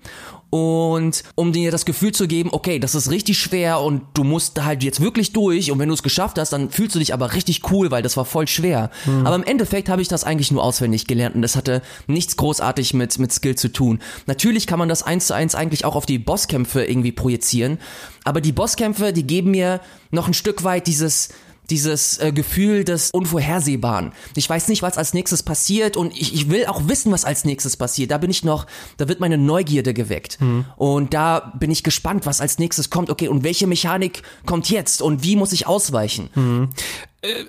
und 0.55 1.25
um 1.35 1.53
dir 1.53 1.73
das 1.73 1.85
Gefühl 1.85 2.13
zu 2.13 2.29
geben, 2.29 2.51
okay, 2.53 2.79
das 2.79 2.95
ist 2.95 3.11
richtig 3.11 3.41
schwer 3.41 3.81
und 3.81 4.03
du 4.15 4.23
musst 4.23 4.65
halt 4.65 4.85
jetzt 4.85 5.01
wirklich 5.01 5.33
durch 5.33 5.73
und 5.73 5.81
wenn 5.81 5.89
du 5.89 5.95
es 5.95 6.05
geschafft 6.05 6.39
hast, 6.39 6.53
dann 6.53 6.71
fühlst 6.71 6.95
du 6.95 7.01
dich 7.01 7.13
aber 7.13 7.35
richtig 7.35 7.73
cool, 7.73 7.91
weil 7.91 8.05
das 8.05 8.17
war 8.17 8.25
voll 8.25 8.47
schwer. 8.47 8.93
Mhm. 9.05 9.27
Aber 9.27 9.35
im 9.35 9.43
Endeffekt 9.43 9.89
habe 9.89 10.01
ich 10.01 10.07
das 10.07 10.23
eigentlich 10.23 10.53
nur 10.53 10.63
auswendig 10.63 11.09
gelernt 11.09 11.35
und 11.35 11.43
das 11.43 11.57
hatte 11.57 11.83
nichts 12.07 12.37
großartig 12.37 12.95
mit, 12.95 13.19
mit 13.19 13.33
Skill 13.33 13.57
zu 13.57 13.73
tun. 13.73 13.99
Natürlich 14.27 14.69
kann 14.69 14.79
man 14.79 14.89
das 14.89 15.03
eins 15.03 15.27
zu 15.27 15.35
eins 15.35 15.57
eigentlich 15.57 15.85
auch 15.85 15.97
auf 15.97 16.07
die 16.07 16.21
Bosskämpfe 16.21 16.85
irgendwie 16.85 17.11
projizieren, 17.11 17.79
aber 18.23 18.41
die 18.41 18.53
Bosskämpfe, 18.53 19.13
die 19.13 19.27
geben 19.27 19.51
mir 19.51 19.81
noch 20.13 20.29
ein 20.29 20.35
Stück 20.35 20.63
weit 20.63 20.87
dieses 20.87 21.31
dieses 21.71 22.19
äh, 22.19 22.33
Gefühl 22.33 22.85
des 22.85 23.11
Unvorhersehbaren. 23.11 24.13
Ich 24.37 24.49
weiß 24.49 24.69
nicht, 24.69 24.83
was 24.83 24.99
als 24.99 25.15
nächstes 25.15 25.43
passiert 25.43 25.97
und 25.97 26.13
ich, 26.13 26.35
ich 26.35 26.51
will 26.51 26.67
auch 26.67 26.89
wissen, 26.89 27.13
was 27.13 27.25
als 27.25 27.45
nächstes 27.45 27.77
passiert. 27.77 28.11
Da 28.11 28.19
bin 28.19 28.31
ich 28.31 28.45
noch, 28.45 28.67
da 28.97 29.09
wird 29.09 29.21
meine 29.21 29.39
Neugierde 29.39 29.95
geweckt. 29.95 30.41
Mhm. 30.41 30.65
Und 30.77 31.15
da 31.15 31.53
bin 31.59 31.71
ich 31.71 31.83
gespannt, 31.83 32.27
was 32.27 32.41
als 32.41 32.59
nächstes 32.59 32.91
kommt. 32.91 33.11
Okay, 33.11 33.29
und 33.29 33.45
welche 33.45 33.67
Mechanik 33.67 34.23
kommt 34.47 34.71
jetzt 34.71 35.03
und 35.03 35.23
wie 35.23 35.37
muss 35.37 35.53
ich 35.53 35.67
ausweichen? 35.67 36.31
Mhm 36.35 36.69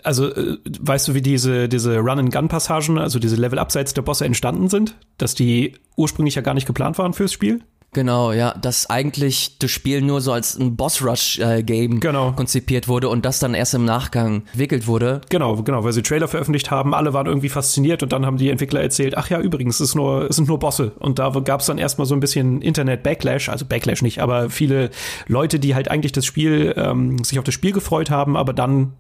also 0.03 0.33
äh, 0.33 0.57
weißt 0.79 1.07
du, 1.07 1.13
wie 1.13 1.21
diese, 1.21 1.67
diese 1.67 1.97
Run-and-Gun-Passagen, 1.97 2.97
also 2.97 3.19
diese 3.19 3.35
Level 3.35 3.59
abseits 3.59 3.93
der 3.93 4.01
Bosse 4.01 4.25
entstanden 4.25 4.69
sind? 4.69 4.95
Dass 5.17 5.35
die 5.35 5.75
ursprünglich 5.95 6.35
ja 6.35 6.41
gar 6.41 6.53
nicht 6.53 6.67
geplant 6.67 6.97
waren 6.97 7.13
fürs 7.13 7.33
Spiel? 7.33 7.61
Genau, 7.95 8.33
ja, 8.33 8.53
dass 8.53 8.89
eigentlich 8.89 9.57
das 9.57 9.71
Spiel 9.71 10.01
nur 10.01 10.19
so 10.19 10.33
als 10.33 10.57
ein 10.59 10.75
Boss-Rush-Game 10.75 11.93
äh, 11.93 11.99
genau. 11.99 12.33
konzipiert 12.33 12.89
wurde 12.89 13.07
und 13.07 13.23
das 13.23 13.39
dann 13.39 13.53
erst 13.53 13.73
im 13.73 13.85
Nachgang 13.85 14.43
entwickelt 14.51 14.85
wurde. 14.85 15.21
Genau, 15.29 15.55
genau, 15.63 15.81
weil 15.85 15.93
sie 15.93 16.01
Trailer 16.01 16.27
veröffentlicht 16.27 16.69
haben, 16.71 16.93
alle 16.93 17.13
waren 17.13 17.25
irgendwie 17.25 17.47
fasziniert 17.47 18.03
und 18.03 18.11
dann 18.11 18.25
haben 18.25 18.35
die 18.35 18.49
Entwickler 18.49 18.81
erzählt, 18.81 19.15
ach 19.15 19.29
ja, 19.29 19.39
übrigens, 19.39 19.79
es, 19.79 19.91
ist 19.91 19.95
nur, 19.95 20.29
es 20.29 20.35
sind 20.35 20.49
nur 20.49 20.59
Bosse. 20.59 20.91
Und 20.99 21.19
da 21.19 21.29
gab 21.29 21.61
es 21.61 21.67
dann 21.67 21.77
erstmal 21.77 22.05
so 22.05 22.13
ein 22.15 22.19
bisschen 22.19 22.61
Internet-Backlash, 22.61 23.47
also 23.47 23.63
Backlash 23.63 24.01
nicht, 24.01 24.19
aber 24.19 24.49
viele 24.49 24.89
Leute, 25.27 25.57
die 25.57 25.73
halt 25.73 25.89
eigentlich 25.89 26.11
das 26.11 26.25
Spiel, 26.25 26.73
ähm, 26.75 27.23
sich 27.23 27.39
auf 27.39 27.45
das 27.45 27.53
Spiel 27.53 27.71
gefreut 27.71 28.09
haben, 28.09 28.35
aber 28.35 28.51
dann 28.51 28.91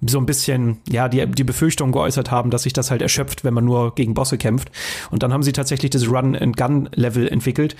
so 0.00 0.18
ein 0.18 0.26
bisschen, 0.26 0.76
ja, 0.88 1.08
die, 1.08 1.26
die 1.26 1.42
Befürchtung 1.42 1.90
geäußert 1.90 2.30
haben, 2.30 2.50
dass 2.50 2.62
sich 2.62 2.72
das 2.72 2.92
halt 2.92 3.02
erschöpft, 3.02 3.42
wenn 3.42 3.52
man 3.52 3.64
nur 3.64 3.96
gegen 3.96 4.14
Bosse 4.14 4.38
kämpft. 4.38 4.70
Und 5.10 5.24
dann 5.24 5.32
haben 5.32 5.42
sie 5.42 5.52
tatsächlich 5.52 5.90
das 5.90 6.08
Run-and-Gun-Level 6.08 7.26
entwickelt 7.26 7.74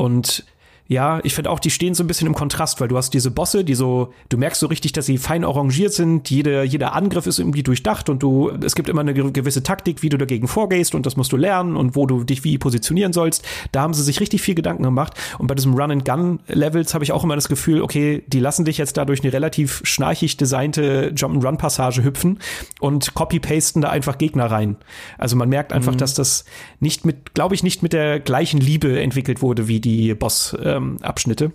und 0.00 0.44
ja, 0.90 1.20
ich 1.22 1.34
finde 1.34 1.50
auch, 1.50 1.60
die 1.60 1.70
stehen 1.70 1.94
so 1.94 2.02
ein 2.02 2.08
bisschen 2.08 2.26
im 2.26 2.34
Kontrast, 2.34 2.80
weil 2.80 2.88
du 2.88 2.96
hast 2.96 3.14
diese 3.14 3.30
Bosse, 3.30 3.62
die 3.62 3.76
so, 3.76 4.12
du 4.28 4.36
merkst 4.36 4.58
so 4.58 4.66
richtig, 4.66 4.90
dass 4.90 5.06
sie 5.06 5.18
fein 5.18 5.44
arrangiert 5.44 5.92
sind, 5.92 6.28
jede, 6.30 6.64
jeder 6.64 6.96
Angriff 6.96 7.28
ist 7.28 7.38
irgendwie 7.38 7.62
durchdacht 7.62 8.08
und 8.08 8.24
du, 8.24 8.50
es 8.60 8.74
gibt 8.74 8.88
immer 8.88 9.02
eine 9.02 9.14
gewisse 9.14 9.62
Taktik, 9.62 10.02
wie 10.02 10.08
du 10.08 10.18
dagegen 10.18 10.48
vorgehst 10.48 10.96
und 10.96 11.06
das 11.06 11.16
musst 11.16 11.30
du 11.30 11.36
lernen 11.36 11.76
und 11.76 11.94
wo 11.94 12.06
du 12.06 12.24
dich 12.24 12.42
wie 12.42 12.58
positionieren 12.58 13.12
sollst. 13.12 13.46
Da 13.70 13.82
haben 13.82 13.94
sie 13.94 14.02
sich 14.02 14.18
richtig 14.18 14.42
viel 14.42 14.56
Gedanken 14.56 14.82
gemacht 14.82 15.14
und 15.38 15.46
bei 15.46 15.54
diesem 15.54 15.74
Run-and-Gun-Levels 15.74 16.92
habe 16.92 17.04
ich 17.04 17.12
auch 17.12 17.22
immer 17.22 17.36
das 17.36 17.48
Gefühl, 17.48 17.82
okay, 17.82 18.24
die 18.26 18.40
lassen 18.40 18.64
dich 18.64 18.76
jetzt 18.76 18.96
dadurch 18.96 19.22
eine 19.22 19.32
relativ 19.32 19.82
schnarchig 19.84 20.38
designte 20.38 21.12
Jump-and-Run-Passage 21.14 22.02
hüpfen 22.02 22.40
und 22.80 23.14
copy-pasten 23.14 23.80
da 23.82 23.90
einfach 23.90 24.18
Gegner 24.18 24.46
rein. 24.46 24.74
Also 25.18 25.36
man 25.36 25.50
merkt 25.50 25.72
einfach, 25.72 25.92
mhm. 25.92 25.98
dass 25.98 26.14
das 26.14 26.44
nicht 26.80 27.04
mit, 27.04 27.32
glaube 27.34 27.54
ich, 27.54 27.62
nicht 27.62 27.84
mit 27.84 27.92
der 27.92 28.18
gleichen 28.18 28.58
Liebe 28.58 29.00
entwickelt 29.00 29.40
wurde 29.40 29.68
wie 29.68 29.78
die 29.78 30.14
Boss- 30.14 30.54
äh, 30.54 30.79
ähm, 30.80 30.98
Abschnitte. 31.02 31.52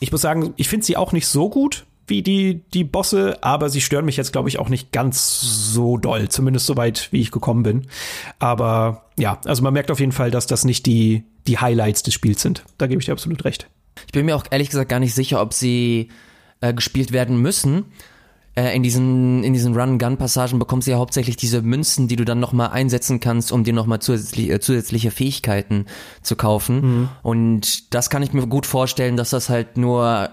Ich 0.00 0.12
muss 0.12 0.20
sagen, 0.20 0.52
ich 0.56 0.68
finde 0.68 0.84
sie 0.84 0.96
auch 0.96 1.12
nicht 1.12 1.26
so 1.26 1.48
gut 1.48 1.86
wie 2.06 2.22
die, 2.22 2.62
die 2.72 2.84
Bosse, 2.84 3.42
aber 3.42 3.68
sie 3.68 3.80
stören 3.80 4.04
mich 4.04 4.16
jetzt, 4.16 4.32
glaube 4.32 4.48
ich, 4.48 4.58
auch 4.58 4.68
nicht 4.68 4.92
ganz 4.92 5.40
so 5.40 5.96
doll, 5.96 6.28
zumindest 6.28 6.66
so 6.66 6.76
weit, 6.76 7.08
wie 7.10 7.20
ich 7.20 7.32
gekommen 7.32 7.62
bin. 7.64 7.86
Aber 8.38 9.06
ja, 9.18 9.40
also 9.44 9.62
man 9.62 9.72
merkt 9.72 9.90
auf 9.90 9.98
jeden 9.98 10.12
Fall, 10.12 10.30
dass 10.30 10.46
das 10.46 10.64
nicht 10.64 10.86
die, 10.86 11.24
die 11.46 11.58
Highlights 11.58 12.02
des 12.04 12.14
Spiels 12.14 12.42
sind. 12.42 12.64
Da 12.78 12.86
gebe 12.86 13.00
ich 13.00 13.06
dir 13.06 13.12
absolut 13.12 13.44
recht. 13.44 13.68
Ich 14.06 14.12
bin 14.12 14.26
mir 14.26 14.36
auch 14.36 14.44
ehrlich 14.50 14.70
gesagt 14.70 14.88
gar 14.88 15.00
nicht 15.00 15.14
sicher, 15.14 15.40
ob 15.40 15.52
sie 15.52 16.10
äh, 16.60 16.72
gespielt 16.72 17.12
werden 17.12 17.40
müssen 17.40 17.86
äh, 18.56 18.74
in 18.74 18.82
diesen, 18.82 19.44
in 19.44 19.52
diesen 19.52 19.78
Run-Gun-Passagen 19.78 20.58
bekommst 20.58 20.86
du 20.86 20.92
ja 20.92 20.98
hauptsächlich 20.98 21.36
diese 21.36 21.62
Münzen, 21.62 22.08
die 22.08 22.16
du 22.16 22.24
dann 22.24 22.40
nochmal 22.40 22.70
einsetzen 22.70 23.20
kannst, 23.20 23.52
um 23.52 23.64
dir 23.64 23.74
nochmal 23.74 24.00
zusätzlich, 24.00 24.50
äh, 24.50 24.60
zusätzliche 24.60 25.10
Fähigkeiten 25.10 25.86
zu 26.22 26.36
kaufen. 26.36 26.80
Mhm. 26.80 27.08
Und 27.22 27.94
das 27.94 28.10
kann 28.10 28.22
ich 28.22 28.32
mir 28.32 28.46
gut 28.46 28.66
vorstellen, 28.66 29.16
dass 29.16 29.30
das 29.30 29.50
halt 29.50 29.76
nur 29.76 30.30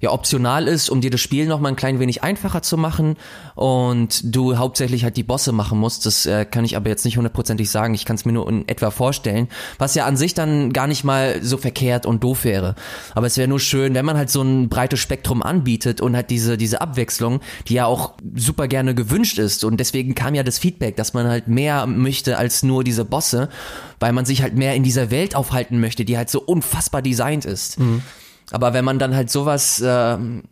ja 0.00 0.10
optional 0.10 0.66
ist, 0.66 0.88
um 0.88 1.00
dir 1.00 1.10
das 1.10 1.20
Spiel 1.20 1.46
noch 1.46 1.60
mal 1.60 1.68
ein 1.68 1.76
klein 1.76 2.00
wenig 2.00 2.22
einfacher 2.22 2.62
zu 2.62 2.76
machen 2.76 3.16
und 3.54 4.34
du 4.34 4.56
hauptsächlich 4.56 5.04
halt 5.04 5.16
die 5.16 5.22
Bosse 5.22 5.52
machen 5.52 5.78
musst. 5.78 6.06
Das 6.06 6.24
äh, 6.26 6.44
kann 6.46 6.64
ich 6.64 6.76
aber 6.76 6.88
jetzt 6.88 7.04
nicht 7.04 7.18
hundertprozentig 7.18 7.70
sagen. 7.70 7.94
Ich 7.94 8.06
kann 8.06 8.16
es 8.16 8.24
mir 8.24 8.32
nur 8.32 8.48
in 8.48 8.66
etwa 8.66 8.90
vorstellen, 8.90 9.48
was 9.78 9.94
ja 9.94 10.06
an 10.06 10.16
sich 10.16 10.32
dann 10.34 10.72
gar 10.72 10.86
nicht 10.86 11.04
mal 11.04 11.42
so 11.42 11.58
verkehrt 11.58 12.06
und 12.06 12.24
doof 12.24 12.44
wäre. 12.44 12.74
Aber 13.14 13.26
es 13.26 13.36
wäre 13.36 13.48
nur 13.48 13.60
schön, 13.60 13.94
wenn 13.94 14.06
man 14.06 14.16
halt 14.16 14.30
so 14.30 14.42
ein 14.42 14.68
breites 14.68 15.00
Spektrum 15.00 15.42
anbietet 15.42 16.00
und 16.00 16.16
halt 16.16 16.30
diese 16.30 16.56
diese 16.56 16.80
Abwechslung, 16.80 17.40
die 17.68 17.74
ja 17.74 17.84
auch 17.84 18.14
super 18.34 18.68
gerne 18.68 18.94
gewünscht 18.94 19.38
ist 19.38 19.64
und 19.64 19.78
deswegen 19.78 20.14
kam 20.14 20.34
ja 20.34 20.42
das 20.42 20.58
Feedback, 20.58 20.96
dass 20.96 21.12
man 21.12 21.28
halt 21.28 21.48
mehr 21.48 21.86
möchte 21.86 22.38
als 22.38 22.62
nur 22.62 22.84
diese 22.84 23.04
Bosse, 23.04 23.50
weil 23.98 24.12
man 24.12 24.24
sich 24.24 24.42
halt 24.42 24.54
mehr 24.54 24.74
in 24.74 24.82
dieser 24.82 25.10
Welt 25.10 25.34
aufhalten 25.36 25.78
möchte, 25.80 26.04
die 26.04 26.16
halt 26.16 26.30
so 26.30 26.40
unfassbar 26.40 27.02
designt 27.02 27.44
ist. 27.44 27.78
Mhm. 27.78 28.02
Aber 28.50 28.72
wenn 28.72 28.84
man 28.84 28.98
dann 28.98 29.14
halt 29.14 29.30
sowas, 29.30 29.82
ähm, 29.84 30.42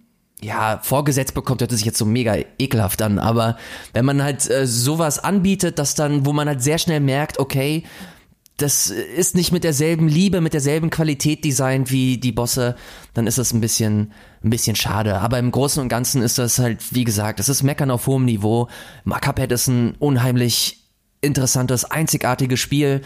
ja, 0.40 0.78
vorgesetzt 0.82 1.34
bekommt, 1.34 1.60
hört 1.60 1.72
es 1.72 1.78
sich 1.78 1.86
jetzt 1.86 1.98
so 1.98 2.04
mega 2.04 2.36
ekelhaft 2.58 3.02
an, 3.02 3.18
aber 3.18 3.56
wenn 3.92 4.04
man 4.04 4.22
halt 4.22 4.48
äh, 4.48 4.66
sowas 4.66 5.18
anbietet, 5.18 5.78
dass 5.80 5.96
dann, 5.96 6.26
wo 6.26 6.32
man 6.32 6.46
halt 6.46 6.62
sehr 6.62 6.78
schnell 6.78 7.00
merkt, 7.00 7.40
okay, 7.40 7.82
das 8.58 8.90
ist 8.90 9.36
nicht 9.36 9.52
mit 9.52 9.62
derselben 9.62 10.08
Liebe, 10.08 10.40
mit 10.40 10.52
derselben 10.52 10.90
Qualität 10.90 11.44
designt 11.44 11.92
wie 11.92 12.18
die 12.18 12.32
Bosse, 12.32 12.74
dann 13.14 13.28
ist 13.28 13.38
das 13.38 13.52
ein 13.52 13.60
bisschen, 13.60 14.12
ein 14.42 14.50
bisschen 14.50 14.74
schade. 14.74 15.20
Aber 15.20 15.38
im 15.38 15.52
Großen 15.52 15.80
und 15.80 15.88
Ganzen 15.88 16.22
ist 16.22 16.38
das 16.38 16.58
halt, 16.58 16.92
wie 16.92 17.04
gesagt, 17.04 17.38
das 17.38 17.48
ist 17.48 17.62
Meckern 17.62 17.92
auf 17.92 18.08
hohem 18.08 18.24
Niveau. 18.24 18.68
Cuphead 19.08 19.52
ist 19.52 19.68
ein 19.68 19.94
unheimlich 20.00 20.88
interessantes, 21.20 21.84
einzigartiges 21.84 22.58
Spiel 22.58 23.02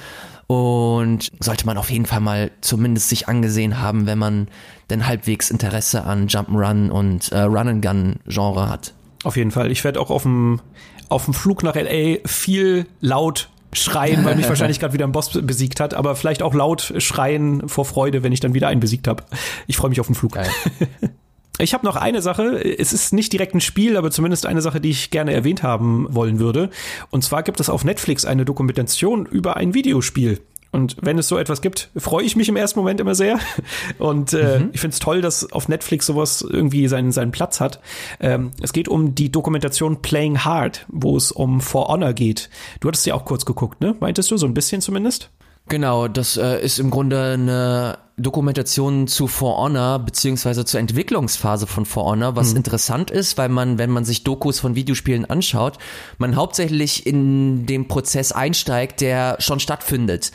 und 0.53 1.31
sollte 1.41 1.65
man 1.65 1.79
auf 1.79 1.91
jeden 1.91 2.05
Fall 2.05 2.21
mal 2.21 2.51
zumindest 2.61 3.09
sich 3.09 3.27
angesehen 3.27 3.81
haben, 3.81 4.07
wenn 4.07 4.19
man 4.19 4.49
denn 4.91 5.07
halbwegs 5.07 5.51
Interesse 5.51 6.05
an 6.05 6.29
Jump'n'Run 6.29 6.91
und 6.91 7.33
äh, 7.33 7.41
Run-and-Gun-Genre 7.41 8.69
hat. 8.69 8.93
Auf 9.25 9.39
jeden 9.39 9.51
Fall. 9.51 9.71
Ich 9.71 9.83
werde 9.83 9.99
auch 9.99 10.11
auf 10.11 10.25
dem, 10.25 10.61
auf 11.09 11.25
dem 11.25 11.33
Flug 11.33 11.63
nach 11.63 11.75
L.A. 11.75 12.19
viel 12.29 12.87
laut 13.01 13.49
schreien, 13.73 14.27
weil 14.27 14.37
mich 14.37 14.47
wahrscheinlich 14.51 14.79
gerade 14.79 14.93
wieder 14.93 15.07
ein 15.07 15.13
Boss 15.13 15.31
besiegt 15.31 15.81
hat, 15.81 15.95
aber 15.95 16.17
vielleicht 16.17 16.43
auch 16.43 16.53
laut 16.53 16.93
schreien 16.99 17.67
vor 17.71 17.87
Freude, 17.87 18.23
wenn 18.23 18.33
ich 18.33 18.41
dann 18.41 18.53
wieder 18.53 18.69
einen 18.69 18.81
besiegt 18.81 19.09
habe. 19.09 19.25
Ich 19.67 19.79
freue 19.79 19.89
mich 19.89 20.01
auf 20.01 20.07
den 20.07 20.15
Flug. 20.15 20.33
Geil. 20.33 20.51
Ich 21.59 21.75
habe 21.75 21.85
noch 21.85 21.97
eine 21.97 22.23
Sache, 22.23 22.63
es 22.79 22.93
ist 22.93 23.13
nicht 23.13 23.33
direkt 23.33 23.55
ein 23.55 23.61
Spiel, 23.61 23.97
aber 23.97 24.11
zumindest 24.11 24.47
eine 24.47 24.63
Sache, 24.63 24.81
die 24.81 24.91
ich 24.91 25.11
gerne 25.11 25.33
erwähnt 25.33 25.63
haben 25.63 26.07
wollen 26.11 26.39
würde. 26.39 26.71
Und 27.11 27.23
zwar 27.25 27.43
gibt 27.43 27.61
es 27.61 27.69
auf 27.69 27.85
Netflix 27.85 28.25
eine 28.25 28.45
Dokumentation 28.45 29.27
über 29.27 29.57
ein 29.57 29.75
Videospiel. 29.75 30.41
Und 30.73 30.97
wenn 31.03 31.19
es 31.19 31.29
so 31.29 31.37
etwas 31.37 31.61
gibt, 31.61 31.91
freue 31.95 32.25
ich 32.25 32.35
mich 32.35 32.49
im 32.49 32.57
ersten 32.57 32.79
Moment 32.81 32.99
immer 32.99 33.15
sehr. 33.15 33.39
Und 33.99 34.33
äh, 34.33 34.61
mhm. 34.61 34.71
ich 34.73 34.81
finde 34.81 34.95
es 34.95 35.01
toll, 35.01 35.21
dass 35.21 35.53
auf 35.53 35.69
Netflix 35.69 36.07
sowas 36.07 36.41
irgendwie 36.49 36.89
seinen, 36.89 37.13
seinen 37.13 37.31
Platz 37.31 37.61
hat. 37.61 37.81
Ähm, 38.21 38.53
es 38.63 38.73
geht 38.73 38.89
um 38.89 39.15
die 39.15 39.31
Dokumentation 39.31 40.01
Playing 40.01 40.45
Hard, 40.45 40.87
wo 40.89 41.17
es 41.19 41.31
um 41.31 41.61
For 41.61 41.89
Honor 41.89 42.15
geht. 42.15 42.49
Du 42.81 42.89
hattest 42.89 43.05
ja 43.05 43.15
auch 43.15 43.27
kurz 43.27 43.45
geguckt, 43.45 43.83
ne? 43.83 43.95
Meintest 44.01 44.31
du, 44.31 44.39
so 44.39 44.47
ein 44.47 44.55
bisschen 44.55 44.81
zumindest? 44.81 45.31
Genau, 45.69 46.09
das 46.09 46.37
äh, 46.37 46.63
ist 46.63 46.79
im 46.79 46.91
Grunde 46.91 47.33
eine 47.35 47.99
Dokumentation 48.19 49.07
zu 49.07 49.27
For 49.27 49.57
Honor 49.57 49.99
beziehungsweise 50.01 50.65
zur 50.65 50.81
Entwicklungsphase 50.81 51.67
von 51.67 51.87
For 51.87 52.05
Honor, 52.05 52.37
was 52.37 52.51
mhm. 52.51 52.59
interessant 52.59 53.11
ist, 53.11 53.39
weil 53.39 53.49
man, 53.49 53.79
wenn 53.79 53.91
man 53.91 54.05
sich 54.05 54.25
Dokus 54.25 54.61
von 54.61 54.75
Videospielen 54.75 55.25
anschaut, 55.25 55.79
man 56.19 56.37
hauptsächlich 56.37 57.07
in 57.07 57.67
den 57.67 57.89
Prozess 57.89 58.33
einsteigt, 58.33 59.01
der 59.01 59.37
schon 59.39 59.61
stattfindet. 59.61 60.33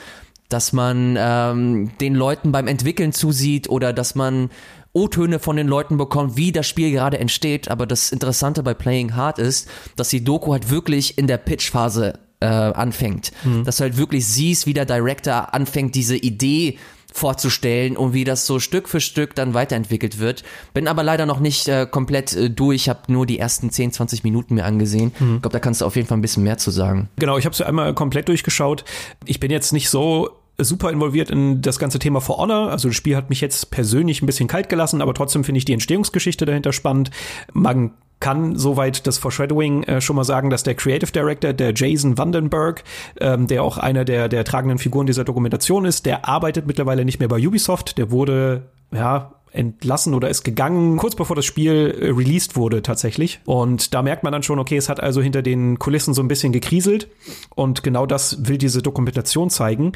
Dass 0.50 0.72
man 0.72 1.18
ähm, 1.20 1.92
den 2.00 2.16
Leuten 2.16 2.54
beim 2.54 2.68
Entwickeln 2.68 3.12
zusieht 3.12 3.70
oder 3.70 3.92
dass 3.92 4.16
man 4.16 4.50
O-Töne 4.94 5.40
von 5.40 5.58
den 5.58 5.68
Leuten 5.68 5.98
bekommt, 5.98 6.38
wie 6.38 6.54
das 6.54 6.68
Spiel 6.68 6.92
gerade 6.92 7.20
entsteht. 7.20 7.70
Aber 7.70 7.86
das 7.86 8.12
Interessante 8.12 8.64
bei 8.64 8.74
Playing 8.74 9.16
Hard 9.16 9.40
ist, 9.40 9.70
dass 9.98 10.08
die 10.08 10.24
Doku 10.24 10.54
halt 10.54 10.70
wirklich 10.70 11.18
in 11.18 11.28
der 11.28 11.38
Pitch-Phase 11.38 12.14
äh, 12.40 12.46
anfängt. 12.46 13.32
Mhm. 13.44 13.64
Dass 13.64 13.78
du 13.78 13.84
halt 13.84 13.98
wirklich 13.98 14.26
siehst, 14.28 14.68
wie 14.68 14.74
der 14.74 14.86
Director 14.86 15.54
anfängt, 15.54 15.96
diese 15.96 16.16
Idee 16.16 16.78
vorzustellen 17.14 17.98
und 17.98 18.14
wie 18.14 18.24
das 18.24 18.46
so 18.46 18.60
Stück 18.60 18.88
für 18.88 19.02
Stück 19.02 19.34
dann 19.34 19.54
weiterentwickelt 19.54 20.20
wird. 20.20 20.44
Bin 20.74 20.88
aber 20.88 21.04
leider 21.04 21.26
noch 21.26 21.40
nicht 21.40 21.68
äh, 21.68 21.88
komplett 21.90 22.36
äh, 22.36 22.50
durch. 22.50 22.84
Ich 22.84 22.90
habe 22.90 23.12
nur 23.12 23.26
die 23.26 23.40
ersten 23.40 23.72
10, 23.72 23.92
20 23.94 24.24
Minuten 24.24 24.56
mir 24.56 24.66
angesehen. 24.66 25.12
Mhm. 25.20 25.36
Ich 25.36 25.42
glaube, 25.42 25.54
da 25.54 25.60
kannst 25.60 25.82
du 25.82 25.86
auf 25.86 25.96
jeden 25.96 26.08
Fall 26.08 26.18
ein 26.18 26.22
bisschen 26.22 26.44
mehr 26.44 26.58
zu 26.58 26.70
sagen. 26.70 27.10
Genau, 27.18 27.38
ich 27.38 27.46
habe 27.46 27.54
es 27.54 27.62
einmal 27.62 27.94
komplett 27.96 28.28
durchgeschaut. 28.28 28.86
Ich 29.26 29.40
bin 29.40 29.52
jetzt 29.52 29.74
nicht 29.74 29.90
so 29.90 30.30
super 30.60 30.92
involviert 30.92 31.30
in 31.30 31.62
das 31.62 31.80
ganze 31.80 32.00
Thema 32.00 32.22
For 32.22 32.38
Honor. 32.38 32.70
Also 32.70 32.88
das 32.88 32.96
Spiel 32.96 33.16
hat 33.16 33.30
mich 33.30 33.42
jetzt 33.42 33.72
persönlich 33.72 34.22
ein 34.22 34.26
bisschen 34.26 34.48
kalt 34.48 34.70
gelassen, 34.70 35.02
aber 35.02 35.14
trotzdem 35.14 35.44
finde 35.44 35.58
ich 35.58 35.66
die 35.66 35.74
Entstehungsgeschichte 35.74 36.46
dahinter 36.46 36.74
spannend. 36.74 37.12
Man 37.54 37.92
kann 38.20 38.56
soweit 38.56 39.06
das 39.06 39.18
Foreshadowing 39.18 39.84
äh, 39.84 40.02
schon 40.02 40.16
mal 40.16 40.24
sagen, 40.24 40.50
dass 40.50 40.64
der 40.64 40.76
Creative 40.76 41.12
Director, 41.12 41.54
der 41.54 41.74
Jason 41.76 42.18
Vandenberg, 42.18 42.84
ähm, 43.20 43.48
der 43.48 43.64
auch 43.64 43.78
einer 43.78 44.06
der, 44.06 44.28
der 44.30 44.44
tragenden 44.44 44.80
Figuren 44.80 45.06
dieser 45.06 45.24
Dokumentation 45.24 45.86
ist, 45.86 46.06
der 46.06 46.28
arbeitet 46.28 46.66
mittlerweile 46.66 47.06
nicht 47.06 47.20
mehr 47.20 47.30
bei 47.30 47.46
Ubisoft. 47.46 47.98
Der 47.98 48.10
wurde, 48.12 48.64
ja, 48.92 49.34
entlassen 49.52 50.14
oder 50.14 50.30
ist 50.30 50.44
gegangen, 50.44 50.98
kurz 50.98 51.16
bevor 51.16 51.36
das 51.36 51.46
Spiel 51.46 51.96
äh, 52.00 52.10
released 52.10 52.56
wurde 52.56 52.82
tatsächlich. 52.82 53.40
Und 53.46 53.94
da 53.94 54.02
merkt 54.02 54.24
man 54.24 54.32
dann 54.32 54.44
schon, 54.44 54.60
okay, 54.60 54.78
es 54.78 54.90
hat 54.90 55.00
also 55.00 55.22
hinter 55.22 55.42
den 55.42 55.80
Kulissen 55.80 56.14
so 56.14 56.22
ein 56.22 56.28
bisschen 56.28 56.52
gekriselt. 56.52 57.08
Und 57.56 57.84
genau 57.84 58.06
das 58.06 58.48
will 58.48 58.58
diese 58.58 58.82
Dokumentation 58.82 59.50
zeigen. 59.50 59.94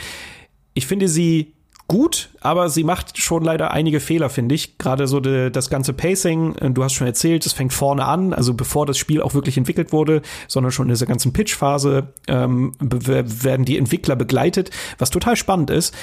Ich 0.73 0.87
finde 0.87 1.07
sie 1.07 1.53
gut, 1.91 2.29
aber 2.39 2.69
sie 2.69 2.85
macht 2.85 3.17
schon 3.17 3.43
leider 3.43 3.71
einige 3.71 3.99
Fehler, 3.99 4.29
finde 4.29 4.55
ich. 4.55 4.77
Gerade 4.77 5.07
so 5.07 5.19
de, 5.19 5.49
das 5.49 5.69
ganze 5.69 5.91
Pacing, 5.91 6.55
äh, 6.55 6.71
du 6.71 6.85
hast 6.85 6.93
schon 6.93 7.05
erzählt, 7.05 7.45
es 7.45 7.51
fängt 7.51 7.73
vorne 7.73 8.05
an, 8.05 8.33
also 8.33 8.53
bevor 8.53 8.85
das 8.85 8.97
Spiel 8.97 9.21
auch 9.21 9.33
wirklich 9.33 9.57
entwickelt 9.57 9.91
wurde, 9.91 10.21
sondern 10.47 10.71
schon 10.71 10.85
in 10.85 10.93
dieser 10.93 11.05
ganzen 11.05 11.33
Pitch-Phase 11.33 12.13
ähm, 12.29 12.71
werden 12.79 13.65
die 13.65 13.77
Entwickler 13.77 14.15
begleitet, 14.15 14.69
was 14.99 15.09
total 15.09 15.35
spannend 15.35 15.69
ist. 15.69 15.93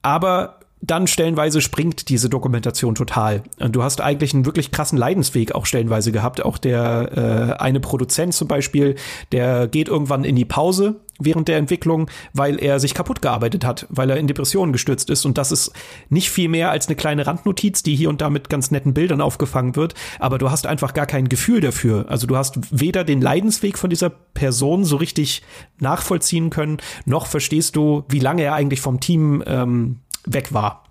Aber 0.00 0.60
dann 0.80 1.06
stellenweise 1.06 1.60
springt 1.60 2.08
diese 2.08 2.30
Dokumentation 2.30 2.94
total. 2.94 3.42
Du 3.58 3.82
hast 3.82 4.00
eigentlich 4.00 4.32
einen 4.32 4.46
wirklich 4.46 4.70
krassen 4.70 4.96
Leidensweg 4.96 5.54
auch 5.54 5.66
stellenweise 5.66 6.12
gehabt. 6.12 6.42
Auch 6.44 6.56
der 6.56 7.56
äh, 7.58 7.62
eine 7.62 7.80
Produzent 7.80 8.32
zum 8.32 8.48
Beispiel, 8.48 8.94
der 9.32 9.68
geht 9.68 9.88
irgendwann 9.88 10.24
in 10.24 10.36
die 10.36 10.44
Pause 10.46 10.96
während 11.18 11.48
der 11.48 11.56
Entwicklung, 11.58 12.10
weil 12.32 12.62
er 12.62 12.80
sich 12.80 12.94
kaputt 12.94 13.22
gearbeitet 13.22 13.64
hat, 13.64 13.86
weil 13.88 14.10
er 14.10 14.16
in 14.16 14.26
Depressionen 14.26 14.72
gestürzt 14.72 15.10
ist. 15.10 15.24
Und 15.24 15.38
das 15.38 15.52
ist 15.52 15.72
nicht 16.08 16.30
viel 16.30 16.48
mehr 16.48 16.70
als 16.70 16.86
eine 16.88 16.96
kleine 16.96 17.26
Randnotiz, 17.26 17.82
die 17.82 17.96
hier 17.96 18.08
und 18.08 18.20
da 18.20 18.30
mit 18.30 18.48
ganz 18.48 18.70
netten 18.70 18.94
Bildern 18.94 19.20
aufgefangen 19.20 19.76
wird. 19.76 19.94
Aber 20.18 20.38
du 20.38 20.50
hast 20.50 20.66
einfach 20.66 20.94
gar 20.94 21.06
kein 21.06 21.28
Gefühl 21.28 21.60
dafür. 21.60 22.06
Also 22.08 22.26
du 22.26 22.36
hast 22.36 22.58
weder 22.70 23.04
den 23.04 23.20
Leidensweg 23.20 23.78
von 23.78 23.90
dieser 23.90 24.10
Person 24.10 24.84
so 24.84 24.96
richtig 24.96 25.42
nachvollziehen 25.78 26.50
können, 26.50 26.78
noch 27.04 27.26
verstehst 27.26 27.76
du, 27.76 28.04
wie 28.08 28.20
lange 28.20 28.42
er 28.42 28.54
eigentlich 28.54 28.80
vom 28.80 29.00
Team 29.00 29.42
ähm, 29.46 30.00
weg 30.26 30.52
war. 30.52 30.82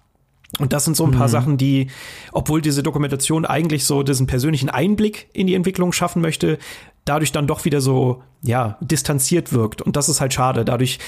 Und 0.60 0.74
das 0.74 0.86
sind 0.86 0.96
so 0.96 1.06
ein 1.06 1.12
paar 1.12 1.28
mhm. 1.28 1.32
Sachen, 1.32 1.58
die, 1.58 1.88
obwohl 2.32 2.62
diese 2.62 2.84
Dokumentation 2.84 3.46
eigentlich 3.46 3.84
so 3.86 4.04
diesen 4.04 4.28
persönlichen 4.28 4.70
Einblick 4.70 5.28
in 5.34 5.48
die 5.48 5.56
Entwicklung 5.56 5.92
schaffen 5.92 6.22
möchte, 6.22 6.58
dadurch 7.06 7.32
dann 7.32 7.48
doch 7.48 7.66
wieder 7.66 7.82
so, 7.82 8.24
ja, 8.42 8.78
distanziert 8.82 9.54
wirkt. 9.54 9.82
Und 9.82 9.96
das 9.96 10.10
ist 10.10 10.22
halt 10.22 10.34
schade. 10.34 10.66
Dadurch 10.66 11.00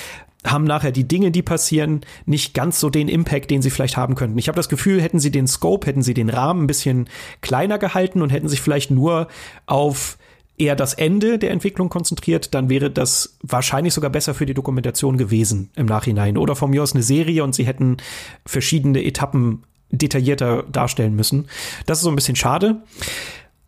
haben 0.45 0.63
nachher 0.63 0.91
die 0.91 1.07
Dinge, 1.07 1.31
die 1.31 1.41
passieren, 1.41 2.01
nicht 2.25 2.53
ganz 2.53 2.79
so 2.79 2.89
den 2.89 3.09
Impact, 3.09 3.49
den 3.51 3.61
sie 3.61 3.71
vielleicht 3.71 3.97
haben 3.97 4.15
könnten. 4.15 4.37
Ich 4.37 4.47
habe 4.47 4.55
das 4.55 4.69
Gefühl, 4.69 5.01
hätten 5.01 5.19
sie 5.19 5.31
den 5.31 5.47
Scope, 5.47 5.87
hätten 5.87 6.03
sie 6.03 6.13
den 6.13 6.29
Rahmen 6.29 6.63
ein 6.63 6.67
bisschen 6.67 7.09
kleiner 7.41 7.79
gehalten 7.79 8.21
und 8.21 8.29
hätten 8.29 8.47
sich 8.47 8.61
vielleicht 8.61 8.91
nur 8.91 9.27
auf 9.65 10.17
eher 10.57 10.75
das 10.75 10.93
Ende 10.93 11.37
der 11.37 11.51
Entwicklung 11.51 11.89
konzentriert, 11.89 12.53
dann 12.55 12.69
wäre 12.69 12.89
das 12.89 13.37
wahrscheinlich 13.43 13.93
sogar 13.93 14.09
besser 14.09 14.33
für 14.33 14.45
die 14.45 14.55
Dokumentation 14.55 15.17
gewesen 15.17 15.69
im 15.75 15.85
Nachhinein. 15.85 16.37
Oder 16.37 16.55
von 16.55 16.71
mir 16.71 16.81
aus 16.81 16.93
eine 16.93 17.03
Serie 17.03 17.43
und 17.43 17.53
sie 17.53 17.65
hätten 17.65 17.97
verschiedene 18.45 19.03
Etappen 19.03 19.63
detaillierter 19.91 20.63
darstellen 20.63 21.15
müssen. 21.15 21.47
Das 21.85 21.99
ist 21.99 22.03
so 22.03 22.09
ein 22.09 22.15
bisschen 22.15 22.35
schade. 22.35 22.81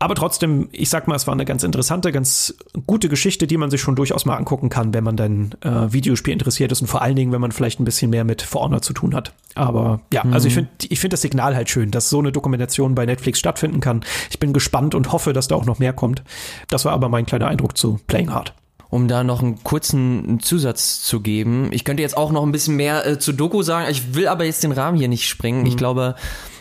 Aber 0.02 0.16
trotzdem, 0.16 0.70
ich 0.72 0.90
sag 0.90 1.10
mal, 1.10 1.16
es 1.16 1.28
war 1.28 1.34
eine 1.34 1.44
ganz 1.44 1.64
interessante, 1.64 2.14
ganz 2.14 2.56
gute 2.88 3.10
Geschichte, 3.10 3.48
die 3.48 3.58
man 3.58 3.70
sich 3.70 3.82
schon 3.82 3.98
durchaus 3.98 4.26
mal 4.26 4.38
angucken 4.38 4.70
kann, 4.70 4.94
wenn 4.94 5.04
man 5.04 5.18
dann 5.18 5.52
äh, 5.62 5.92
Videospiel 5.92 6.32
interessiert 6.32 6.72
ist 6.72 6.80
und 6.80 6.88
vor 6.88 7.02
allen 7.02 7.18
Dingen, 7.18 7.34
wenn 7.34 7.42
man 7.42 7.52
vielleicht 7.52 7.82
ein 7.82 7.86
bisschen 7.86 8.10
mehr 8.10 8.24
mit 8.24 8.42
For 8.42 8.62
Honor 8.62 8.82
zu 8.82 8.94
tun 8.94 9.14
hat. 9.14 9.34
Aber 9.56 10.00
ja, 10.14 10.24
mhm. 10.24 10.32
also 10.32 10.48
ich 10.48 10.54
finde 10.54 10.70
ich 10.88 11.02
finde 11.02 11.16
das 11.16 11.22
Signal 11.22 11.54
halt 11.54 11.70
schön, 11.70 11.92
dass 11.92 12.10
so 12.10 12.20
eine 12.20 12.32
Dokumentation 12.32 12.96
bei 12.96 13.06
Netflix 13.06 13.40
stattfinden 13.40 13.82
kann. 13.82 14.02
Ich 14.30 14.40
bin 14.40 14.54
gespannt 14.54 14.96
und 14.96 15.12
hoffe, 15.12 15.34
dass 15.34 15.50
da 15.50 15.56
auch 15.56 15.66
noch 15.66 15.80
mehr 15.80 15.92
kommt. 15.92 16.24
Das 16.70 16.86
war 16.86 16.94
aber 16.94 17.10
mein 17.10 17.26
kleiner 17.26 17.48
Eindruck 17.48 17.78
zu 17.78 18.00
Playing 18.08 18.34
Hard 18.34 18.54
um 18.92 19.08
da 19.08 19.24
noch 19.24 19.44
einen 19.44 19.64
kurzen 19.64 20.40
Zusatz 20.40 21.04
zu 21.04 21.22
geben. 21.22 21.68
Ich 21.72 21.84
könnte 21.84 22.02
jetzt 22.02 22.18
auch 22.18 22.32
noch 22.32 22.42
ein 22.42 22.52
bisschen 22.52 22.76
mehr 22.76 23.06
äh, 23.06 23.20
zu 23.20 23.34
Doku 23.34 23.62
sagen. 23.62 23.86
Ich 23.92 24.16
will 24.16 24.28
aber 24.28 24.46
jetzt 24.46 24.64
den 24.64 24.72
Rahmen 24.72 24.98
hier 24.98 25.08
nicht 25.08 25.28
springen. 25.28 25.62
Mhm. 25.62 25.68
Ich 25.68 25.78
glaube, 25.78 26.16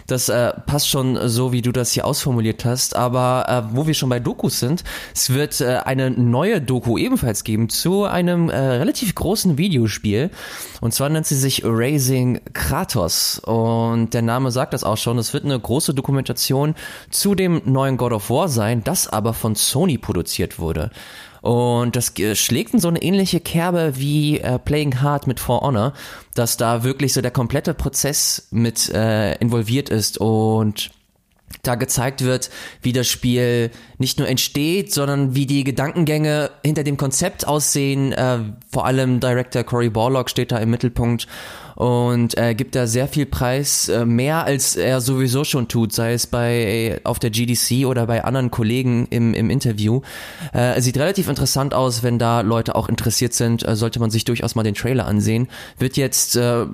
das 0.09 0.30
äh, 0.30 0.52
passt 0.66 0.88
schon 0.88 1.28
so, 1.28 1.52
wie 1.52 1.62
du 1.62 1.70
das 1.70 1.92
hier 1.92 2.06
ausformuliert 2.06 2.64
hast. 2.64 2.96
Aber 2.96 3.44
äh, 3.70 3.76
wo 3.76 3.86
wir 3.86 3.94
schon 3.94 4.09
bei 4.09 4.18
Dokus 4.18 4.59
sind, 4.59 4.82
es 5.14 5.30
wird 5.30 5.61
äh, 5.61 5.80
eine 5.84 6.11
neue 6.11 6.61
Doku 6.61 6.98
ebenfalls 6.98 7.44
geben 7.44 7.68
zu 7.68 8.04
einem 8.04 8.48
äh, 8.48 8.56
relativ 8.56 9.14
großen 9.14 9.59
Videospiel. 9.59 10.30
Und 10.80 10.94
zwar 10.94 11.11
nennt 11.11 11.26
sie 11.26 11.36
sich 11.36 11.62
Raising 11.64 12.40
Kratos. 12.54 13.38
Und 13.38 14.14
der 14.14 14.22
Name 14.22 14.50
sagt 14.50 14.72
das 14.72 14.82
auch 14.82 14.96
schon. 14.96 15.18
Es 15.18 15.34
wird 15.34 15.44
eine 15.44 15.61
große 15.61 15.92
Dokumentation 15.92 16.74
zu 17.11 17.34
dem 17.34 17.61
neuen 17.66 17.98
God 17.98 18.12
of 18.12 18.30
War 18.30 18.48
sein, 18.48 18.82
das 18.82 19.09
aber 19.09 19.34
von 19.34 19.54
Sony 19.54 19.98
produziert 19.98 20.59
wurde. 20.59 20.90
Und 21.41 21.97
das 21.97 22.12
schlägt 22.34 22.74
in 22.74 22.80
so 22.80 22.89
eine 22.89 23.03
ähnliche 23.03 23.41
Kerbe 23.41 23.93
wie 23.97 24.41
äh, 24.41 24.59
Playing 24.59 25.01
Hard 25.01 25.26
mit 25.26 25.41
For 25.41 25.61
Honor, 25.61 25.93
dass 26.34 26.57
da 26.57 26.82
wirklich 26.84 27.12
so 27.12 27.20
der 27.20 27.30
komplette 27.30 27.74
Prozess 27.74 28.49
mit 28.51 28.89
äh, 28.91 29.34
involviert 29.36 29.89
ist 29.89 30.18
und 30.18 30.91
da 31.62 31.74
gezeigt 31.74 32.22
wird, 32.24 32.51
wie 32.82 32.93
das 32.93 33.09
Spiel 33.09 33.70
nicht 33.99 34.18
nur 34.18 34.28
entsteht, 34.28 34.93
sondern 34.93 35.34
wie 35.34 35.47
die 35.47 35.64
Gedankengänge 35.64 36.51
hinter 36.64 36.84
dem 36.84 36.97
Konzept 36.97 37.47
aussehen. 37.47 38.12
Äh, 38.12 38.41
vor 38.70 38.86
allem 38.86 39.20
Director 39.20 39.64
Cory 39.64 39.91
Borlock 39.91 40.30
steht 40.30 40.53
da 40.53 40.59
im 40.59 40.70
Mittelpunkt 40.70 41.26
und 41.79 42.37
äh, 42.37 42.57
gibt 42.57 42.74
da 42.74 42.89
sehr 42.89 43.07
viel 43.07 43.24
Preis, 43.24 43.89
äh, 43.89 44.05
mehr 44.05 44.45
als 44.45 44.74
er 44.74 45.01
sowieso 45.01 45.45
schon 45.45 45.68
tut, 45.68 45.93
sei 45.93 46.12
es 46.12 46.26
bei 46.26 47.01
auf 47.05 47.20
der 47.20 47.31
GDC 47.31 47.87
oder 47.87 48.09
bei 48.09 48.24
anderen 48.24 48.51
Kollegen 48.51 49.07
im, 49.11 49.33
im 49.33 49.49
Interview. 49.49 50.01
Äh, 50.53 50.81
sieht 50.81 50.97
relativ 50.97 51.29
interessant 51.29 51.74
aus, 51.74 52.03
wenn 52.03 52.18
da 52.18 52.41
Leute 52.41 52.74
auch 52.74 52.89
interessiert 52.89 53.33
sind, 53.33 53.64
äh, 53.64 53.76
sollte 53.76 54.01
man 54.01 54.11
sich 54.11 54.24
durchaus 54.24 54.57
mal 54.57 54.64
den 54.64 54.74
Trailer 54.74 55.07
ansehen. 55.07 55.47
Wird 55.79 55.97
jetzt 55.97 56.35
äh, 56.35 56.66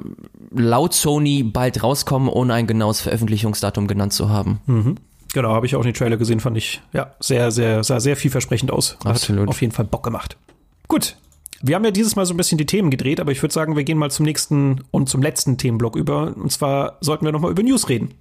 laut 0.51 0.95
Sony 0.95 1.43
bald 1.43 1.83
rauskommen, 1.83 2.31
ohne 2.31 2.55
ein 2.55 2.67
genaues 2.67 3.03
Veröffentlichungsdatum 3.03 3.87
genannt 3.87 4.15
zu 4.15 4.31
haben. 4.31 4.61
Mhm. 4.65 4.95
Genau, 5.35 5.53
habe 5.53 5.67
ich 5.67 5.77
auch 5.77 5.83
den 5.83 5.93
Trailer 5.93 6.17
gesehen, 6.17 6.41
fand 6.41 6.57
ich 6.57 6.81
ja 6.95 7.13
sehr, 7.21 7.51
sehr, 7.51 7.85
sah 7.85 8.01
sehr 8.01 8.17
vielversprechend 8.17 8.71
aus. 8.71 8.97
Absolut. 9.05 9.43
Hat 9.43 9.49
auf 9.51 9.61
jeden 9.61 9.75
Fall 9.75 9.85
Bock 9.85 10.03
gemacht. 10.03 10.39
Gut, 10.89 11.17
wir 11.63 11.77
haben 11.77 11.85
ja 11.85 11.91
dieses 11.91 12.17
Mal 12.17 12.27
so 12.27 12.35
ein 12.35 12.37
bisschen 12.37 12.59
die 12.59 12.67
Themen 12.67 12.91
gedreht, 12.91 13.21
aber 13.21 13.33
ich 13.33 13.43
würde 13.43 13.53
sagen, 13.55 13.77
wir 13.77 13.85
gehen 13.85 13.99
mal 13.99 14.11
zum 14.11 14.25
nächsten 14.27 14.83
und 14.91 15.09
zum 15.09 15.23
letzten 15.23 15.57
Themenblock 15.59 15.97
über. 15.97 16.37
Und 16.37 16.51
zwar 16.51 16.99
sollten 17.01 17.25
wir 17.25 17.33
nochmal 17.33 17.51
über 17.51 17.63
News 17.63 17.89
reden. 17.89 18.15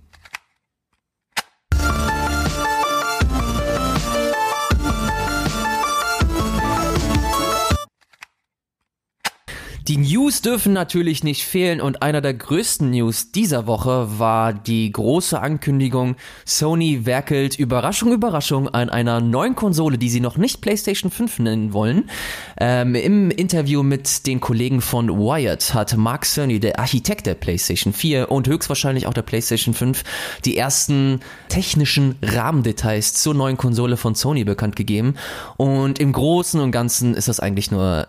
Die 9.86 9.98
News 9.98 10.42
dürfen 10.42 10.72
natürlich 10.72 11.26
nicht 11.26 11.44
fehlen 11.44 11.82
und 11.82 12.02
einer 12.02 12.22
der 12.22 12.34
größten 12.34 12.90
News 12.90 13.34
dieser 13.34 13.68
Woche 13.68 14.18
war 14.18 14.54
die 14.54 14.90
große 14.90 15.38
Ankündigung, 15.38 16.16
Sony 16.46 17.06
werkelt 17.06 17.60
Überraschung, 17.60 18.14
Überraschung 18.14 18.70
an 18.70 18.90
einer 18.90 19.20
neuen 19.20 19.56
Konsole, 19.56 19.98
die 19.98 20.08
sie 20.08 20.22
noch 20.22 20.38
nicht 20.38 20.62
PlayStation 20.62 21.12
5 21.12 21.40
nennen 21.40 21.74
wollen. 21.74 22.10
Ähm, 22.58 22.96
Im 22.96 23.30
Interview 23.30 23.84
mit 23.84 24.26
den 24.26 24.40
Kollegen 24.40 24.80
von 24.80 25.10
Wired 25.10 25.74
hat 25.74 25.98
Mark 25.98 26.24
Cerny, 26.24 26.62
der 26.62 26.80
Architekt 26.80 27.26
der 27.26 27.36
PlayStation 27.36 27.92
4 27.92 28.32
und 28.32 28.48
höchstwahrscheinlich 28.48 29.06
auch 29.06 29.14
der 29.14 29.24
PlayStation 29.24 29.74
5, 29.74 30.06
die 30.46 30.56
ersten 30.56 31.20
technischen 31.50 32.16
Rahmendetails 32.22 33.16
zur 33.16 33.34
neuen 33.34 33.58
Konsole 33.58 33.98
von 33.98 34.16
Sony 34.16 34.46
bekannt 34.46 34.78
gegeben. 34.78 35.16
Und 35.58 36.00
im 36.00 36.14
Großen 36.14 36.62
und 36.62 36.72
Ganzen 36.72 37.16
ist 37.16 37.28
das 37.28 37.42
eigentlich 37.42 37.70
nur 37.70 38.08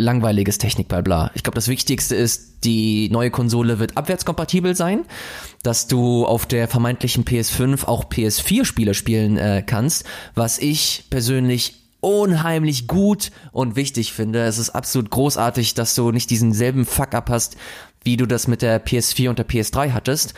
langweiliges 0.00 0.58
Technikblabla. 0.58 1.30
Ich 1.34 1.42
glaube, 1.42 1.54
das 1.54 1.68
Wichtigste 1.68 2.16
ist, 2.16 2.64
die 2.64 3.08
neue 3.10 3.30
Konsole 3.30 3.78
wird 3.78 3.96
abwärtskompatibel 3.96 4.74
sein, 4.74 5.04
dass 5.62 5.86
du 5.86 6.26
auf 6.26 6.46
der 6.46 6.68
vermeintlichen 6.68 7.24
PS5 7.24 7.84
auch 7.84 8.04
PS4-Spiele 8.04 8.94
spielen 8.94 9.36
äh, 9.36 9.62
kannst, 9.64 10.04
was 10.34 10.58
ich 10.58 11.04
persönlich 11.10 11.74
unheimlich 12.00 12.86
gut 12.86 13.30
und 13.52 13.76
wichtig 13.76 14.12
finde. 14.12 14.44
Es 14.44 14.58
ist 14.58 14.70
absolut 14.70 15.10
großartig, 15.10 15.74
dass 15.74 15.94
du 15.94 16.10
nicht 16.10 16.30
diesen 16.30 16.52
selben 16.52 16.86
Fuck-up 16.86 17.28
hast, 17.28 17.56
wie 18.02 18.16
du 18.16 18.26
das 18.26 18.48
mit 18.48 18.62
der 18.62 18.84
PS4 18.84 19.28
und 19.28 19.38
der 19.38 19.46
PS3 19.46 19.92
hattest 19.92 20.34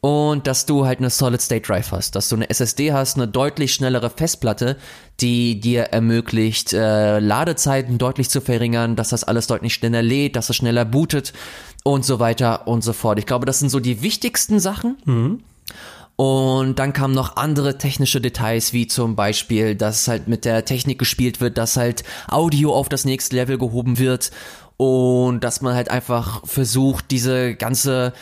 und 0.00 0.46
dass 0.46 0.64
du 0.64 0.86
halt 0.86 0.98
eine 0.98 1.10
Solid 1.10 1.40
State 1.40 1.66
Drive 1.66 1.92
hast, 1.92 2.16
dass 2.16 2.28
du 2.28 2.36
eine 2.36 2.48
SSD 2.48 2.92
hast, 2.92 3.16
eine 3.16 3.28
deutlich 3.28 3.74
schnellere 3.74 4.08
Festplatte, 4.08 4.76
die 5.20 5.60
dir 5.60 5.84
ermöglicht, 5.84 6.72
äh, 6.72 7.18
Ladezeiten 7.18 7.98
deutlich 7.98 8.30
zu 8.30 8.40
verringern, 8.40 8.96
dass 8.96 9.10
das 9.10 9.24
alles 9.24 9.46
deutlich 9.46 9.74
schneller 9.74 10.02
lädt, 10.02 10.36
dass 10.36 10.48
es 10.48 10.56
schneller 10.56 10.86
bootet 10.86 11.34
und 11.84 12.04
so 12.04 12.18
weiter 12.18 12.66
und 12.66 12.82
so 12.82 12.94
fort. 12.94 13.18
Ich 13.18 13.26
glaube, 13.26 13.44
das 13.46 13.58
sind 13.58 13.68
so 13.68 13.80
die 13.80 14.02
wichtigsten 14.02 14.58
Sachen. 14.58 14.96
Mhm. 15.04 15.40
Und 16.16 16.78
dann 16.78 16.92
kamen 16.92 17.14
noch 17.14 17.36
andere 17.36 17.78
technische 17.78 18.20
Details, 18.20 18.74
wie 18.74 18.86
zum 18.86 19.16
Beispiel, 19.16 19.74
dass 19.74 20.06
halt 20.06 20.28
mit 20.28 20.44
der 20.44 20.66
Technik 20.66 20.98
gespielt 20.98 21.40
wird, 21.40 21.56
dass 21.56 21.78
halt 21.78 22.04
Audio 22.28 22.74
auf 22.74 22.90
das 22.90 23.06
nächste 23.06 23.36
Level 23.36 23.56
gehoben 23.56 23.98
wird 23.98 24.30
und 24.76 25.44
dass 25.44 25.62
man 25.62 25.74
halt 25.74 25.90
einfach 25.90 26.46
versucht, 26.46 27.10
diese 27.10 27.54
ganze 27.54 28.12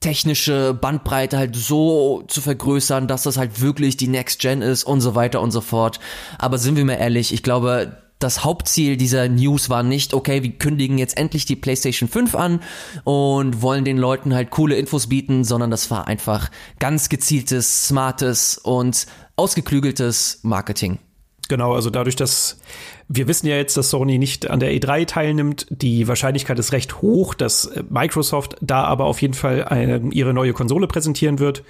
technische 0.00 0.74
Bandbreite 0.74 1.38
halt 1.38 1.56
so 1.56 2.22
zu 2.28 2.40
vergrößern, 2.40 3.08
dass 3.08 3.22
das 3.22 3.36
halt 3.36 3.60
wirklich 3.60 3.96
die 3.96 4.08
Next 4.08 4.40
Gen 4.40 4.62
ist 4.62 4.84
und 4.84 5.00
so 5.00 5.14
weiter 5.14 5.40
und 5.40 5.50
so 5.50 5.60
fort. 5.60 6.00
Aber 6.38 6.58
sind 6.58 6.76
wir 6.76 6.84
mal 6.84 6.94
ehrlich, 6.94 7.32
ich 7.32 7.42
glaube, 7.42 7.96
das 8.18 8.44
Hauptziel 8.44 8.96
dieser 8.96 9.28
News 9.28 9.68
war 9.68 9.82
nicht, 9.82 10.14
okay, 10.14 10.42
wir 10.42 10.52
kündigen 10.52 10.96
jetzt 10.98 11.18
endlich 11.18 11.44
die 11.44 11.56
PlayStation 11.56 12.08
5 12.08 12.34
an 12.34 12.60
und 13.04 13.60
wollen 13.60 13.84
den 13.84 13.98
Leuten 13.98 14.34
halt 14.34 14.50
coole 14.50 14.76
Infos 14.76 15.08
bieten, 15.08 15.44
sondern 15.44 15.70
das 15.70 15.90
war 15.90 16.06
einfach 16.06 16.50
ganz 16.78 17.08
gezieltes, 17.08 17.88
smartes 17.88 18.56
und 18.58 19.06
ausgeklügeltes 19.36 20.40
Marketing. 20.42 20.98
Genau, 21.48 21.74
also 21.74 21.90
dadurch, 21.90 22.16
dass 22.16 22.58
wir 23.08 23.28
wissen 23.28 23.46
ja 23.46 23.56
jetzt, 23.56 23.76
dass 23.76 23.90
Sony 23.90 24.18
nicht 24.18 24.50
an 24.50 24.58
der 24.58 24.72
E3 24.72 25.06
teilnimmt. 25.06 25.66
Die 25.70 26.08
Wahrscheinlichkeit 26.08 26.58
ist 26.58 26.72
recht 26.72 27.02
hoch, 27.02 27.34
dass 27.34 27.66
äh, 27.66 27.84
Microsoft 27.88 28.56
da 28.60 28.84
aber 28.84 29.04
auf 29.04 29.22
jeden 29.22 29.34
Fall 29.34 29.64
eine, 29.64 30.02
ihre 30.10 30.34
neue 30.34 30.52
Konsole 30.52 30.88
präsentieren 30.88 31.38
wird. 31.38 31.62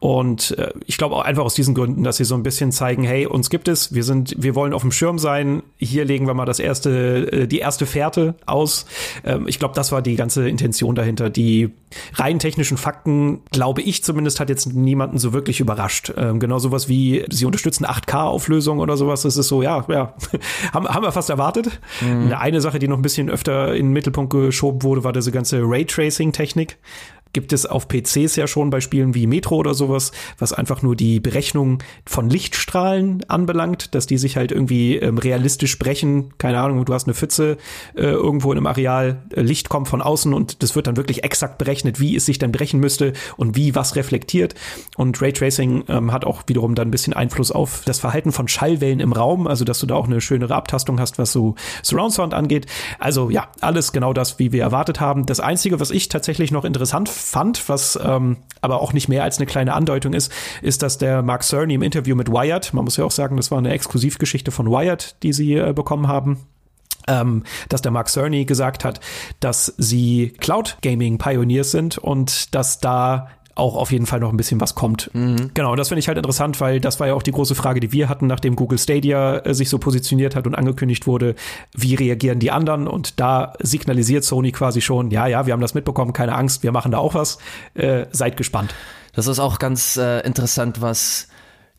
Und 0.00 0.58
äh, 0.58 0.72
ich 0.86 0.98
glaube 0.98 1.14
auch 1.14 1.22
einfach 1.24 1.44
aus 1.44 1.54
diesen 1.54 1.74
Gründen, 1.74 2.02
dass 2.02 2.16
sie 2.16 2.24
so 2.24 2.34
ein 2.34 2.42
bisschen 2.42 2.72
zeigen, 2.72 3.04
hey, 3.04 3.26
uns 3.26 3.50
gibt 3.50 3.68
es, 3.68 3.94
wir 3.94 4.02
sind, 4.02 4.34
wir 4.38 4.54
wollen 4.56 4.72
auf 4.72 4.82
dem 4.82 4.90
Schirm 4.90 5.18
sein. 5.18 5.62
Hier 5.78 6.04
legen 6.04 6.26
wir 6.26 6.34
mal 6.34 6.44
das 6.44 6.58
erste, 6.58 7.30
äh, 7.32 7.46
die 7.46 7.58
erste 7.58 7.86
Fährte 7.86 8.34
aus. 8.46 8.86
Ähm, 9.24 9.46
ich 9.46 9.60
glaube, 9.60 9.74
das 9.74 9.92
war 9.92 10.02
die 10.02 10.16
ganze 10.16 10.48
Intention 10.48 10.96
dahinter. 10.96 11.30
Die 11.30 11.70
rein 12.14 12.40
technischen 12.40 12.76
Fakten, 12.76 13.40
glaube 13.52 13.82
ich 13.82 14.02
zumindest, 14.02 14.40
hat 14.40 14.48
jetzt 14.48 14.74
niemanden 14.74 15.18
so 15.18 15.32
wirklich 15.32 15.60
überrascht. 15.60 16.12
Ähm, 16.16 16.40
genau 16.40 16.58
sowas 16.58 16.88
wie, 16.88 17.24
sie 17.30 17.44
unterstützen 17.44 17.86
8K-Auflösung 17.86 18.80
oder 18.80 18.96
sowas. 18.96 19.22
Das 19.22 19.36
ist 19.36 19.48
so, 19.48 19.62
ja, 19.62 19.84
ja, 19.88 20.14
haben, 20.88 20.94
haben 20.94 21.02
wir 21.04 21.12
fast 21.12 21.30
erwartet. 21.30 21.80
Mhm. 22.00 22.32
Eine 22.32 22.60
Sache, 22.60 22.78
die 22.78 22.88
noch 22.88 22.96
ein 22.96 23.02
bisschen 23.02 23.30
öfter 23.30 23.74
in 23.74 23.86
den 23.86 23.92
Mittelpunkt 23.92 24.32
geschoben 24.32 24.82
wurde, 24.82 25.04
war 25.04 25.12
diese 25.12 25.32
ganze 25.32 25.60
Raytracing-Technik. 25.62 26.78
Gibt 27.32 27.52
es 27.52 27.66
auf 27.66 27.88
PCs 27.88 28.36
ja 28.36 28.46
schon 28.46 28.70
bei 28.70 28.80
Spielen 28.80 29.14
wie 29.14 29.26
Metro 29.26 29.56
oder 29.56 29.74
sowas, 29.74 30.12
was 30.38 30.52
einfach 30.52 30.82
nur 30.82 30.96
die 30.96 31.20
Berechnung 31.20 31.82
von 32.04 32.28
Lichtstrahlen 32.28 33.24
anbelangt, 33.28 33.94
dass 33.94 34.06
die 34.06 34.18
sich 34.18 34.36
halt 34.36 34.52
irgendwie 34.52 34.96
ähm, 34.96 35.18
realistisch 35.18 35.78
brechen. 35.78 36.36
Keine 36.38 36.60
Ahnung, 36.60 36.84
du 36.84 36.94
hast 36.94 37.06
eine 37.06 37.14
Pfütze 37.14 37.56
äh, 37.94 38.02
irgendwo 38.02 38.52
in 38.52 38.58
einem 38.58 38.66
Areal, 38.66 39.22
äh, 39.34 39.42
Licht 39.42 39.68
kommt 39.68 39.88
von 39.88 40.02
außen 40.02 40.34
und 40.34 40.62
das 40.62 40.74
wird 40.76 40.86
dann 40.86 40.96
wirklich 40.96 41.24
exakt 41.24 41.58
berechnet, 41.58 42.00
wie 42.00 42.16
es 42.16 42.26
sich 42.26 42.38
dann 42.38 42.52
brechen 42.52 42.80
müsste 42.80 43.12
und 43.36 43.56
wie 43.56 43.74
was 43.74 43.96
reflektiert. 43.96 44.54
Und 44.96 45.20
Raytracing 45.20 45.84
ähm, 45.88 46.12
hat 46.12 46.24
auch 46.24 46.42
wiederum 46.46 46.74
dann 46.74 46.88
ein 46.88 46.90
bisschen 46.90 47.12
Einfluss 47.12 47.52
auf 47.52 47.82
das 47.84 48.00
Verhalten 48.00 48.32
von 48.32 48.48
Schallwellen 48.48 49.00
im 49.00 49.12
Raum, 49.12 49.46
also 49.46 49.64
dass 49.64 49.78
du 49.80 49.86
da 49.86 49.94
auch 49.94 50.06
eine 50.06 50.20
schönere 50.20 50.54
Abtastung 50.54 51.00
hast, 51.00 51.18
was 51.18 51.32
so 51.32 51.54
Surround 51.82 52.12
Sound 52.12 52.34
angeht. 52.34 52.66
Also 52.98 53.30
ja, 53.30 53.48
alles 53.60 53.92
genau 53.92 54.12
das, 54.12 54.38
wie 54.38 54.52
wir 54.52 54.62
erwartet 54.62 55.00
haben. 55.00 55.26
Das 55.26 55.40
Einzige, 55.40 55.80
was 55.80 55.90
ich 55.90 56.08
tatsächlich 56.08 56.50
noch 56.50 56.64
interessant 56.64 57.08
fand, 57.20 57.68
was 57.68 57.98
ähm, 58.02 58.38
aber 58.60 58.80
auch 58.80 58.92
nicht 58.92 59.08
mehr 59.08 59.24
als 59.24 59.38
eine 59.38 59.46
kleine 59.46 59.72
Andeutung 59.72 60.12
ist, 60.12 60.30
ist, 60.62 60.82
dass 60.82 60.98
der 60.98 61.22
Mark 61.22 61.42
Cerny 61.44 61.74
im 61.74 61.82
Interview 61.82 62.14
mit 62.14 62.30
Wired, 62.30 62.74
man 62.74 62.84
muss 62.84 62.96
ja 62.96 63.04
auch 63.04 63.10
sagen, 63.10 63.36
das 63.36 63.50
war 63.50 63.58
eine 63.58 63.70
Exklusivgeschichte 63.70 64.50
von 64.50 64.66
Wired, 64.66 65.16
die 65.22 65.32
sie 65.32 65.54
äh, 65.54 65.72
bekommen 65.72 66.08
haben, 66.08 66.46
ähm, 67.08 67.44
dass 67.68 67.82
der 67.82 67.92
Mark 67.92 68.08
Cerny 68.08 68.44
gesagt 68.44 68.84
hat, 68.84 69.00
dass 69.40 69.74
sie 69.78 70.34
Cloud 70.38 70.78
Gaming 70.82 71.18
Pioneers 71.18 71.70
sind 71.70 71.98
und 71.98 72.54
dass 72.54 72.80
da 72.80 73.28
auch 73.60 73.76
auf 73.76 73.92
jeden 73.92 74.06
Fall 74.06 74.18
noch 74.18 74.30
ein 74.30 74.36
bisschen 74.36 74.60
was 74.60 74.74
kommt. 74.74 75.10
Mhm. 75.12 75.50
Genau, 75.54 75.76
das 75.76 75.88
finde 75.88 76.00
ich 76.00 76.08
halt 76.08 76.18
interessant, 76.18 76.60
weil 76.60 76.80
das 76.80 76.98
war 76.98 77.06
ja 77.06 77.14
auch 77.14 77.22
die 77.22 77.30
große 77.30 77.54
Frage, 77.54 77.78
die 77.78 77.92
wir 77.92 78.08
hatten, 78.08 78.26
nachdem 78.26 78.56
Google 78.56 78.78
Stadia 78.78 79.38
äh, 79.38 79.54
sich 79.54 79.68
so 79.68 79.78
positioniert 79.78 80.34
hat 80.34 80.46
und 80.46 80.54
angekündigt 80.54 81.06
wurde, 81.06 81.34
wie 81.76 81.94
reagieren 81.94 82.40
die 82.40 82.50
anderen? 82.50 82.88
Und 82.88 83.20
da 83.20 83.52
signalisiert 83.60 84.24
Sony 84.24 84.50
quasi 84.50 84.80
schon, 84.80 85.10
ja, 85.10 85.26
ja, 85.26 85.46
wir 85.46 85.52
haben 85.52 85.60
das 85.60 85.74
mitbekommen, 85.74 86.12
keine 86.12 86.34
Angst, 86.34 86.62
wir 86.62 86.72
machen 86.72 86.90
da 86.90 86.98
auch 86.98 87.14
was. 87.14 87.38
Äh, 87.74 88.06
seid 88.10 88.36
gespannt. 88.36 88.74
Das 89.12 89.26
ist 89.26 89.38
auch 89.38 89.58
ganz 89.58 89.96
äh, 89.96 90.20
interessant, 90.20 90.80
was 90.80 91.28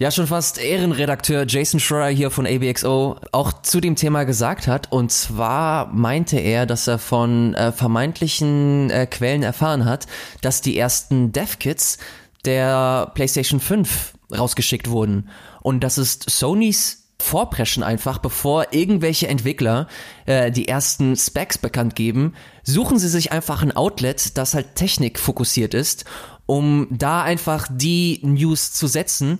ja 0.01 0.09
schon 0.09 0.25
fast 0.25 0.57
Ehrenredakteur 0.57 1.45
Jason 1.47 1.79
Schreier 1.79 2.09
hier 2.09 2.31
von 2.31 2.47
ABXO 2.47 3.17
auch 3.31 3.61
zu 3.61 3.79
dem 3.79 3.95
Thema 3.95 4.23
gesagt 4.23 4.65
hat. 4.65 4.91
Und 4.91 5.11
zwar 5.11 5.93
meinte 5.93 6.39
er, 6.39 6.65
dass 6.65 6.87
er 6.87 6.97
von 6.97 7.53
äh, 7.53 7.71
vermeintlichen 7.71 8.89
äh, 8.89 9.05
Quellen 9.05 9.43
erfahren 9.43 9.85
hat, 9.85 10.07
dass 10.41 10.61
die 10.61 10.75
ersten 10.75 11.31
Dev-Kits 11.31 11.99
der 12.45 13.11
PlayStation 13.13 13.59
5 13.59 14.13
rausgeschickt 14.35 14.89
wurden. 14.89 15.29
Und 15.61 15.83
das 15.83 15.99
ist 15.99 16.27
Sonys 16.31 16.97
Vorpreschen 17.19 17.83
einfach, 17.83 18.17
bevor 18.17 18.73
irgendwelche 18.73 19.27
Entwickler 19.27 19.87
äh, 20.25 20.49
die 20.49 20.67
ersten 20.67 21.15
Specs 21.15 21.59
bekannt 21.59 21.95
geben, 21.95 22.33
suchen 22.63 22.97
sie 22.97 23.07
sich 23.07 23.31
einfach 23.31 23.61
ein 23.61 23.75
Outlet, 23.75 24.35
das 24.39 24.55
halt 24.55 24.73
Technik 24.73 25.19
fokussiert 25.19 25.75
ist, 25.75 26.05
um 26.47 26.87
da 26.89 27.21
einfach 27.21 27.67
die 27.69 28.19
News 28.23 28.73
zu 28.73 28.87
setzen 28.87 29.37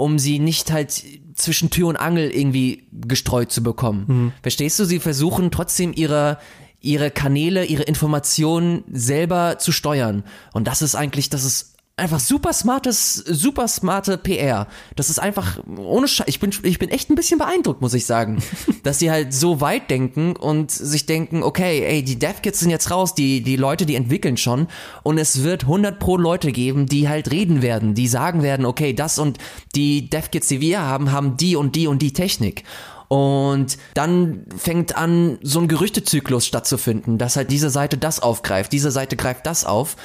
um 0.00 0.18
sie 0.18 0.38
nicht 0.38 0.72
halt 0.72 1.02
zwischen 1.34 1.70
Tür 1.70 1.88
und 1.88 1.96
Angel 1.96 2.30
irgendwie 2.30 2.84
gestreut 2.92 3.52
zu 3.52 3.62
bekommen. 3.62 4.04
Mhm. 4.06 4.32
Verstehst 4.42 4.78
du? 4.78 4.84
Sie 4.84 4.98
versuchen 4.98 5.50
trotzdem 5.50 5.92
ihre 5.94 6.38
ihre 6.82 7.10
Kanäle, 7.10 7.66
ihre 7.66 7.82
Informationen 7.82 8.84
selber 8.90 9.58
zu 9.58 9.70
steuern. 9.70 10.24
Und 10.54 10.66
das 10.66 10.80
ist 10.80 10.94
eigentlich, 10.94 11.28
das 11.28 11.44
ist 11.44 11.76
einfach 12.00 12.20
super 12.20 12.52
smartes, 12.52 13.14
super 13.14 13.68
smarte 13.68 14.18
PR. 14.18 14.66
Das 14.96 15.10
ist 15.10 15.18
einfach 15.18 15.60
ohne 15.76 16.08
Scheiß. 16.08 16.26
Ich 16.28 16.40
bin, 16.40 16.50
ich 16.62 16.78
bin 16.78 16.88
echt 16.88 17.10
ein 17.10 17.14
bisschen 17.14 17.38
beeindruckt, 17.38 17.80
muss 17.80 17.94
ich 17.94 18.06
sagen, 18.06 18.42
dass 18.82 18.98
sie 18.98 19.10
halt 19.10 19.32
so 19.32 19.60
weit 19.60 19.90
denken 19.90 20.34
und 20.34 20.70
sich 20.70 21.06
denken, 21.06 21.42
okay, 21.42 21.84
ey, 21.84 22.02
die 22.02 22.18
Dev-Kits 22.18 22.60
sind 22.60 22.70
jetzt 22.70 22.90
raus, 22.90 23.14
die, 23.14 23.42
die 23.42 23.56
Leute, 23.56 23.86
die 23.86 23.94
entwickeln 23.94 24.36
schon 24.36 24.66
und 25.02 25.18
es 25.18 25.44
wird 25.44 25.62
100 25.62 25.98
pro 25.98 26.16
Leute 26.16 26.52
geben, 26.52 26.86
die 26.86 27.08
halt 27.08 27.30
reden 27.30 27.62
werden, 27.62 27.94
die 27.94 28.08
sagen 28.08 28.42
werden, 28.42 28.66
okay, 28.66 28.92
das 28.92 29.18
und 29.18 29.38
die 29.74 30.10
Dev-Kits, 30.10 30.48
die 30.48 30.60
wir 30.60 30.82
haben, 30.82 31.12
haben 31.12 31.36
die 31.36 31.56
und 31.56 31.76
die 31.76 31.86
und 31.86 32.02
die 32.02 32.12
Technik. 32.12 32.64
Und 33.08 33.76
dann 33.94 34.44
fängt 34.56 34.96
an, 34.96 35.40
so 35.42 35.58
ein 35.58 35.66
Gerüchtezyklus 35.66 36.46
stattzufinden, 36.46 37.18
dass 37.18 37.34
halt 37.34 37.50
diese 37.50 37.68
Seite 37.68 37.98
das 37.98 38.20
aufgreift, 38.20 38.72
diese 38.72 38.92
Seite 38.92 39.16
greift 39.16 39.46
das 39.46 39.64
auf. 39.64 39.96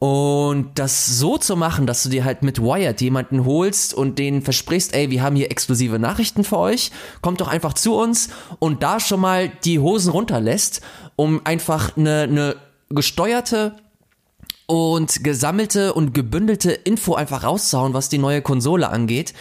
Und 0.00 0.78
das 0.78 1.18
so 1.18 1.36
zu 1.36 1.56
machen, 1.56 1.86
dass 1.86 2.02
du 2.02 2.08
dir 2.08 2.24
halt 2.24 2.42
mit 2.42 2.58
Wired 2.58 3.02
jemanden 3.02 3.44
holst 3.44 3.92
und 3.92 4.18
denen 4.18 4.40
versprichst, 4.40 4.94
ey, 4.94 5.10
wir 5.10 5.22
haben 5.22 5.36
hier 5.36 5.50
exklusive 5.50 5.98
Nachrichten 5.98 6.42
für 6.42 6.56
euch, 6.56 6.90
kommt 7.20 7.42
doch 7.42 7.48
einfach 7.48 7.74
zu 7.74 7.94
uns 7.94 8.30
und 8.60 8.82
da 8.82 8.98
schon 8.98 9.20
mal 9.20 9.50
die 9.62 9.78
Hosen 9.78 10.10
runterlässt, 10.10 10.80
um 11.16 11.44
einfach 11.44 11.98
eine, 11.98 12.22
eine 12.22 12.56
gesteuerte 12.88 13.76
und 14.64 15.22
gesammelte 15.22 15.92
und 15.92 16.14
gebündelte 16.14 16.72
Info 16.72 17.14
einfach 17.14 17.44
rauszuhauen, 17.44 17.92
was 17.92 18.08
die 18.08 18.16
neue 18.16 18.40
Konsole 18.40 18.88
angeht, 18.88 19.34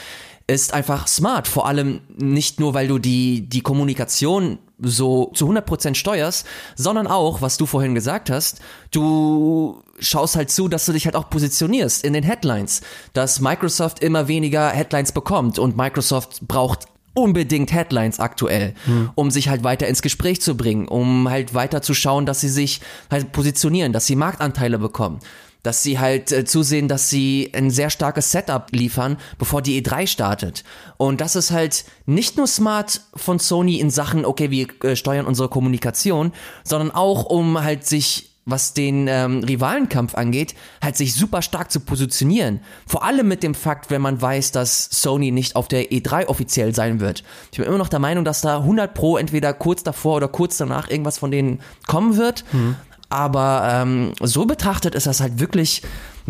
ist 0.45 0.73
einfach 0.73 1.07
smart. 1.07 1.47
Vor 1.47 1.67
allem 1.67 2.01
nicht 2.17 2.59
nur, 2.59 2.73
weil 2.73 2.89
du 2.89 2.99
die, 2.99 3.47
die 3.47 3.61
Kommunikation 3.61 4.59
so 4.81 5.31
zu 5.33 5.49
100% 5.49 5.95
steuerst, 5.95 6.45
sondern 6.75 7.07
auch, 7.07 7.41
was 7.41 7.57
du 7.57 7.65
vorhin 7.65 7.95
gesagt 7.95 8.29
hast, 8.29 8.59
du 8.91 9.81
schaust 9.99 10.35
halt 10.35 10.49
zu, 10.51 10.67
dass 10.67 10.85
du 10.85 10.93
dich 10.93 11.05
halt 11.05 11.15
auch 11.15 11.29
positionierst 11.29 12.03
in 12.03 12.13
den 12.13 12.23
Headlines, 12.23 12.81
dass 13.13 13.41
Microsoft 13.41 13.99
immer 14.01 14.27
weniger 14.27 14.69
Headlines 14.69 15.11
bekommt 15.11 15.59
und 15.59 15.77
Microsoft 15.77 16.47
braucht 16.47 16.85
unbedingt 17.13 17.73
Headlines 17.73 18.19
aktuell, 18.19 18.73
hm. 18.85 19.09
um 19.15 19.31
sich 19.31 19.49
halt 19.49 19.63
weiter 19.63 19.87
ins 19.87 20.01
Gespräch 20.01 20.41
zu 20.41 20.55
bringen, 20.55 20.87
um 20.87 21.29
halt 21.29 21.53
weiter 21.53 21.81
zu 21.81 21.93
schauen, 21.93 22.25
dass 22.25 22.39
sie 22.39 22.49
sich 22.49 22.81
halt 23.11 23.31
positionieren, 23.31 23.93
dass 23.93 24.05
sie 24.05 24.15
Marktanteile 24.15 24.79
bekommen 24.79 25.19
dass 25.63 25.83
sie 25.83 25.99
halt 25.99 26.31
äh, 26.31 26.45
zusehen, 26.45 26.87
dass 26.87 27.09
sie 27.09 27.51
ein 27.53 27.69
sehr 27.69 27.89
starkes 27.89 28.31
Setup 28.31 28.67
liefern, 28.71 29.17
bevor 29.37 29.61
die 29.61 29.81
E3 29.81 30.07
startet. 30.07 30.63
Und 30.97 31.21
das 31.21 31.35
ist 31.35 31.51
halt 31.51 31.85
nicht 32.05 32.37
nur 32.37 32.47
smart 32.47 33.01
von 33.15 33.39
Sony 33.39 33.79
in 33.79 33.89
Sachen, 33.89 34.25
okay, 34.25 34.51
wir 34.51 34.67
äh, 34.83 34.95
steuern 34.95 35.25
unsere 35.25 35.49
Kommunikation, 35.49 36.31
sondern 36.63 36.91
auch 36.91 37.25
um 37.25 37.61
halt 37.61 37.85
sich 37.85 38.29
was 38.49 38.73
den 38.73 39.07
ähm, 39.07 39.43
Rivalenkampf 39.43 40.15
angeht, 40.15 40.55
halt 40.81 40.97
sich 40.97 41.13
super 41.13 41.41
stark 41.41 41.71
zu 41.71 41.79
positionieren. 41.79 42.61
Vor 42.87 43.03
allem 43.03 43.27
mit 43.27 43.43
dem 43.43 43.55
Fakt, 43.55 43.91
wenn 43.91 44.01
man 44.01 44.21
weiß, 44.21 44.51
dass 44.51 44.89
Sony 44.91 45.31
nicht 45.31 45.55
auf 45.55 45.67
der 45.67 45.91
E3 45.91 46.27
offiziell 46.27 46.73
sein 46.73 46.99
wird. 46.99 47.23
Ich 47.51 47.57
bin 47.57 47.67
immer 47.67 47.77
noch 47.77 47.89
der 47.89 47.99
Meinung, 47.99 48.25
dass 48.25 48.41
da 48.41 48.57
100 48.57 48.93
Pro 48.93 49.17
entweder 49.17 49.53
kurz 49.53 49.83
davor 49.83 50.17
oder 50.17 50.27
kurz 50.27 50.57
danach 50.57 50.89
irgendwas 50.89 51.17
von 51.17 51.31
denen 51.31 51.59
kommen 51.87 52.17
wird. 52.17 52.43
Mhm. 52.51 52.75
Aber 53.09 53.67
ähm, 53.71 54.13
so 54.21 54.45
betrachtet 54.45 54.93
ist 54.95 55.07
das 55.07 55.19
halt 55.19 55.39
wirklich 55.39 55.81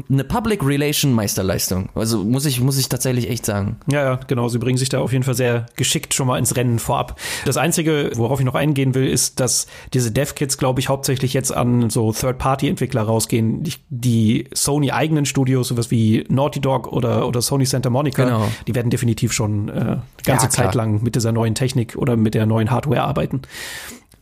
eine 0.09 0.23
Public 0.23 0.63
Relation 0.63 1.11
Meisterleistung. 1.11 1.89
Also 1.93 2.23
muss 2.23 2.45
ich, 2.45 2.61
muss 2.61 2.77
ich 2.77 2.87
tatsächlich 2.87 3.29
echt 3.29 3.45
sagen. 3.45 3.77
Ja, 3.91 4.03
ja, 4.03 4.19
genau. 4.27 4.47
Sie 4.47 4.59
bringen 4.59 4.77
sich 4.77 4.87
da 4.89 4.99
auf 4.99 5.11
jeden 5.11 5.23
Fall 5.23 5.33
sehr 5.33 5.65
geschickt 5.75 6.13
schon 6.13 6.27
mal 6.27 6.37
ins 6.37 6.55
Rennen 6.55 6.79
vorab. 6.79 7.19
Das 7.45 7.57
Einzige, 7.57 8.11
worauf 8.15 8.39
ich 8.39 8.45
noch 8.45 8.55
eingehen 8.55 8.95
will, 8.95 9.07
ist, 9.07 9.39
dass 9.39 9.67
diese 9.93 10.11
Dev-Kits, 10.11 10.57
glaube 10.57 10.79
ich, 10.79 10.89
hauptsächlich 10.89 11.33
jetzt 11.33 11.53
an 11.53 11.89
so 11.89 12.13
Third-Party-Entwickler 12.13 13.01
rausgehen. 13.01 13.63
Die 13.89 14.47
Sony-eigenen 14.53 15.25
Studios, 15.25 15.67
sowas 15.67 15.91
wie 15.91 16.25
Naughty 16.29 16.61
Dog 16.61 16.87
oder, 16.87 17.27
oder 17.27 17.41
Sony 17.41 17.65
Santa 17.65 17.89
Monica, 17.89 18.23
genau. 18.23 18.47
die 18.67 18.75
werden 18.75 18.89
definitiv 18.89 19.33
schon 19.33 19.69
äh, 19.69 19.97
ganze 20.23 20.45
ja, 20.45 20.49
Zeit 20.49 20.75
lang 20.75 21.03
mit 21.03 21.15
dieser 21.15 21.31
neuen 21.31 21.55
Technik 21.55 21.95
oder 21.97 22.15
mit 22.15 22.35
der 22.35 22.45
neuen 22.45 22.71
Hardware 22.71 23.03
arbeiten. 23.03 23.41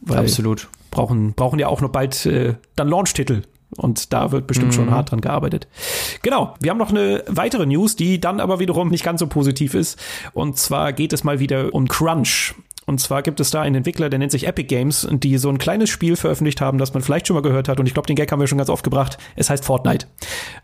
Weil 0.02 0.20
Absolut. 0.20 0.68
Brauchen, 0.92 1.34
brauchen 1.34 1.60
ja 1.60 1.68
auch 1.68 1.82
noch 1.82 1.90
bald 1.90 2.26
äh, 2.26 2.56
dann 2.76 2.88
Launch-Titel. 2.88 3.44
Und 3.76 4.14
da 4.14 4.32
wird 4.32 4.48
bestimmt 4.48 4.72
mhm. 4.72 4.76
schon 4.76 4.92
hart 4.92 5.12
dran 5.12 5.22
gearbeitet. 5.22 5.68
Genau, 6.22 6.54
wir 6.62 6.72
haben 6.72 6.78
noch 6.78 6.90
eine 6.90 7.24
weitere 7.28 7.66
News, 7.66 7.96
die 7.96 8.20
dann 8.20 8.40
aber 8.40 8.60
wiederum 8.60 8.90
nicht 8.90 9.04
ganz 9.04 9.20
so 9.20 9.28
positiv 9.28 9.74
ist. 9.74 10.00
Und 10.34 10.58
zwar 10.58 10.94
geht 10.94 11.12
es 11.12 11.24
mal 11.24 11.40
wieder 11.40 11.74
um 11.74 11.88
Crunch. 11.88 12.56
Und 12.90 13.02
zwar 13.02 13.22
gibt 13.22 13.42
es 13.42 13.52
da 13.52 13.62
einen 13.62 13.76
Entwickler, 13.76 14.10
der 14.10 14.18
nennt 14.18 14.32
sich 14.32 14.48
Epic 14.48 14.68
Games, 14.68 15.06
die 15.12 15.38
so 15.38 15.50
ein 15.50 15.58
kleines 15.58 15.90
Spiel 15.90 16.16
veröffentlicht 16.16 16.62
haben, 16.62 16.78
das 16.78 16.94
man 16.94 17.04
vielleicht 17.04 17.28
schon 17.28 17.36
mal 17.36 17.42
gehört 17.42 17.68
hat. 17.68 17.82
Und 17.82 17.86
ich 17.86 17.94
glaube, 17.94 18.08
den 18.08 18.16
Gag 18.16 18.32
haben 18.32 18.40
wir 18.40 18.48
schon 18.48 18.58
ganz 18.58 18.70
oft 18.70 18.86
gebracht. 18.86 19.18
Es 19.36 19.50
heißt 19.50 19.66
Fortnite. 19.66 20.08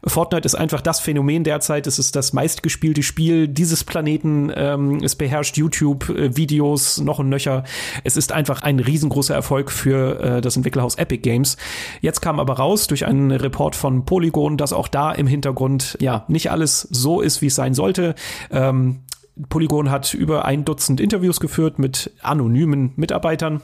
Fortnite 0.08 0.46
ist 0.46 0.56
einfach 0.56 0.80
das 0.80 1.02
Phänomen 1.02 1.44
derzeit. 1.44 1.86
Es 1.86 2.00
ist 2.00 2.16
das 2.16 2.32
meistgespielte 2.32 3.04
Spiel 3.04 3.50
dieses 3.50 3.84
Planeten. 3.84 4.50
Ähm, 4.56 5.04
es 5.04 5.16
beherrscht 5.16 5.58
YouTube-Videos 5.58 7.02
noch 7.02 7.20
und 7.20 7.28
nöcher. 7.28 7.66
Es 8.06 8.16
ist 8.16 8.32
einfach 8.32 8.62
ein 8.62 8.80
riesengroßer 8.80 9.36
Erfolg 9.36 9.70
für 9.70 10.22
äh, 10.22 10.42
das 10.42 10.56
Entwicklerhaus 10.56 10.96
Epic 10.96 11.24
Games. 11.24 11.58
Jetzt 12.00 12.22
kam 12.22 12.40
aber 12.40 12.54
raus 12.54 12.88
durch 12.88 13.06
einen 13.06 13.32
Report 13.32 13.76
von 13.76 14.06
Polygon, 14.06 14.56
dass 14.56 14.72
auch 14.72 14.88
da 14.88 15.12
im 15.12 15.28
Hintergrund 15.28 15.98
ja 16.00 16.24
nicht 16.30 16.52
alles 16.52 16.88
so 16.90 17.20
ist, 17.20 17.42
wie 17.42 17.48
es 17.48 17.56
sein 17.56 17.74
sollte. 17.74 18.16
Ähm, 18.50 19.02
Polygon 19.50 19.90
hat 19.90 20.14
über 20.14 20.46
ein 20.46 20.66
Dutzend 20.66 21.00
Interviews 21.00 21.40
geführt 21.40 21.80
mit 21.80 22.12
anonymen 22.22 22.94
Mitarbeitern. 22.96 23.62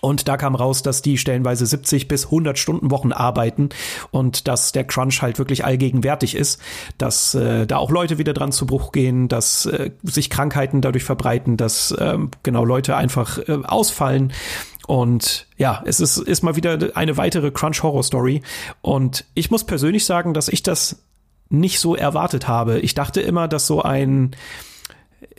Und 0.00 0.28
da 0.28 0.36
kam 0.38 0.54
raus, 0.54 0.82
dass 0.82 1.02
die 1.02 1.18
stellenweise 1.18 1.66
70 1.66 2.08
bis 2.08 2.26
100 2.26 2.58
Stunden 2.58 2.90
Wochen 2.90 3.12
arbeiten 3.12 3.68
und 4.10 4.48
dass 4.48 4.72
der 4.72 4.84
Crunch 4.84 5.20
halt 5.20 5.38
wirklich 5.38 5.64
allgegenwärtig 5.64 6.34
ist, 6.34 6.60
dass 6.96 7.34
äh, 7.34 7.66
da 7.66 7.76
auch 7.76 7.90
Leute 7.90 8.16
wieder 8.16 8.32
dran 8.32 8.50
zu 8.50 8.66
Bruch 8.66 8.92
gehen, 8.92 9.28
dass 9.28 9.66
äh, 9.66 9.90
sich 10.02 10.30
Krankheiten 10.30 10.80
dadurch 10.80 11.04
verbreiten, 11.04 11.58
dass 11.58 11.90
äh, 11.92 12.16
genau 12.42 12.64
Leute 12.64 12.96
einfach 12.96 13.38
äh, 13.46 13.58
ausfallen 13.62 14.32
Und 14.86 15.46
ja, 15.58 15.82
es 15.84 16.00
ist, 16.00 16.16
ist 16.16 16.42
mal 16.42 16.56
wieder 16.56 16.96
eine 16.96 17.16
weitere 17.16 17.50
Crunch-Horror-Story. 17.50 18.42
Und 18.80 19.26
ich 19.34 19.50
muss 19.50 19.64
persönlich 19.64 20.06
sagen, 20.06 20.32
dass 20.32 20.48
ich 20.48 20.62
das 20.62 21.02
nicht 21.50 21.78
so 21.78 21.94
erwartet 21.94 22.48
habe. 22.48 22.78
Ich 22.80 22.94
dachte 22.94 23.20
immer, 23.20 23.48
dass 23.48 23.66
so 23.66 23.82
ein, 23.82 24.30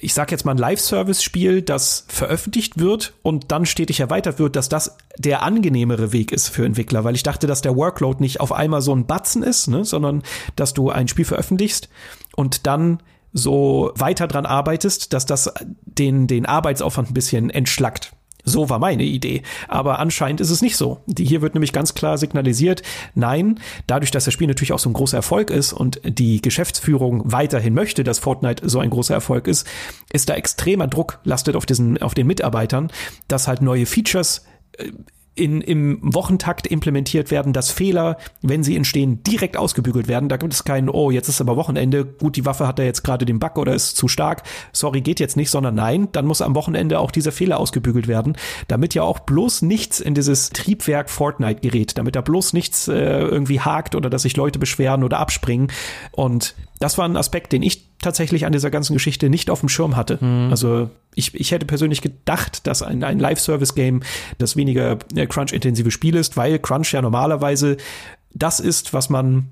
ich 0.02 0.16
sag 0.16 0.32
jetzt 0.32 0.46
mal 0.46 0.54
ein 0.54 0.58
Live-Service-Spiel, 0.58 1.62
das 1.62 2.06
veröffentlicht 2.08 2.80
wird 2.80 3.14
und 3.22 3.52
dann 3.52 3.66
stetig 3.68 4.00
erweitert 4.00 4.40
wird, 4.40 4.56
dass 4.56 4.68
das 4.68 4.98
der 5.18 5.44
angenehmere 5.44 6.12
Weg 6.12 6.32
ist 6.32 6.50
für 6.50 6.66
Entwickler, 6.66 7.04
weil 7.04 7.16
ich 7.16 7.24
dachte, 7.24 7.46
dass 7.46 7.62
der 7.62 7.76
Workload 7.76 8.18
nicht 8.20 8.40
auf 8.40 8.52
einmal 8.52 8.82
so 8.82 8.96
ein 8.96 9.06
Batzen 9.06 9.44
ist, 9.44 9.68
ne, 9.68 9.86
sondern 9.86 10.24
dass 10.56 10.74
du 10.74 10.90
ein 10.90 11.08
Spiel 11.08 11.26
veröffentlichst 11.26 11.88
und 12.36 12.66
dann 12.66 13.04
so 13.32 13.92
weiter 13.96 14.28
dran 14.28 14.46
arbeitest, 14.46 15.14
dass 15.14 15.26
das 15.26 15.54
den, 15.86 16.28
den 16.28 16.46
Arbeitsaufwand 16.48 17.12
ein 17.12 17.14
bisschen 17.14 17.50
entschlackt. 17.50 18.12
So 18.44 18.70
war 18.70 18.80
meine 18.80 19.04
Idee. 19.04 19.44
Aber 19.68 20.00
anscheinend 20.00 20.42
ist 20.42 20.50
es 20.50 20.62
nicht 20.62 20.78
so. 20.78 21.02
Hier 21.18 21.42
wird 21.42 21.54
nämlich 21.54 21.74
ganz 21.74 21.94
klar 21.94 22.18
signalisiert, 22.18 22.82
nein, 23.16 23.60
dadurch, 23.88 24.12
dass 24.12 24.26
das 24.26 24.34
Spiel 24.34 24.48
natürlich 24.48 24.74
auch 24.74 24.80
so 24.80 24.90
ein 24.90 24.94
großer 24.94 25.18
Erfolg 25.18 25.50
ist 25.50 25.74
und 25.74 26.02
die 26.04 26.42
Geschäftsführung 26.42 27.22
weiterhin 27.26 27.74
möchte, 27.74 28.04
dass 28.04 28.20
Fortnite 28.20 28.68
so 28.68 28.80
ein 28.80 28.90
großer 28.90 29.14
Erfolg 29.14 29.48
ist, 29.48 29.68
ist 30.12 30.30
da 30.30 30.36
extremer 30.36 30.88
Druck 30.88 31.20
lastet 31.24 31.56
auf 31.56 31.66
diesen, 31.66 32.02
auf 32.02 32.14
den 32.14 32.28
Mitarbeitern, 32.28 32.92
dass 33.28 33.48
halt 33.48 33.62
neue 33.62 33.86
Features 33.86 34.46
äh, 34.78 34.92
in, 35.34 35.62
im 35.62 36.00
Wochentakt 36.02 36.68
implementiert 36.68 37.32
werden, 37.32 37.54
dass 37.54 37.72
Fehler, 37.72 38.18
wenn 38.42 38.64
sie 38.64 38.76
entstehen, 38.76 39.24
direkt 39.24 39.56
ausgebügelt 39.56 40.10
werden. 40.10 40.28
Da 40.28 40.36
gibt 40.36 40.54
es 40.54 40.66
keinen, 40.66 40.90
oh, 40.90 41.10
jetzt 41.10 41.30
ist 41.30 41.40
aber 41.40 41.56
Wochenende, 41.56 42.06
gut, 42.06 42.36
die 42.36 42.46
Waffe 42.46 42.68
hat 42.68 42.80
da 42.80 42.84
jetzt 42.84 43.04
gerade 43.04 43.26
den 43.26 43.40
Bug 43.40 43.58
oder 43.58 43.74
ist 43.74 43.96
zu 43.96 44.10
stark, 44.10 44.44
sorry, 44.74 45.00
geht 45.00 45.22
jetzt 45.22 45.38
nicht, 45.38 45.50
sondern 45.50 45.76
nein, 45.76 46.10
dann 46.12 46.26
muss 46.26 46.42
am 46.42 46.54
Wochenende 46.54 47.00
auch 47.00 47.12
dieser 47.12 47.32
Fehler 47.32 47.60
ausgebügelt 47.60 48.10
werden, 48.10 48.36
damit 48.68 48.94
ja 48.94 49.04
auch 49.04 49.20
bloß 49.20 49.62
nichts 49.62 50.02
in 50.02 50.16
dieses 50.16 50.50
Triebwerk 50.50 51.10
Fortnite 51.10 51.62
gerät, 51.62 51.98
damit 51.98 52.18
da 52.18 52.22
bloß 52.22 52.52
nichts 52.52 52.90
äh, 52.90 52.94
irgendwie 52.94 53.62
hakt 53.62 53.96
oder 53.96 54.10
dass 54.10 54.24
sich 54.24 54.36
Leute 54.36 54.60
beschweren 54.60 55.04
oder 55.04 55.20
abspringen. 55.20 55.72
Und 56.12 56.56
das 56.82 56.98
war 56.98 57.08
ein 57.08 57.16
Aspekt, 57.16 57.54
den 57.54 57.62
ich 57.62 57.88
tatsächlich 58.00 58.46
an 58.46 58.52
dieser 58.52 58.72
ganzen 58.72 58.94
Geschichte 58.94 59.30
nicht 59.30 59.50
auf 59.50 59.60
dem 59.60 59.70
Schirm 59.70 59.96
hatte. 59.96 60.18
Mhm. 60.20 60.50
Also 60.50 60.90
ich, 61.14 61.36
ich 61.36 61.52
hätte 61.52 61.68
persönlich 61.68 62.02
gedacht, 62.02 62.66
dass 62.66 62.82
ein, 62.82 63.04
ein 63.04 63.20
Live-Service-Game 63.20 64.02
das 64.40 64.56
weniger 64.56 64.98
äh, 65.16 65.28
Crunch-intensive 65.28 65.92
Spiel 65.92 66.16
ist, 66.16 66.38
weil 66.38 66.58
Crunch 66.58 66.92
ja 66.92 67.02
normalerweise 67.02 67.78
das 68.34 68.60
ist, 68.60 68.94
was 68.94 69.10
man 69.10 69.50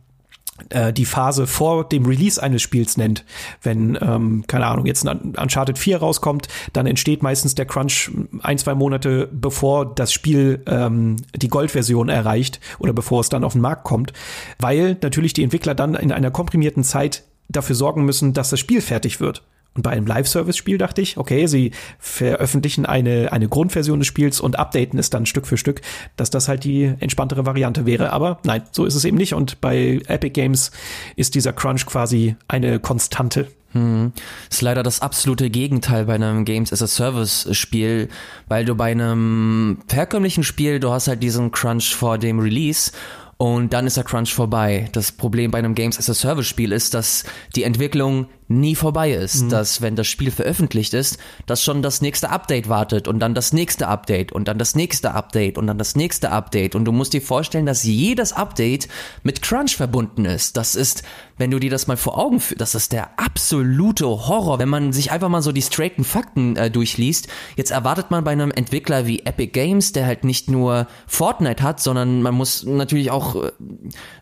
die 0.94 1.06
Phase 1.06 1.48
vor 1.48 1.88
dem 1.88 2.06
Release 2.06 2.42
eines 2.42 2.62
Spiels 2.62 2.98
nennt. 2.98 3.26
Wenn, 3.62 3.98
ähm, 4.02 4.44
keine 4.48 4.66
Ahnung, 4.68 4.86
jetzt 4.86 5.08
ein 5.08 5.36
Uncharted 5.38 5.78
4 5.78 5.98
rauskommt, 5.98 6.48
dann 6.74 6.86
entsteht 6.86 7.24
meistens 7.24 7.56
der 7.56 7.66
Crunch 7.66 8.12
ein, 8.42 8.58
zwei 8.58 8.76
Monate 8.76 9.30
bevor 9.32 9.86
das 9.86 10.14
Spiel 10.14 10.64
ähm, 10.68 11.18
die 11.36 11.48
Goldversion 11.48 12.10
erreicht 12.10 12.60
oder 12.80 12.94
bevor 12.94 13.22
es 13.22 13.30
dann 13.30 13.44
auf 13.44 13.54
den 13.54 13.62
Markt 13.62 13.84
kommt, 13.84 14.14
weil 14.60 14.98
natürlich 15.02 15.34
die 15.34 15.44
Entwickler 15.44 15.76
dann 15.76 15.96
in 15.96 16.12
einer 16.12 16.32
komprimierten 16.32 16.84
Zeit 16.84 17.24
dafür 17.48 17.76
sorgen 17.76 18.06
müssen, 18.06 18.34
dass 18.34 18.50
das 18.50 18.60
Spiel 18.60 18.82
fertig 18.82 19.20
wird. 19.20 19.44
Und 19.76 19.84
bei 19.84 19.92
einem 19.92 20.08
Live-Service-Spiel 20.08 20.78
dachte 20.78 21.02
ich, 21.02 21.18
okay, 21.18 21.46
sie 21.48 21.72
veröffentlichen 22.00 22.86
eine, 22.86 23.32
eine 23.32 23.48
Grundversion 23.48 24.00
des 24.00 24.08
Spiels 24.08 24.42
und 24.42 24.58
updaten 24.58 25.00
es 25.00 25.10
dann 25.10 25.26
Stück 25.26 25.46
für 25.48 25.58
Stück, 25.58 25.82
dass 26.18 26.30
das 26.30 26.48
halt 26.48 26.64
die 26.64 26.94
entspanntere 27.00 27.46
Variante 27.46 27.86
wäre. 27.86 28.12
Aber 28.12 28.40
nein, 28.44 28.64
so 28.72 28.86
ist 28.86 28.96
es 28.96 29.06
eben 29.06 29.18
nicht. 29.18 29.34
Und 29.34 29.62
bei 29.62 30.02
Epic 30.08 30.32
Games 30.32 30.72
ist 31.16 31.36
dieser 31.36 31.54
Crunch 31.54 31.86
quasi 31.86 32.36
eine 32.48 32.80
Konstante. 32.80 33.48
Hm. 33.74 34.12
Ist 34.50 34.62
leider 34.62 34.82
das 34.82 35.02
absolute 35.02 35.52
Gegenteil 35.52 36.06
bei 36.06 36.16
einem 36.16 36.44
Games 36.44 36.74
as 36.74 36.82
a 36.82 36.88
Service 36.88 37.48
Spiel, 37.52 38.10
weil 38.48 38.66
du 38.66 38.74
bei 38.74 38.92
einem 38.92 39.78
herkömmlichen 39.92 40.44
Spiel, 40.44 40.80
du 40.80 40.92
hast 40.92 41.08
halt 41.08 41.22
diesen 41.22 41.52
Crunch 41.52 41.94
vor 41.94 42.18
dem 42.18 42.40
Release 42.40 42.92
und 43.38 43.72
dann 43.72 43.86
ist 43.86 43.96
der 43.96 44.04
Crunch 44.04 44.34
vorbei. 44.34 44.90
Das 44.92 45.12
Problem 45.12 45.52
bei 45.52 45.60
einem 45.60 45.76
Games 45.76 46.00
as 46.00 46.10
a 46.10 46.16
Service 46.16 46.48
Spiel 46.48 46.72
ist, 46.72 46.96
dass 46.96 47.24
die 47.56 47.64
Entwicklung 47.64 48.28
nie 48.50 48.76
vorbei 48.76 49.12
ist, 49.12 49.44
mhm. 49.44 49.50
dass 49.50 49.82
wenn 49.82 49.96
das 49.96 50.08
Spiel 50.08 50.32
veröffentlicht 50.32 50.96
ist, 50.96 51.20
dass 51.46 51.64
schon 51.64 51.84
das 51.84 52.02
nächste 52.02 52.32
Update 52.32 52.68
wartet 52.68 53.08
und 53.08 53.20
dann 53.20 53.36
das 53.36 53.54
nächste 53.54 53.88
Update 53.88 54.32
und 54.32 54.48
dann 54.48 54.58
das 54.58 54.76
nächste 54.76 55.12
Update 55.12 55.58
und 55.58 55.68
dann 55.68 55.78
das 55.78 55.96
nächste 55.96 56.32
Update 56.32 56.74
und 56.74 56.86
du 56.86 56.92
musst 56.92 57.14
dir 57.14 57.22
vorstellen, 57.22 57.68
dass 57.68 57.84
jedes 57.84 58.34
Update 58.34 58.88
mit 59.22 59.44
Crunch 59.44 59.78
verbunden 59.78 60.26
ist. 60.26 60.58
Das 60.58 60.76
ist, 60.76 61.04
wenn 61.38 61.52
du 61.52 61.60
dir 61.60 61.70
das 61.70 61.86
mal 61.86 61.96
vor 61.96 62.18
Augen 62.18 62.40
führst, 62.40 62.60
das 62.60 62.74
ist 62.74 62.92
der 62.92 63.20
absolute 63.20 64.06
Horror, 64.06 64.58
wenn 64.58 64.70
man 64.70 64.94
sich 64.94 65.12
einfach 65.12 65.30
mal 65.30 65.44
so 65.44 65.52
die 65.52 65.62
straighten 65.62 66.04
Fakten 66.04 66.56
äh, 66.56 66.72
durchliest. 66.72 67.28
Jetzt 67.56 67.70
erwartet 67.70 68.10
man 68.10 68.24
bei 68.24 68.32
einem 68.32 68.52
Entwickler 68.52 69.06
wie 69.06 69.20
Epic 69.20 69.52
Games, 69.52 69.92
der 69.92 70.08
halt 70.08 70.24
nicht 70.24 70.50
nur 70.50 70.88
Fortnite 71.06 71.62
hat, 71.62 71.80
sondern 71.80 72.24
man 72.24 72.34
muss 72.34 72.64
natürlich 72.66 73.12
auch 73.12 73.36
äh, 73.36 73.52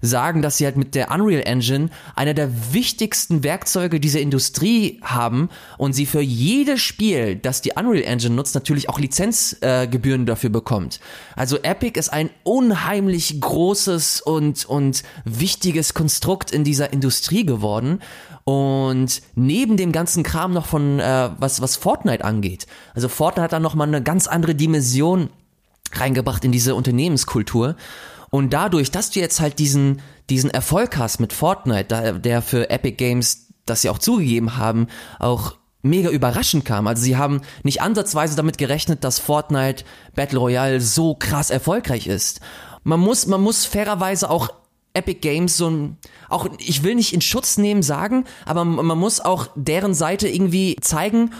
sagen, 0.01 0.41
dass 0.41 0.57
sie 0.57 0.65
halt 0.65 0.75
mit 0.75 0.95
der 0.95 1.11
Unreal 1.11 1.43
Engine 1.45 1.89
einer 2.15 2.33
der 2.33 2.73
wichtigsten 2.73 3.43
Werkzeuge 3.43 4.01
diese 4.01 4.16
diese 4.17 4.23
Industrie 4.23 4.99
haben 5.03 5.49
und 5.77 5.93
sie 5.93 6.05
für 6.05 6.21
jedes 6.21 6.81
Spiel, 6.81 7.35
das 7.35 7.61
die 7.61 7.73
Unreal 7.75 8.03
Engine 8.03 8.35
nutzt, 8.35 8.55
natürlich 8.55 8.89
auch 8.89 8.99
Lizenzgebühren 8.99 10.23
äh, 10.23 10.25
dafür 10.25 10.49
bekommt. 10.49 10.99
Also 11.35 11.57
Epic 11.57 11.99
ist 11.99 12.09
ein 12.09 12.29
unheimlich 12.43 13.39
großes 13.39 14.21
und, 14.21 14.65
und 14.65 15.03
wichtiges 15.23 15.93
Konstrukt 15.93 16.51
in 16.51 16.63
dieser 16.63 16.91
Industrie 16.91 17.45
geworden. 17.45 17.99
Und 18.43 19.21
neben 19.35 19.77
dem 19.77 19.91
ganzen 19.91 20.23
Kram 20.23 20.53
noch 20.53 20.65
von, 20.65 20.99
äh, 20.99 21.29
was, 21.37 21.61
was 21.61 21.75
Fortnite 21.75 22.23
angeht. 22.23 22.65
Also 22.95 23.09
Fortnite 23.09 23.43
hat 23.43 23.53
da 23.53 23.59
nochmal 23.59 23.87
eine 23.87 24.01
ganz 24.01 24.25
andere 24.27 24.55
Dimension 24.55 25.29
reingebracht 25.93 26.43
in 26.43 26.51
diese 26.51 26.73
Unternehmenskultur. 26.73 27.75
Und 28.29 28.51
dadurch, 28.51 28.91
dass 28.91 29.11
du 29.11 29.19
jetzt 29.19 29.39
halt 29.39 29.59
diesen, 29.59 30.01
diesen 30.29 30.49
Erfolg 30.49 30.97
hast 30.97 31.19
mit 31.19 31.33
Fortnite, 31.33 32.19
der 32.19 32.41
für 32.41 32.69
Epic 32.69 32.95
Games 32.97 33.46
das 33.69 33.81
sie 33.81 33.89
auch 33.89 33.99
zugegeben 33.99 34.57
haben, 34.57 34.87
auch 35.19 35.55
mega 35.81 36.09
überraschend 36.09 36.65
kam. 36.65 36.87
Also 36.87 37.03
sie 37.03 37.17
haben 37.17 37.41
nicht 37.63 37.81
ansatzweise 37.81 38.35
damit 38.35 38.57
gerechnet, 38.57 39.03
dass 39.03 39.19
Fortnite 39.19 39.85
Battle 40.15 40.39
Royale 40.39 40.81
so 40.81 41.15
krass 41.15 41.49
erfolgreich 41.49 42.07
ist. 42.07 42.41
Man 42.83 42.99
muss, 42.99 43.27
man 43.27 43.41
muss 43.41 43.65
fairerweise 43.65 44.29
auch 44.29 44.49
Epic 44.93 45.19
Games 45.19 45.57
so 45.57 45.69
ein, 45.69 45.97
auch, 46.29 46.47
ich 46.57 46.83
will 46.83 46.95
nicht 46.95 47.13
in 47.13 47.21
Schutz 47.21 47.57
nehmen 47.57 47.83
sagen, 47.83 48.25
aber 48.45 48.65
man 48.65 48.97
muss 48.97 49.19
auch 49.19 49.47
deren 49.55 49.93
Seite 49.93 50.27
irgendwie 50.27 50.75
zeigen. 50.81 51.31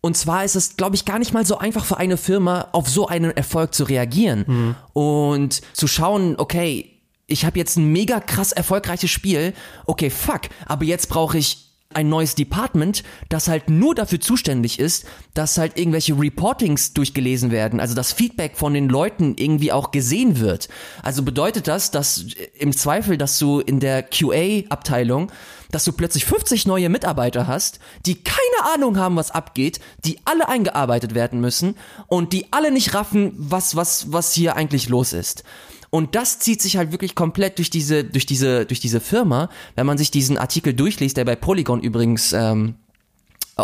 Und 0.00 0.16
zwar 0.16 0.44
ist 0.44 0.56
es, 0.56 0.76
glaube 0.76 0.96
ich, 0.96 1.04
gar 1.04 1.18
nicht 1.18 1.32
mal 1.32 1.44
so 1.44 1.58
einfach 1.58 1.84
für 1.84 1.98
eine 1.98 2.16
Firma, 2.16 2.68
auf 2.72 2.88
so 2.88 3.06
einen 3.06 3.30
Erfolg 3.30 3.74
zu 3.74 3.84
reagieren 3.84 4.44
mhm. 4.46 4.74
und 4.94 5.60
zu 5.74 5.86
schauen, 5.86 6.36
okay, 6.38 6.99
ich 7.30 7.44
habe 7.44 7.58
jetzt 7.58 7.76
ein 7.76 7.92
mega 7.92 8.20
krass 8.20 8.52
erfolgreiches 8.52 9.10
Spiel. 9.10 9.54
Okay, 9.86 10.10
fuck, 10.10 10.42
aber 10.66 10.84
jetzt 10.84 11.08
brauche 11.08 11.38
ich 11.38 11.70
ein 11.92 12.08
neues 12.08 12.36
Department, 12.36 13.02
das 13.28 13.48
halt 13.48 13.68
nur 13.68 13.96
dafür 13.96 14.20
zuständig 14.20 14.78
ist, 14.78 15.06
dass 15.34 15.58
halt 15.58 15.76
irgendwelche 15.76 16.16
Reportings 16.16 16.92
durchgelesen 16.92 17.50
werden, 17.50 17.80
also 17.80 17.96
das 17.96 18.12
Feedback 18.12 18.56
von 18.56 18.74
den 18.74 18.88
Leuten 18.88 19.34
irgendwie 19.36 19.72
auch 19.72 19.90
gesehen 19.90 20.38
wird. 20.38 20.68
Also 21.02 21.24
bedeutet 21.24 21.66
das, 21.66 21.90
dass 21.90 22.26
im 22.56 22.76
Zweifel, 22.76 23.18
dass 23.18 23.40
du 23.40 23.58
in 23.58 23.80
der 23.80 24.04
QA-Abteilung, 24.04 25.32
dass 25.72 25.84
du 25.84 25.92
plötzlich 25.92 26.24
50 26.26 26.64
neue 26.66 26.88
Mitarbeiter 26.90 27.48
hast, 27.48 27.80
die 28.06 28.22
keine 28.22 28.72
Ahnung 28.72 28.96
haben, 28.96 29.16
was 29.16 29.32
abgeht, 29.32 29.80
die 30.04 30.18
alle 30.24 30.48
eingearbeitet 30.48 31.16
werden 31.16 31.40
müssen 31.40 31.74
und 32.06 32.32
die 32.32 32.52
alle 32.52 32.70
nicht 32.70 32.94
raffen, 32.94 33.32
was, 33.36 33.74
was, 33.74 34.12
was 34.12 34.32
hier 34.32 34.54
eigentlich 34.54 34.88
los 34.88 35.12
ist. 35.12 35.42
Und 35.90 36.14
das 36.14 36.38
zieht 36.38 36.62
sich 36.62 36.76
halt 36.76 36.92
wirklich 36.92 37.14
komplett 37.14 37.58
durch 37.58 37.68
diese, 37.68 38.04
durch 38.04 38.24
diese, 38.24 38.64
durch 38.64 38.80
diese 38.80 39.00
Firma. 39.00 39.50
Wenn 39.74 39.86
man 39.86 39.98
sich 39.98 40.10
diesen 40.10 40.38
Artikel 40.38 40.72
durchliest, 40.72 41.16
der 41.16 41.24
bei 41.24 41.36
Polygon 41.36 41.80
übrigens 41.80 42.32
ähm, 42.32 42.76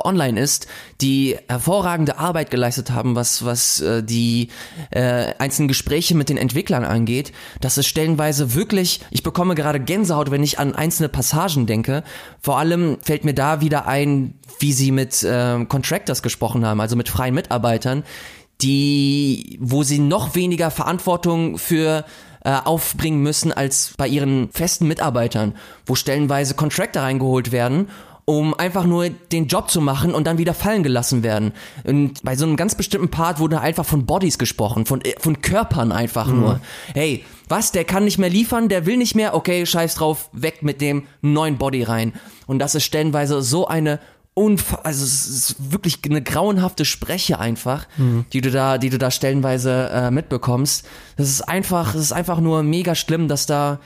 online 0.05 0.39
ist, 0.39 0.67
die 1.01 1.37
hervorragende 1.49 2.19
Arbeit 2.19 2.51
geleistet 2.51 2.91
haben, 2.91 3.15
was 3.15 3.45
was 3.45 3.81
äh, 3.81 4.03
die 4.03 4.49
äh, 4.91 5.33
einzelnen 5.39 5.69
Gespräche 5.69 6.15
mit 6.15 6.29
den 6.29 6.37
Entwicklern 6.37 6.85
angeht, 6.85 7.33
dass 7.61 7.77
es 7.77 7.87
stellenweise 7.87 8.55
wirklich, 8.55 9.01
ich 9.11 9.23
bekomme 9.23 9.55
gerade 9.55 9.81
Gänsehaut, 9.81 10.31
wenn 10.31 10.43
ich 10.43 10.59
an 10.59 10.75
einzelne 10.75 11.09
Passagen 11.09 11.67
denke. 11.67 12.03
Vor 12.41 12.59
allem 12.59 12.99
fällt 13.03 13.25
mir 13.25 13.35
da 13.35 13.61
wieder 13.61 13.87
ein, 13.87 14.35
wie 14.59 14.73
sie 14.73 14.91
mit 14.91 15.23
äh, 15.23 15.65
Contractors 15.65 16.23
gesprochen 16.23 16.67
haben, 16.67 16.81
also 16.81 16.97
mit 16.97 17.09
freien 17.09 17.35
Mitarbeitern, 17.35 18.05
die, 18.63 19.59
wo 19.61 19.83
sie 19.83 19.99
noch 19.99 20.35
weniger 20.35 20.71
Verantwortung 20.71 21.59
für 21.59 22.05
äh, 22.45 22.51
aufbringen 22.65 23.23
müssen 23.23 23.53
als 23.53 23.93
bei 23.97 24.09
ihren 24.09 24.51
festen 24.51 24.87
Mitarbeitern, 24.87 25.55
wo 25.85 25.95
stellenweise 25.95 26.55
Contractor 26.55 27.03
reingeholt 27.03 27.53
werden 27.53 27.89
um 28.29 28.55
einfach 28.55 28.85
nur 28.85 29.09
den 29.09 29.47
Job 29.47 29.71
zu 29.71 29.81
machen 29.81 30.13
und 30.13 30.27
dann 30.27 30.37
wieder 30.37 30.53
fallen 30.53 30.83
gelassen 30.83 31.23
werden. 31.23 31.53
Und 31.85 32.25
bei 32.25 32.35
so 32.35 32.45
einem 32.45 32.57
ganz 32.57 32.75
bestimmten 32.75 33.09
Part 33.09 33.39
wurde 33.39 33.61
einfach 33.61 33.85
von 33.85 34.05
Bodies 34.05 34.37
gesprochen, 34.37 34.85
von, 34.85 35.01
äh, 35.03 35.15
von 35.19 35.41
Körpern 35.41 35.93
einfach 35.93 36.27
mhm. 36.27 36.41
nur. 36.41 36.61
Hey, 36.93 37.25
was, 37.49 37.71
der 37.71 37.85
kann 37.85 38.05
nicht 38.05 38.19
mehr 38.19 38.29
liefern, 38.29 38.69
der 38.69 38.85
will 38.85 38.97
nicht 38.97 39.15
mehr, 39.15 39.35
okay, 39.35 39.65
scheiß 39.65 39.95
drauf, 39.95 40.29
weg 40.33 40.63
mit 40.63 40.81
dem 40.81 41.05
neuen 41.23 41.57
Body 41.57 41.85
rein. 41.85 42.15
Und 42.49 42.59
das 42.59 42.75
ist 42.75 42.85
stellenweise 42.85 43.43
so 43.43 43.69
eine 43.69 44.01
unf 44.37 44.77
also 44.83 45.03
es 45.03 45.27
ist 45.27 45.73
wirklich 45.73 46.01
eine 46.05 46.23
grauenhafte 46.23 46.85
Spreche 46.85 47.39
einfach, 47.39 47.89
mhm. 47.97 48.27
die 48.33 48.43
du 48.43 48.51
da, 48.51 48.77
die 48.77 48.91
du 48.91 48.99
da 48.99 49.11
stellenweise 49.11 49.89
äh, 49.91 50.11
mitbekommst. 50.11 50.87
Das 51.17 51.31
ist 51.31 51.41
einfach, 51.41 51.95
es 51.95 52.03
ist 52.03 52.13
einfach 52.13 52.39
nur 52.39 52.63
mega 52.63 52.95
schlimm, 52.95 53.29
dass 53.29 53.47
da, 53.47 53.81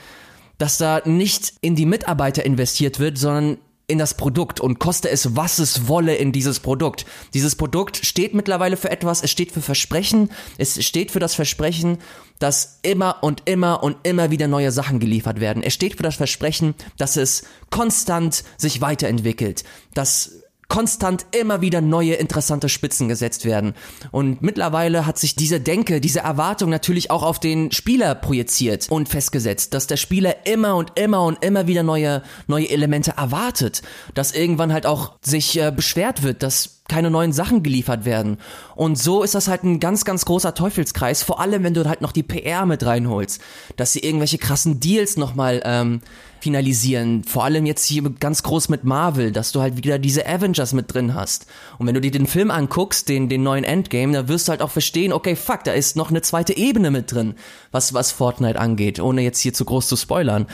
dass 0.59 0.77
da 0.77 1.03
nicht 1.05 1.55
in 1.61 1.77
die 1.77 1.87
Mitarbeiter 1.87 2.45
investiert 2.45 2.99
wird, 2.99 3.17
sondern 3.17 3.59
in 3.91 3.99
das 3.99 4.15
Produkt 4.15 4.61
und 4.61 4.79
koste 4.79 5.11
es, 5.11 5.37
was 5.37 5.59
es 5.59 5.89
wolle 5.89 6.15
in 6.15 6.33
dieses 6.33 6.61
Produkt. 6.61 7.05
Dieses 7.35 7.57
Produkt 7.57 7.99
steht 8.05 8.35
mittlerweile 8.35 8.77
für 8.77 8.91
etwas, 8.91 9.23
es 9.23 9.31
steht 9.31 9.53
für 9.53 9.61
Versprechen, 9.61 10.31
es 10.59 10.83
steht 10.85 11.11
für 11.11 11.21
das 11.21 11.35
Versprechen, 11.35 11.99
dass 12.39 12.79
immer 12.83 13.23
und 13.23 13.43
immer 13.45 13.83
und 13.83 13.99
immer 14.03 14.31
wieder 14.31 14.49
neue 14.49 14.73
Sachen 14.73 15.01
geliefert 15.01 15.41
werden. 15.41 15.63
Es 15.63 15.75
steht 15.75 15.97
für 15.97 16.03
das 16.03 16.17
Versprechen, 16.17 16.75
dass 16.97 17.17
es 17.17 17.45
konstant 17.71 18.45
sich 18.57 18.81
weiterentwickelt, 18.81 19.65
dass 19.95 20.33
konstant 20.71 21.27
immer 21.33 21.61
wieder 21.61 21.83
neue 21.83 22.15
interessante 22.15 22.71
Spitzen 22.71 23.09
gesetzt 23.09 23.45
werden. 23.45 23.75
Und 24.13 24.41
mittlerweile 24.41 25.05
hat 25.05 25.19
sich 25.19 25.35
diese 25.35 25.61
Denke, 25.61 26.01
diese 26.01 26.21
Erwartung 26.21 26.71
natürlich 26.71 27.11
auch 27.11 27.25
auf 27.25 27.39
den 27.39 27.73
Spieler 27.73 28.15
projiziert 28.15 28.89
und 28.89 29.09
festgesetzt, 29.09 29.75
dass 29.75 29.89
der 29.89 29.99
Spieler 29.99 30.47
immer 30.47 30.77
und 30.77 30.99
immer 30.99 31.25
und 31.25 31.45
immer 31.45 31.67
wieder 31.67 31.83
neue, 31.83 32.23
neue 32.47 32.71
Elemente 32.71 33.15
erwartet, 33.17 33.83
dass 34.15 34.33
irgendwann 34.33 34.73
halt 34.73 34.87
auch 34.87 35.17
sich 35.21 35.61
äh, 35.61 35.73
beschwert 35.75 36.23
wird, 36.23 36.43
dass 36.43 36.81
keine 36.89 37.11
neuen 37.11 37.33
Sachen 37.33 37.63
geliefert 37.63 38.05
werden. 38.05 38.39
Und 38.75 38.99
so 38.99 39.23
ist 39.23 39.35
das 39.35 39.49
halt 39.49 39.63
ein 39.63 39.81
ganz, 39.81 40.05
ganz 40.05 40.25
großer 40.25 40.55
Teufelskreis, 40.55 41.23
vor 41.23 41.41
allem 41.41 41.63
wenn 41.63 41.75
du 41.75 41.89
halt 41.89 42.01
noch 42.01 42.13
die 42.13 42.25
PR 42.25 42.67
mit 42.67 42.85
reinholst, 42.85 43.41
dass 43.77 43.93
sie 43.93 44.01
irgendwelche 44.01 44.39
krassen 44.39 44.81
Deals 44.81 45.17
nochmal 45.17 45.63
ähm, 45.65 46.01
finalisieren. 46.41 47.25
Vor 47.25 47.45
allem 47.45 47.67
jetzt 47.67 47.85
hier 47.85 48.03
ganz 48.03 48.43
groß 48.43 48.69
mit 48.69 48.85
Marvel, 48.85 49.33
dass 49.33 49.53
du 49.53 49.61
halt 49.61 49.77
wieder 49.77 49.99
diese 49.99 50.27
Avengers 50.27 50.73
mit 50.73 50.93
drin 50.93 51.15
hast. 51.15 51.47
Und 51.79 51.87
wenn 51.87 51.95
du 51.95 52.01
dir 52.01 52.11
den 52.11 52.27
Film 52.27 52.51
anguckst, 52.51 53.09
den, 53.09 53.29
den 53.29 53.43
neuen 53.43 53.65
Endgame, 53.65 54.13
da 54.13 54.29
wirst 54.29 54.49
du 54.49 54.51
halt 54.51 54.63
auch 54.63 54.71
verstehen, 54.71 55.13
okay, 55.13 55.37
fuck, 55.37 55.65
da 55.65 55.73
ist 55.73 55.97
noch 55.97 56.11
eine 56.11 56.23
zweite 56.23 56.57
Ebene 56.57 56.91
mit 56.91 57.13
drin, 57.13 57.35
was, 57.71 57.95
was 57.95 58.13
Fortnite 58.13 58.59
angeht, 58.59 59.01
ohne 59.01 59.23
jetzt 59.23 59.41
hier 59.41 59.53
zu 59.53 59.65
groß 59.65 59.89
zu 59.89 59.97
spoilern. 59.97 60.47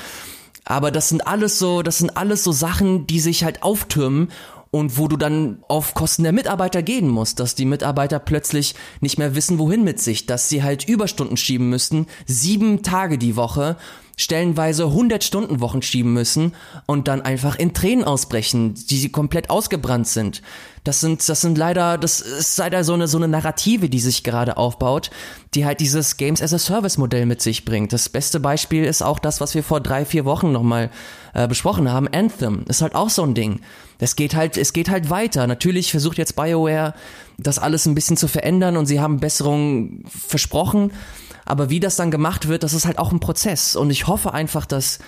Aber 0.65 0.91
das 0.91 1.09
sind 1.09 1.27
alles 1.27 1.59
so, 1.59 1.83
das 1.83 1.99
sind 1.99 2.17
alles 2.17 2.43
so 2.43 2.51
Sachen, 2.51 3.07
die 3.07 3.21
sich 3.21 3.45
halt 3.45 3.63
auftürmen 3.63 4.29
und 4.73 4.99
wo 4.99 5.09
du 5.09 5.17
dann 5.17 5.63
auf 5.69 5.95
Kosten 5.95 6.25
der 6.25 6.33
Mitarbeiter 6.33 6.83
gehen 6.83 7.09
musst, 7.09 7.41
dass 7.41 7.55
die 7.55 7.65
Mitarbeiter 7.65 8.19
plötzlich 8.19 8.75
nicht 9.01 9.19
mehr 9.19 9.35
wissen, 9.35 9.59
wohin 9.59 9.85
mit 9.85 10.01
sich, 10.01 10.27
dass 10.27 10.49
sie 10.49 10.63
halt 10.63 10.89
Überstunden 10.89 11.37
schieben 11.37 11.71
müssten, 11.71 12.07
sieben 12.27 12.83
Tage 12.83 13.17
die 13.17 13.37
Woche, 13.37 13.77
stellenweise 14.19 14.85
100 14.85 15.23
Stunden 15.23 15.61
Wochen 15.61 15.83
schieben 15.83 16.15
müssen 16.15 16.55
und 16.87 17.07
dann 17.07 17.21
einfach 17.21 17.57
in 17.57 17.75
Tränen 17.75 18.05
ausbrechen, 18.05 18.75
die 18.75 18.97
sie 18.97 19.11
komplett 19.11 19.51
ausgebrannt 19.51 20.09
sind. 20.09 20.41
Das 20.85 21.01
sind, 21.01 21.29
das 21.29 21.43
sind 21.43 21.59
leider, 21.59 21.99
das 21.99 22.21
ist 22.23 22.57
leider 22.57 22.83
so 22.83 22.95
eine, 22.95 23.09
so 23.09 23.19
eine 23.19 23.29
Narrative, 23.29 23.91
die 23.91 24.01
sich 24.01 24.25
gerade 24.25 24.57
aufbaut, 24.57 25.11
die 25.55 25.67
halt 25.67 25.81
dieses 25.81 26.17
Games 26.17 26.41
as 26.41 26.55
a 26.55 26.59
Service 26.59 26.97
Modell 26.97 27.27
mit 27.27 27.43
sich 27.43 27.67
bringt. 27.67 27.93
Das 27.93 28.09
beste 28.09 28.41
Beispiel 28.41 28.85
ist 28.85 29.03
auch 29.03 29.19
das, 29.19 29.43
was 29.43 29.55
wir 29.55 29.63
vor 29.63 29.81
drei, 29.81 30.07
vier 30.07 30.25
Wochen 30.25 30.51
nochmal 30.51 30.91
äh, 31.35 31.47
besprochen 31.47 31.93
haben. 31.93 32.09
Anthem 32.09 32.65
ist 32.69 32.81
halt 32.81 32.95
auch 32.95 33.11
so 33.11 33.23
ein 33.23 33.35
Ding. 33.35 33.61
Es 33.99 34.17
geht 34.17 34.35
halt, 34.35 34.57
es 34.57 34.73
geht 34.73 34.89
halt 34.89 35.11
weiter. 35.11 35.47
Natürlich 35.47 35.91
versucht 35.91 36.17
jetzt 36.17 36.37
BioWare 36.37 36.95
das 37.39 37.59
alles 37.59 37.85
ein 37.87 37.95
bisschen 37.95 38.17
zu 38.17 38.29
verändern 38.29 38.77
und 38.77 38.87
sie 38.87 39.01
haben 39.01 39.21
Besserungen 39.21 40.05
versprochen. 40.07 40.91
Aber 41.47 41.71
wie 41.71 41.81
das 41.81 41.97
dann 41.97 42.11
gemacht 42.11 42.49
wird, 42.49 42.63
das 42.63 42.75
ist 42.75 42.85
halt 42.85 42.99
auch 42.99 43.13
ein 43.13 43.21
Prozess. 43.21 43.77
Und 43.77 43.91
ich 43.91 44.07
hoffe 44.07 44.35
einfach, 44.35 44.67
dass 44.67 44.99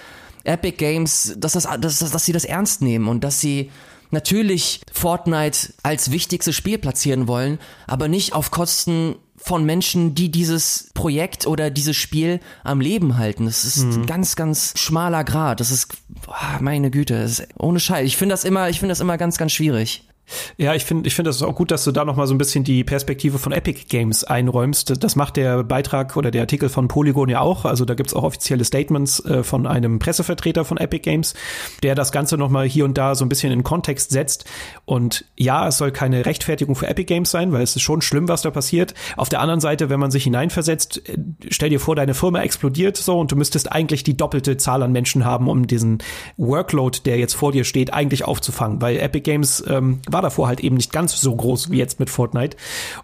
Epic 0.44 0.76
Games, 0.78 1.34
dass 1.36 1.52
das, 1.52 1.68
dass, 1.80 1.98
dass 1.98 2.24
sie 2.24 2.32
das 2.32 2.44
ernst 2.44 2.80
nehmen 2.80 3.08
und 3.08 3.22
dass 3.22 3.40
sie 3.40 3.70
natürlich 4.10 4.80
Fortnite 4.90 5.74
als 5.82 6.10
wichtigstes 6.10 6.56
Spiel 6.56 6.78
platzieren 6.78 7.28
wollen, 7.28 7.58
aber 7.86 8.08
nicht 8.08 8.32
auf 8.32 8.50
Kosten 8.50 9.16
von 9.36 9.64
Menschen, 9.64 10.14
die 10.14 10.30
dieses 10.30 10.90
Projekt 10.94 11.46
oder 11.46 11.70
dieses 11.70 11.96
Spiel 11.96 12.40
am 12.64 12.80
Leben 12.80 13.18
halten. 13.18 13.44
Das 13.44 13.64
ist 13.64 13.84
mhm. 13.84 13.92
ein 13.92 14.06
ganz, 14.06 14.36
ganz 14.36 14.74
schmaler 14.76 15.24
Grad. 15.24 15.60
Das 15.60 15.70
ist, 15.70 15.88
oh, 16.26 16.32
meine 16.60 16.90
Güte, 16.90 17.20
das 17.20 17.38
ist 17.38 17.48
ohne 17.58 17.78
Scheiß. 17.78 18.06
Ich 18.06 18.16
finde 18.16 18.32
das 18.32 18.44
immer, 18.44 18.68
ich 18.68 18.80
finde 18.80 18.92
das 18.92 19.00
immer 19.00 19.16
ganz, 19.16 19.38
ganz 19.38 19.52
schwierig. 19.52 20.07
Ja, 20.56 20.74
ich 20.74 20.84
finde, 20.84 21.06
ich 21.06 21.14
finde 21.14 21.30
das 21.30 21.42
auch 21.42 21.54
gut, 21.54 21.70
dass 21.70 21.84
du 21.84 21.92
da 21.92 22.04
noch 22.04 22.16
mal 22.16 22.26
so 22.26 22.34
ein 22.34 22.38
bisschen 22.38 22.64
die 22.64 22.84
Perspektive 22.84 23.38
von 23.38 23.52
Epic 23.52 23.84
Games 23.88 24.24
einräumst. 24.24 25.02
Das 25.02 25.16
macht 25.16 25.36
der 25.36 25.64
Beitrag 25.64 26.16
oder 26.16 26.30
der 26.30 26.42
Artikel 26.42 26.68
von 26.68 26.88
Polygon 26.88 27.28
ja 27.28 27.40
auch. 27.40 27.64
Also 27.64 27.84
da 27.84 27.94
gibt's 27.94 28.14
auch 28.14 28.22
offizielle 28.22 28.64
Statements 28.64 29.24
äh, 29.24 29.42
von 29.42 29.66
einem 29.66 29.98
Pressevertreter 29.98 30.64
von 30.64 30.78
Epic 30.78 31.02
Games, 31.02 31.34
der 31.82 31.94
das 31.94 32.12
Ganze 32.12 32.36
noch 32.36 32.50
mal 32.50 32.66
hier 32.66 32.84
und 32.84 32.98
da 32.98 33.14
so 33.14 33.24
ein 33.24 33.28
bisschen 33.28 33.52
in 33.52 33.62
Kontext 33.62 34.10
setzt. 34.10 34.44
Und 34.84 35.24
ja, 35.36 35.68
es 35.68 35.78
soll 35.78 35.92
keine 35.92 36.26
Rechtfertigung 36.26 36.74
für 36.74 36.86
Epic 36.88 37.06
Games 37.06 37.30
sein, 37.30 37.52
weil 37.52 37.62
es 37.62 37.76
ist 37.76 37.82
schon 37.82 38.02
schlimm, 38.02 38.28
was 38.28 38.42
da 38.42 38.50
passiert. 38.50 38.94
Auf 39.16 39.28
der 39.28 39.40
anderen 39.40 39.60
Seite, 39.60 39.90
wenn 39.90 40.00
man 40.00 40.10
sich 40.10 40.24
hineinversetzt, 40.24 41.08
äh, 41.08 41.18
stell 41.50 41.70
dir 41.70 41.80
vor, 41.80 41.96
deine 41.96 42.14
Firma 42.14 42.42
explodiert 42.42 42.96
so 42.96 43.18
und 43.18 43.32
du 43.32 43.36
müsstest 43.36 43.72
eigentlich 43.72 44.04
die 44.04 44.16
doppelte 44.16 44.56
Zahl 44.56 44.82
an 44.82 44.92
Menschen 44.92 45.24
haben, 45.24 45.48
um 45.48 45.66
diesen 45.66 45.98
Workload, 46.36 46.98
der 47.04 47.18
jetzt 47.18 47.34
vor 47.34 47.52
dir 47.52 47.64
steht, 47.64 47.92
eigentlich 47.92 48.24
aufzufangen, 48.24 48.80
weil 48.80 48.98
Epic 48.98 49.22
Games 49.22 49.62
ähm, 49.68 50.00
war 50.08 50.17
davor 50.22 50.48
halt 50.48 50.60
eben 50.60 50.76
nicht 50.76 50.92
ganz 50.92 51.20
so 51.20 51.34
groß 51.34 51.70
wie 51.70 51.78
jetzt 51.78 52.00
mit 52.00 52.10
Fortnite. 52.10 52.56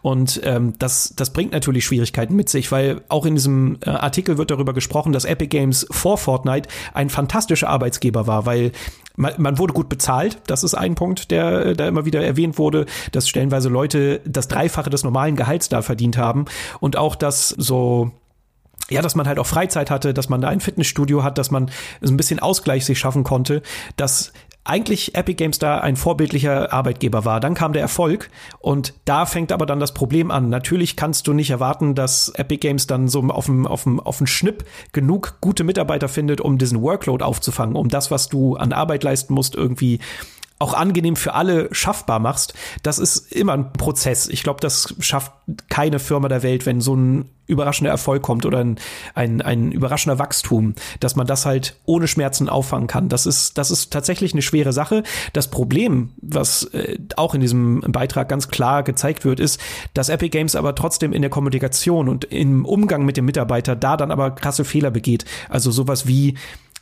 Und 0.03 0.41
ähm, 0.45 0.73
das, 0.79 1.15
das 1.17 1.33
bringt 1.33 1.53
natürlich 1.53 1.85
Schwierigkeiten 1.85 2.35
mit 2.37 2.49
sich, 2.49 2.71
weil 2.73 3.03
auch 3.09 3.27
in 3.27 3.35
diesem 3.35 3.79
äh, 3.85 3.91
Artikel 3.91 4.39
wird 4.39 4.51
darüber 4.51 4.73
gesprochen, 4.73 5.13
dass 5.13 5.25
Epic 5.25 5.49
Games 5.49 5.87
vor 5.91 6.19
Fortnite 6.19 6.69
ein 6.93 7.11
fantastischer 7.11 7.69
Arbeitsgeber 7.69 8.27
war, 8.27 8.47
weil 8.47 8.73
man, 9.17 9.35
man 9.39 9.59
wurde 9.59 9.75
gut 9.75 9.89
bezahlt. 9.89 10.39
Das 10.47 10.65
ist 10.65 10.75
ein 10.75 10.95
Punkt, 10.95 11.31
der 11.31 11.75
da 11.75 11.87
immer 11.87 12.05
wieder 12.05 12.25
erwähnt 12.25 12.59
wurde, 12.59 12.87
dass 13.13 13.29
stellenweise 13.29 13.69
Leute 13.69 14.21
das 14.25 14.49
Dreifache 14.49 14.91
des 14.91 15.05
normalen 15.05 15.37
Gehalts 15.37 15.69
da 15.69 15.83
verdient 15.83 16.19
haben 16.19 16.47
und 16.81 16.97
auch, 16.97 17.17
dass 17.17 17.49
so 17.51 18.13
ja, 18.91 19.01
dass 19.01 19.15
man 19.15 19.27
halt 19.27 19.39
auch 19.39 19.47
Freizeit 19.47 19.91
hatte, 19.91 20.13
dass 20.13 20.29
man 20.29 20.43
da 20.43 20.49
ein 20.49 20.61
Fitnessstudio 20.61 21.23
hat, 21.23 21.39
dass 21.39 21.51
man 21.51 21.71
so 22.03 22.13
ein 22.13 22.19
bisschen 22.19 22.39
Ausgleich 22.39 22.85
sich 22.85 22.99
schaffen 22.99 23.25
konnte, 23.25 23.63
dass 23.97 24.33
eigentlich 24.65 25.15
Epic 25.15 25.37
Games 25.37 25.59
da 25.59 25.79
ein 25.79 25.97
vorbildlicher 25.97 26.73
Arbeitgeber 26.73 27.27
war. 27.27 27.39
Dann 27.39 27.55
kam 27.55 27.75
der 27.75 27.83
Erfolg 27.83 28.31
und 28.59 28.95
da 29.05 29.27
fängt 29.27 29.53
aber 29.53 29.67
dann 29.67 29.79
das 29.79 29.93
Problem 29.93 30.31
an. 30.31 30.49
Natürlich 30.49 30.97
kannst 30.97 31.27
du 31.27 31.35
nicht 31.35 31.51
erwarten, 31.51 31.95
dass 31.95 32.31
Epic 32.31 32.61
Games 32.61 32.87
dann 32.87 33.09
so 33.09 33.23
auf 33.25 33.47
dem, 33.47 33.67
auf 33.67 33.83
dem, 33.83 34.01
auf 34.01 34.19
dem 34.19 34.27
Schnipp 34.27 34.65
genug 34.93 35.37
gute 35.43 35.65
Mitarbeiter 35.65 36.09
findet, 36.09 36.41
um 36.41 36.57
diesen 36.57 36.81
Workload 36.81 37.23
aufzufangen, 37.23 37.77
um 37.77 37.91
das, 37.91 38.11
was 38.11 38.29
du 38.29 38.57
an 38.57 38.73
Arbeit 38.73 39.05
leisten 39.05 39.35
musst, 39.35 39.55
irgendwie 39.55 40.01
auch 40.59 40.75
angenehm 40.75 41.17
für 41.17 41.35
alle 41.35 41.69
schaffbar 41.73 42.21
machst, 42.21 42.55
das 42.83 42.99
ist 42.99 43.33
immer 43.33 43.53
ein 43.55 43.73
Prozess. 43.73 44.29
Ich 44.29 44.43
glaube, 44.43 44.61
das 44.61 44.95
schafft 45.01 45.33
keine 45.69 45.99
Firma 45.99 46.29
der 46.29 46.43
Welt, 46.43 46.65
wenn 46.65 46.81
so 46.81 46.95
ein 46.95 47.29
überraschender 47.47 47.91
Erfolg 47.91 48.23
kommt 48.23 48.47
oder 48.47 48.59
ein, 48.59 48.79
ein, 49.15 49.43
ein 49.43 49.71
überraschender 49.71 50.19
Wachstum, 50.19 50.75
dass 51.01 51.17
man 51.17 51.27
das 51.27 51.45
halt 51.45 51.77
ohne 51.85 52.09
Schmerzen 52.09 52.49
auffangen 52.49 52.87
kann. 52.87 53.09
Das 53.09 53.27
ist, 53.27 53.59
das 53.59 53.71
ist 53.71 53.93
tatsächlich 53.93 54.33
eine 54.33 54.43
schwere 54.43 54.73
Sache. 54.73 55.03
Das 55.35 55.49
Problem, 55.51 56.11
was 56.23 56.65
äh, 56.73 56.99
auch 57.17 57.35
in 57.35 57.43
diesem 57.43 57.81
Beitrag 57.81 58.29
ganz 58.29 58.49
klar 58.49 58.83
gezeigt 58.83 59.25
wird, 59.25 59.41
ist, 59.41 59.61
dass 59.93 60.09
Epic 60.09 60.31
Games 60.31 60.57
aber 60.57 60.75
trotzdem 60.75 61.13
in 61.13 61.21
der 61.21 61.31
Kommunikation 61.31 62.09
und 62.09 62.25
im 62.25 62.65
Umgang 62.65 63.05
mit 63.05 63.17
dem 63.17 63.27
Mitarbeiter 63.27 63.77
da 63.77 63.97
dann 63.97 64.11
aber 64.11 64.31
krasse 64.31 64.65
Fehler 64.65 64.91
begeht. 64.91 65.27
Also 65.51 65.71
sowas 65.71 66.07
wie, 66.07 66.37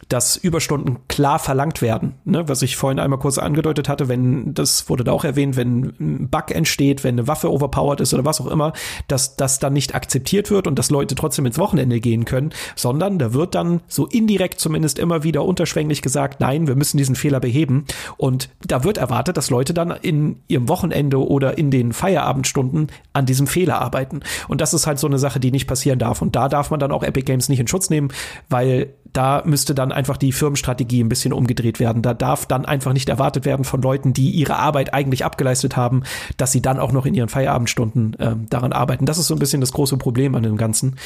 dass 0.09 0.37
Überstunden 0.37 0.99
klar 1.09 1.39
verlangt 1.39 1.81
werden. 1.81 2.15
Ne? 2.25 2.49
Was 2.49 2.63
ich 2.63 2.77
vorhin 2.77 2.99
einmal 2.99 3.19
kurz 3.19 3.39
angedeutet 3.39 3.89
hatte, 3.89 4.09
wenn, 4.09 4.55
das 4.55 4.89
wurde 4.89 5.05
da 5.05 5.13
auch 5.13 5.25
erwähnt, 5.25 5.57
wenn 5.57 5.95
ein 6.01 6.29
Bug 6.29 6.51
entsteht, 6.51 7.05
wenn 7.05 7.15
eine 7.15 7.29
Waffe 7.29 7.51
overpowered 7.51 8.01
ist 8.01 8.13
oder 8.13 8.25
was 8.25 8.41
auch 8.41 8.49
immer, 8.49 8.73
dass 9.09 9.37
das 9.37 9.59
dann 9.59 9.73
nicht 9.73 9.95
akzeptiert 9.95 10.51
wird 10.51 10.67
und 10.67 10.79
dass 10.79 10.91
Leute 10.91 11.15
trotzdem 11.15 11.47
ins 11.47 11.59
Wochenende 11.59 12.01
gehen 12.01 12.25
können, 12.25 12.51
sondern 12.77 13.19
da 13.19 13.33
wird 13.33 13.55
dann 13.55 13.81
so 13.89 14.07
indirekt 14.07 14.61
zumindest 14.61 14.99
immer 14.99 15.23
wieder 15.23 15.45
unterschwänglich 15.45 16.03
gesagt, 16.03 16.41
nein, 16.41 16.67
wir 16.67 16.75
müssen 16.75 16.99
diesen 16.99 17.15
Fehler 17.15 17.41
beheben. 17.41 17.87
Und 18.17 18.51
da 18.67 18.85
wird 18.85 18.99
erwartet, 18.99 19.37
dass 19.37 19.51
Leute 19.51 19.73
dann 19.73 19.91
in 19.91 20.41
ihrem 20.49 20.69
Wochenende 20.69 21.27
oder 21.27 21.57
in 21.59 21.71
den 21.71 21.93
Feierabendstunden 21.93 22.89
an 23.13 23.27
diesem 23.27 23.47
Fehler 23.47 23.81
arbeiten. 23.81 24.21
Und 24.49 24.61
das 24.61 24.75
ist 24.75 24.87
halt 24.87 24.99
so 24.99 25.07
eine 25.07 25.19
Sache, 25.19 25.41
die 25.41 25.51
nicht 25.51 25.67
passieren 25.67 25.99
darf. 25.99 26.23
Und 26.23 26.37
da 26.37 26.49
darf 26.49 26.71
man 26.71 26.81
dann 26.81 26.93
auch 26.93 27.03
Epic 27.03 27.25
Games 27.25 27.49
nicht 27.49 27.61
in 27.61 27.69
Schutz 27.69 27.89
nehmen, 27.91 28.09
weil 28.49 28.93
da 29.13 29.43
müsste 29.45 29.75
dann 29.75 29.93
einfach 30.03 30.17
die 30.17 30.33
Firmenstrategie 30.33 31.05
ein 31.05 31.09
bisschen 31.09 31.33
umgedreht 31.33 31.79
werden. 31.79 32.03
Da 32.03 32.13
darf 32.13 32.45
dann 32.45 32.65
einfach 32.65 32.93
nicht 32.93 33.09
erwartet 33.09 33.45
werden 33.45 33.65
von 33.65 33.81
Leuten, 33.81 34.13
die 34.13 34.33
ihre 34.33 34.57
Arbeit 34.57 34.93
eigentlich 34.95 35.25
abgeleistet 35.25 35.77
haben, 35.77 36.03
dass 36.39 36.51
sie 36.51 36.61
dann 36.61 36.81
auch 36.81 36.91
noch 36.91 37.07
in 37.07 37.15
ihren 37.15 37.29
Feierabendstunden 37.29 38.17
ähm, 38.19 38.47
daran 38.51 38.73
arbeiten. 38.73 39.07
Das 39.07 39.19
ist 39.19 39.29
so 39.29 39.37
ein 39.37 39.39
bisschen 39.39 39.61
das 39.61 39.73
große 39.73 39.97
Problem 39.99 40.35
an 40.35 40.43
dem 40.43 40.57
Ganzen. 40.57 40.97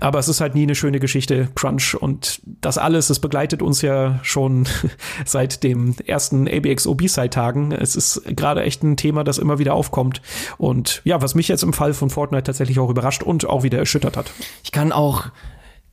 Aber 0.00 0.18
es 0.18 0.26
ist 0.26 0.40
halt 0.40 0.56
nie 0.56 0.64
eine 0.64 0.74
schöne 0.74 0.98
Geschichte, 0.98 1.50
Crunch 1.54 1.94
und 1.94 2.40
das 2.60 2.78
alles, 2.78 3.10
es 3.10 3.20
begleitet 3.20 3.62
uns 3.62 3.80
ja 3.80 4.18
schon 4.24 4.66
seit 5.24 5.62
dem 5.62 5.94
ersten 6.04 6.48
ABXO 6.48 6.96
B-Side-Tagen. 6.96 7.70
Es 7.70 7.94
ist 7.94 8.22
gerade 8.34 8.64
echt 8.64 8.82
ein 8.82 8.96
Thema, 8.96 9.22
das 9.22 9.38
immer 9.38 9.60
wieder 9.60 9.74
aufkommt 9.74 10.20
und 10.58 11.00
ja, 11.04 11.22
was 11.22 11.36
mich 11.36 11.46
jetzt 11.46 11.62
im 11.62 11.72
Fall 11.72 11.94
von 11.94 12.10
Fortnite 12.10 12.42
tatsächlich 12.42 12.80
auch 12.80 12.90
überrascht 12.90 13.22
und 13.22 13.46
auch 13.46 13.62
wieder 13.62 13.78
erschüttert 13.78 14.16
hat. 14.16 14.32
Ich 14.64 14.72
kann 14.72 14.90
auch 14.90 15.30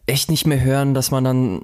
echt 0.09 0.29
nicht 0.29 0.45
mehr 0.45 0.61
hören, 0.61 0.93
dass 0.93 1.11
man 1.11 1.23
dann, 1.23 1.61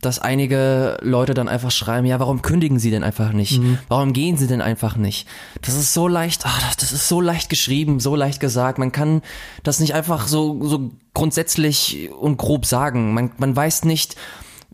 dass 0.00 0.18
einige 0.18 0.96
Leute 1.02 1.34
dann 1.34 1.48
einfach 1.48 1.70
schreiben, 1.70 2.06
ja, 2.06 2.18
warum 2.20 2.42
kündigen 2.42 2.78
sie 2.78 2.90
denn 2.90 3.02
einfach 3.02 3.32
nicht? 3.32 3.60
Mhm. 3.60 3.78
Warum 3.88 4.12
gehen 4.12 4.36
sie 4.36 4.46
denn 4.46 4.60
einfach 4.60 4.96
nicht? 4.96 5.28
Das 5.62 5.74
ist 5.74 5.92
so 5.92 6.08
leicht, 6.08 6.42
ach, 6.44 6.74
das 6.76 6.92
ist 6.92 7.08
so 7.08 7.20
leicht 7.20 7.48
geschrieben, 7.48 8.00
so 8.00 8.16
leicht 8.16 8.40
gesagt. 8.40 8.78
Man 8.78 8.92
kann 8.92 9.22
das 9.62 9.80
nicht 9.80 9.94
einfach 9.94 10.28
so, 10.28 10.66
so 10.66 10.90
grundsätzlich 11.14 12.10
und 12.18 12.36
grob 12.36 12.64
sagen. 12.64 13.12
Man, 13.12 13.32
man 13.38 13.54
weiß 13.54 13.84
nicht, 13.84 14.16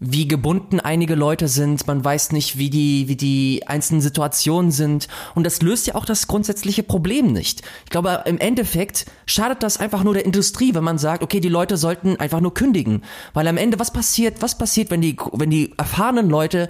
wie 0.06 0.28
gebunden 0.28 0.80
einige 0.80 1.14
Leute 1.14 1.48
sind, 1.48 1.86
man 1.86 2.04
weiß 2.04 2.32
nicht, 2.32 2.58
wie 2.58 2.70
die, 2.70 3.08
wie 3.08 3.16
die 3.16 3.62
einzelnen 3.66 4.00
Situationen 4.00 4.70
sind. 4.70 5.08
Und 5.34 5.44
das 5.44 5.62
löst 5.62 5.86
ja 5.86 5.94
auch 5.94 6.04
das 6.04 6.26
grundsätzliche 6.26 6.82
Problem 6.82 7.32
nicht. 7.32 7.62
Ich 7.84 7.90
glaube, 7.90 8.22
im 8.26 8.38
Endeffekt 8.38 9.06
schadet 9.26 9.62
das 9.62 9.78
einfach 9.78 10.04
nur 10.04 10.14
der 10.14 10.26
Industrie, 10.26 10.74
wenn 10.74 10.84
man 10.84 10.98
sagt, 10.98 11.22
okay, 11.22 11.40
die 11.40 11.48
Leute 11.48 11.76
sollten 11.76 12.16
einfach 12.16 12.40
nur 12.40 12.52
kündigen. 12.52 13.02
Weil 13.32 13.48
am 13.48 13.56
Ende, 13.56 13.78
was 13.78 13.92
passiert, 13.92 14.42
was 14.42 14.58
passiert, 14.58 14.90
wenn 14.90 15.00
die, 15.00 15.16
wenn 15.32 15.50
die 15.50 15.72
erfahrenen 15.78 16.28
Leute 16.28 16.68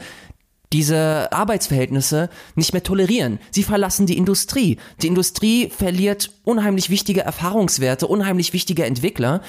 diese 0.73 1.33
Arbeitsverhältnisse 1.33 2.31
nicht 2.57 2.73
mehr 2.73 2.83
tolerieren. 2.83 3.39
Sie 3.53 3.63
verlassen 3.63 4.07
die 4.07 4.17
Industrie. 4.17 4.79
Die 5.03 5.07
Industrie 5.07 5.71
verliert 5.71 6.33
unheimlich 6.45 6.91
wichtige 6.91 7.21
Erfahrungswerte, 7.21 8.09
unheimlich 8.09 8.53
wichtige 8.53 8.85
Entwickler, 8.85 9.41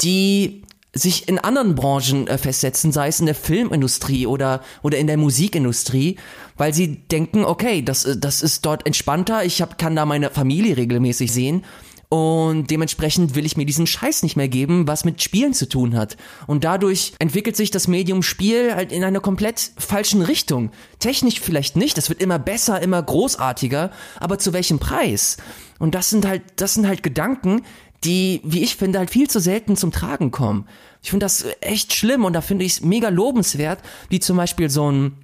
die 0.00 0.62
sich 0.94 1.28
in 1.28 1.38
anderen 1.38 1.74
Branchen 1.74 2.26
äh, 2.26 2.38
festsetzen, 2.38 2.92
sei 2.92 3.08
es 3.08 3.20
in 3.20 3.26
der 3.26 3.34
Filmindustrie 3.34 4.26
oder, 4.26 4.62
oder 4.82 4.98
in 4.98 5.06
der 5.06 5.18
Musikindustrie, 5.18 6.16
weil 6.56 6.72
sie 6.72 6.96
denken, 6.96 7.44
okay, 7.44 7.82
das, 7.82 8.04
äh, 8.04 8.16
das 8.16 8.42
ist 8.42 8.64
dort 8.64 8.86
entspannter, 8.86 9.44
ich 9.44 9.60
hab, 9.60 9.78
kann 9.78 9.96
da 9.96 10.06
meine 10.06 10.30
Familie 10.30 10.76
regelmäßig 10.76 11.30
sehen 11.30 11.64
und 12.10 12.70
dementsprechend 12.70 13.34
will 13.34 13.44
ich 13.44 13.58
mir 13.58 13.66
diesen 13.66 13.86
Scheiß 13.86 14.22
nicht 14.22 14.36
mehr 14.36 14.48
geben, 14.48 14.88
was 14.88 15.04
mit 15.04 15.22
Spielen 15.22 15.52
zu 15.52 15.68
tun 15.68 15.94
hat. 15.94 16.16
Und 16.46 16.64
dadurch 16.64 17.12
entwickelt 17.18 17.54
sich 17.54 17.70
das 17.70 17.86
Medium 17.86 18.22
Spiel 18.22 18.74
halt 18.74 18.92
in 18.92 19.04
einer 19.04 19.20
komplett 19.20 19.72
falschen 19.76 20.22
Richtung. 20.22 20.70
Technisch 21.00 21.40
vielleicht 21.40 21.76
nicht, 21.76 21.98
es 21.98 22.08
wird 22.08 22.22
immer 22.22 22.38
besser, 22.38 22.80
immer 22.80 23.02
großartiger, 23.02 23.90
aber 24.18 24.38
zu 24.38 24.54
welchem 24.54 24.78
Preis? 24.78 25.36
Und 25.78 25.94
das 25.94 26.08
sind 26.08 26.26
halt, 26.26 26.42
das 26.56 26.74
sind 26.74 26.88
halt 26.88 27.02
Gedanken, 27.02 27.62
die, 28.04 28.40
wie 28.44 28.62
ich 28.62 28.76
finde, 28.76 28.98
halt 28.98 29.10
viel 29.10 29.28
zu 29.28 29.40
selten 29.40 29.76
zum 29.76 29.92
Tragen 29.92 30.30
kommen. 30.30 30.66
Ich 31.02 31.10
finde 31.10 31.24
das 31.24 31.46
echt 31.60 31.94
schlimm 31.94 32.24
und 32.24 32.32
da 32.32 32.40
finde 32.40 32.64
ich 32.64 32.72
es 32.72 32.80
mega 32.82 33.08
lobenswert, 33.08 33.80
wie 34.08 34.20
zum 34.20 34.36
Beispiel 34.36 34.70
so 34.70 34.90
ein 34.90 35.16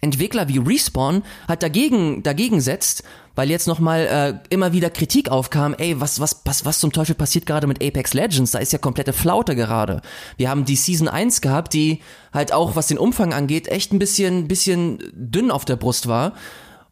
Entwickler 0.00 0.48
wie 0.48 0.58
Respawn 0.58 1.22
halt 1.48 1.62
dagegen, 1.62 2.22
dagegen 2.22 2.60
setzt, 2.60 3.04
weil 3.34 3.50
jetzt 3.50 3.66
nochmal 3.66 4.06
äh, 4.06 4.54
immer 4.54 4.72
wieder 4.72 4.90
Kritik 4.90 5.28
aufkam, 5.30 5.74
ey, 5.74 6.00
was, 6.00 6.20
was, 6.20 6.42
was, 6.44 6.64
was 6.64 6.78
zum 6.78 6.92
Teufel 6.92 7.14
passiert 7.14 7.46
gerade 7.46 7.66
mit 7.66 7.82
Apex 7.82 8.14
Legends? 8.14 8.52
Da 8.52 8.58
ist 8.58 8.72
ja 8.72 8.78
komplette 8.78 9.12
Flaute 9.12 9.56
gerade. 9.56 10.02
Wir 10.36 10.50
haben 10.50 10.64
die 10.64 10.76
Season 10.76 11.08
1 11.08 11.40
gehabt, 11.40 11.72
die 11.72 12.00
halt 12.32 12.52
auch, 12.52 12.76
was 12.76 12.88
den 12.88 12.98
Umfang 12.98 13.32
angeht, 13.32 13.68
echt 13.68 13.92
ein 13.92 13.98
bisschen, 13.98 14.46
bisschen 14.46 14.98
dünn 15.12 15.50
auf 15.50 15.64
der 15.64 15.76
Brust 15.76 16.06
war. 16.06 16.34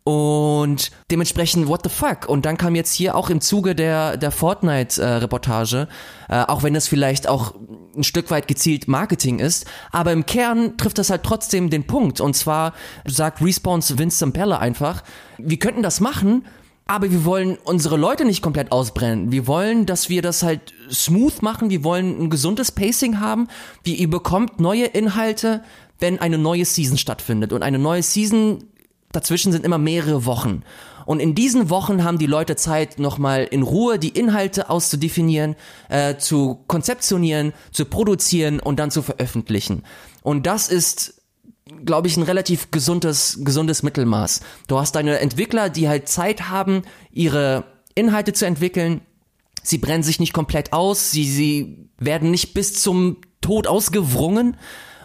Und 0.04 0.90
dementsprechend, 1.12 1.68
what 1.68 1.82
the 1.84 1.88
fuck? 1.88 2.28
Und 2.28 2.44
dann 2.44 2.56
kam 2.56 2.74
jetzt 2.74 2.92
hier 2.92 3.14
auch 3.14 3.30
im 3.30 3.40
Zuge 3.40 3.76
der, 3.76 4.16
der 4.16 4.32
Fortnite-Reportage, 4.32 5.88
äh, 6.28 6.40
äh, 6.40 6.44
auch 6.46 6.64
wenn 6.64 6.74
es 6.74 6.88
vielleicht 6.88 7.28
auch 7.28 7.54
ein 7.96 8.02
Stück 8.02 8.30
weit 8.32 8.48
gezielt 8.48 8.88
Marketing 8.88 9.38
ist, 9.38 9.66
aber 9.92 10.12
im 10.12 10.26
Kern 10.26 10.76
trifft 10.76 10.98
das 10.98 11.10
halt 11.10 11.22
trotzdem 11.22 11.70
den 11.70 11.86
Punkt. 11.86 12.20
Und 12.20 12.34
zwar 12.34 12.72
sagt 13.06 13.40
Respawns 13.42 13.96
Vince 13.96 14.18
Zampella 14.18 14.58
einfach, 14.58 15.04
wir 15.38 15.58
könnten 15.58 15.84
das 15.84 16.00
machen, 16.00 16.46
aber 16.86 17.10
wir 17.12 17.24
wollen 17.24 17.58
unsere 17.62 17.96
Leute 17.96 18.24
nicht 18.24 18.42
komplett 18.42 18.72
ausbrennen. 18.72 19.30
Wir 19.30 19.46
wollen, 19.46 19.86
dass 19.86 20.08
wir 20.08 20.20
das 20.20 20.42
halt 20.42 20.74
smooth 20.90 21.42
machen. 21.42 21.70
Wir 21.70 21.84
wollen 21.84 22.24
ein 22.24 22.28
gesundes 22.28 22.72
Pacing 22.72 23.20
haben. 23.20 23.46
Wie 23.84 23.94
ihr 23.94 24.10
bekommt 24.10 24.58
neue 24.60 24.86
Inhalte, 24.86 25.62
wenn 26.00 26.18
eine 26.18 26.38
neue 26.38 26.64
Season 26.64 26.98
stattfindet. 26.98 27.52
Und 27.52 27.62
eine 27.62 27.78
neue 27.78 28.02
Season 28.02 28.64
dazwischen 29.12 29.52
sind 29.52 29.64
immer 29.64 29.78
mehrere 29.78 30.24
Wochen. 30.24 30.62
Und 31.04 31.20
in 31.20 31.34
diesen 31.34 31.68
Wochen 31.68 32.04
haben 32.04 32.18
die 32.18 32.26
Leute 32.26 32.56
Zeit, 32.56 32.98
nochmal 32.98 33.44
in 33.44 33.62
Ruhe 33.62 33.98
die 33.98 34.10
Inhalte 34.10 34.70
auszudefinieren, 34.70 35.56
äh, 35.88 36.16
zu 36.16 36.64
konzeptionieren, 36.66 37.52
zu 37.72 37.84
produzieren 37.86 38.60
und 38.60 38.78
dann 38.78 38.90
zu 38.90 39.02
veröffentlichen. 39.02 39.82
Und 40.22 40.46
das 40.46 40.68
ist 40.68 41.22
glaube 41.84 42.08
ich, 42.08 42.16
ein 42.16 42.22
relativ 42.24 42.70
gesundes, 42.70 43.38
gesundes 43.42 43.82
Mittelmaß. 43.82 44.40
Du 44.66 44.78
hast 44.78 44.94
deine 44.94 45.20
Entwickler, 45.20 45.70
die 45.70 45.88
halt 45.88 46.08
Zeit 46.08 46.50
haben, 46.50 46.82
ihre 47.12 47.64
Inhalte 47.94 48.32
zu 48.32 48.46
entwickeln. 48.46 49.00
Sie 49.62 49.78
brennen 49.78 50.02
sich 50.02 50.18
nicht 50.18 50.32
komplett 50.32 50.72
aus, 50.72 51.12
sie, 51.12 51.24
sie 51.24 51.88
werden 51.98 52.30
nicht 52.30 52.52
bis 52.52 52.82
zum 52.82 53.18
Tod 53.40 53.66
ausgewrungen 53.66 54.56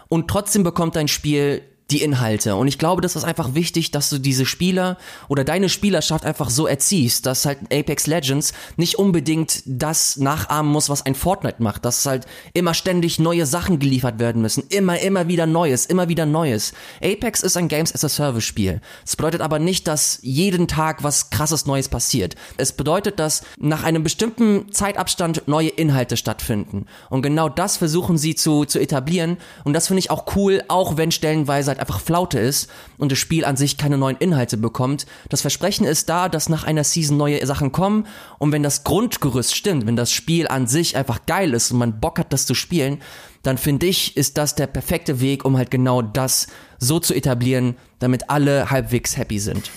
und 0.08 0.28
trotzdem 0.28 0.64
bekommt 0.64 0.96
dein 0.96 1.08
Spiel 1.08 1.62
die 1.90 2.02
Inhalte. 2.02 2.54
Und 2.54 2.68
ich 2.68 2.78
glaube, 2.78 3.00
das 3.00 3.16
ist 3.16 3.24
einfach 3.24 3.54
wichtig, 3.54 3.90
dass 3.90 4.10
du 4.10 4.18
diese 4.18 4.44
Spieler 4.44 4.98
oder 5.28 5.42
deine 5.42 5.70
Spielerschaft 5.70 6.26
einfach 6.26 6.50
so 6.50 6.66
erziehst, 6.66 7.24
dass 7.24 7.46
halt 7.46 7.60
Apex 7.72 8.06
Legends 8.06 8.52
nicht 8.76 8.96
unbedingt 8.96 9.62
das 9.64 10.18
nachahmen 10.18 10.70
muss, 10.70 10.90
was 10.90 11.06
ein 11.06 11.14
Fortnite 11.14 11.62
macht, 11.62 11.86
dass 11.86 12.04
halt 12.04 12.26
immer 12.52 12.74
ständig 12.74 13.18
neue 13.18 13.46
Sachen 13.46 13.78
geliefert 13.78 14.18
werden 14.18 14.42
müssen, 14.42 14.64
immer, 14.68 14.98
immer 14.98 15.28
wieder 15.28 15.46
Neues, 15.46 15.86
immer 15.86 16.10
wieder 16.10 16.26
Neues. 16.26 16.74
Apex 17.02 17.42
ist 17.42 17.56
ein 17.56 17.68
Games 17.68 17.94
as 17.94 18.04
a 18.04 18.10
Service 18.10 18.44
Spiel. 18.44 18.82
Das 19.04 19.16
bedeutet 19.16 19.40
aber 19.40 19.58
nicht, 19.58 19.88
dass 19.88 20.18
jeden 20.20 20.68
Tag 20.68 21.02
was 21.02 21.30
krasses 21.30 21.64
Neues 21.64 21.88
passiert. 21.88 22.34
Es 22.58 22.72
bedeutet, 22.72 23.18
dass 23.18 23.42
nach 23.58 23.82
einem 23.82 24.02
bestimmten 24.02 24.70
Zeitabstand 24.72 25.48
neue 25.48 25.68
Inhalte 25.68 26.18
stattfinden. 26.18 26.84
Und 27.08 27.22
genau 27.22 27.48
das 27.48 27.78
versuchen 27.78 28.18
sie 28.18 28.34
zu, 28.34 28.66
zu 28.66 28.78
etablieren. 28.78 29.38
Und 29.64 29.72
das 29.72 29.86
finde 29.86 30.00
ich 30.00 30.10
auch 30.10 30.36
cool, 30.36 30.62
auch 30.68 30.98
wenn 30.98 31.12
stellenweise 31.12 31.77
einfach 31.80 32.00
Flaute 32.00 32.38
ist 32.38 32.68
und 32.96 33.12
das 33.12 33.18
Spiel 33.18 33.44
an 33.44 33.56
sich 33.56 33.76
keine 33.76 33.98
neuen 33.98 34.16
Inhalte 34.16 34.56
bekommt. 34.56 35.06
Das 35.28 35.40
Versprechen 35.40 35.86
ist 35.86 36.08
da, 36.08 36.28
dass 36.28 36.48
nach 36.48 36.64
einer 36.64 36.84
Season 36.84 37.16
neue 37.16 37.44
Sachen 37.46 37.72
kommen 37.72 38.06
und 38.38 38.52
wenn 38.52 38.62
das 38.62 38.84
Grundgerüst 38.84 39.54
stimmt, 39.54 39.86
wenn 39.86 39.96
das 39.96 40.12
Spiel 40.12 40.48
an 40.48 40.66
sich 40.66 40.96
einfach 40.96 41.26
geil 41.26 41.54
ist 41.54 41.70
und 41.70 41.78
man 41.78 42.00
Bock 42.00 42.18
hat, 42.18 42.32
das 42.32 42.46
zu 42.46 42.54
spielen, 42.54 43.00
dann 43.42 43.58
finde 43.58 43.86
ich, 43.86 44.16
ist 44.16 44.38
das 44.38 44.54
der 44.54 44.66
perfekte 44.66 45.20
Weg, 45.20 45.44
um 45.44 45.56
halt 45.56 45.70
genau 45.70 46.02
das 46.02 46.48
so 46.78 47.00
zu 47.00 47.14
etablieren, 47.14 47.76
damit 47.98 48.30
alle 48.30 48.70
halbwegs 48.70 49.16
happy 49.16 49.38
sind. 49.38 49.70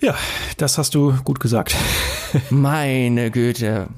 Ja, 0.00 0.14
das 0.58 0.78
hast 0.78 0.94
du 0.94 1.14
gut 1.24 1.40
gesagt. 1.40 1.74
Meine 2.50 3.30
Güte. 3.30 3.88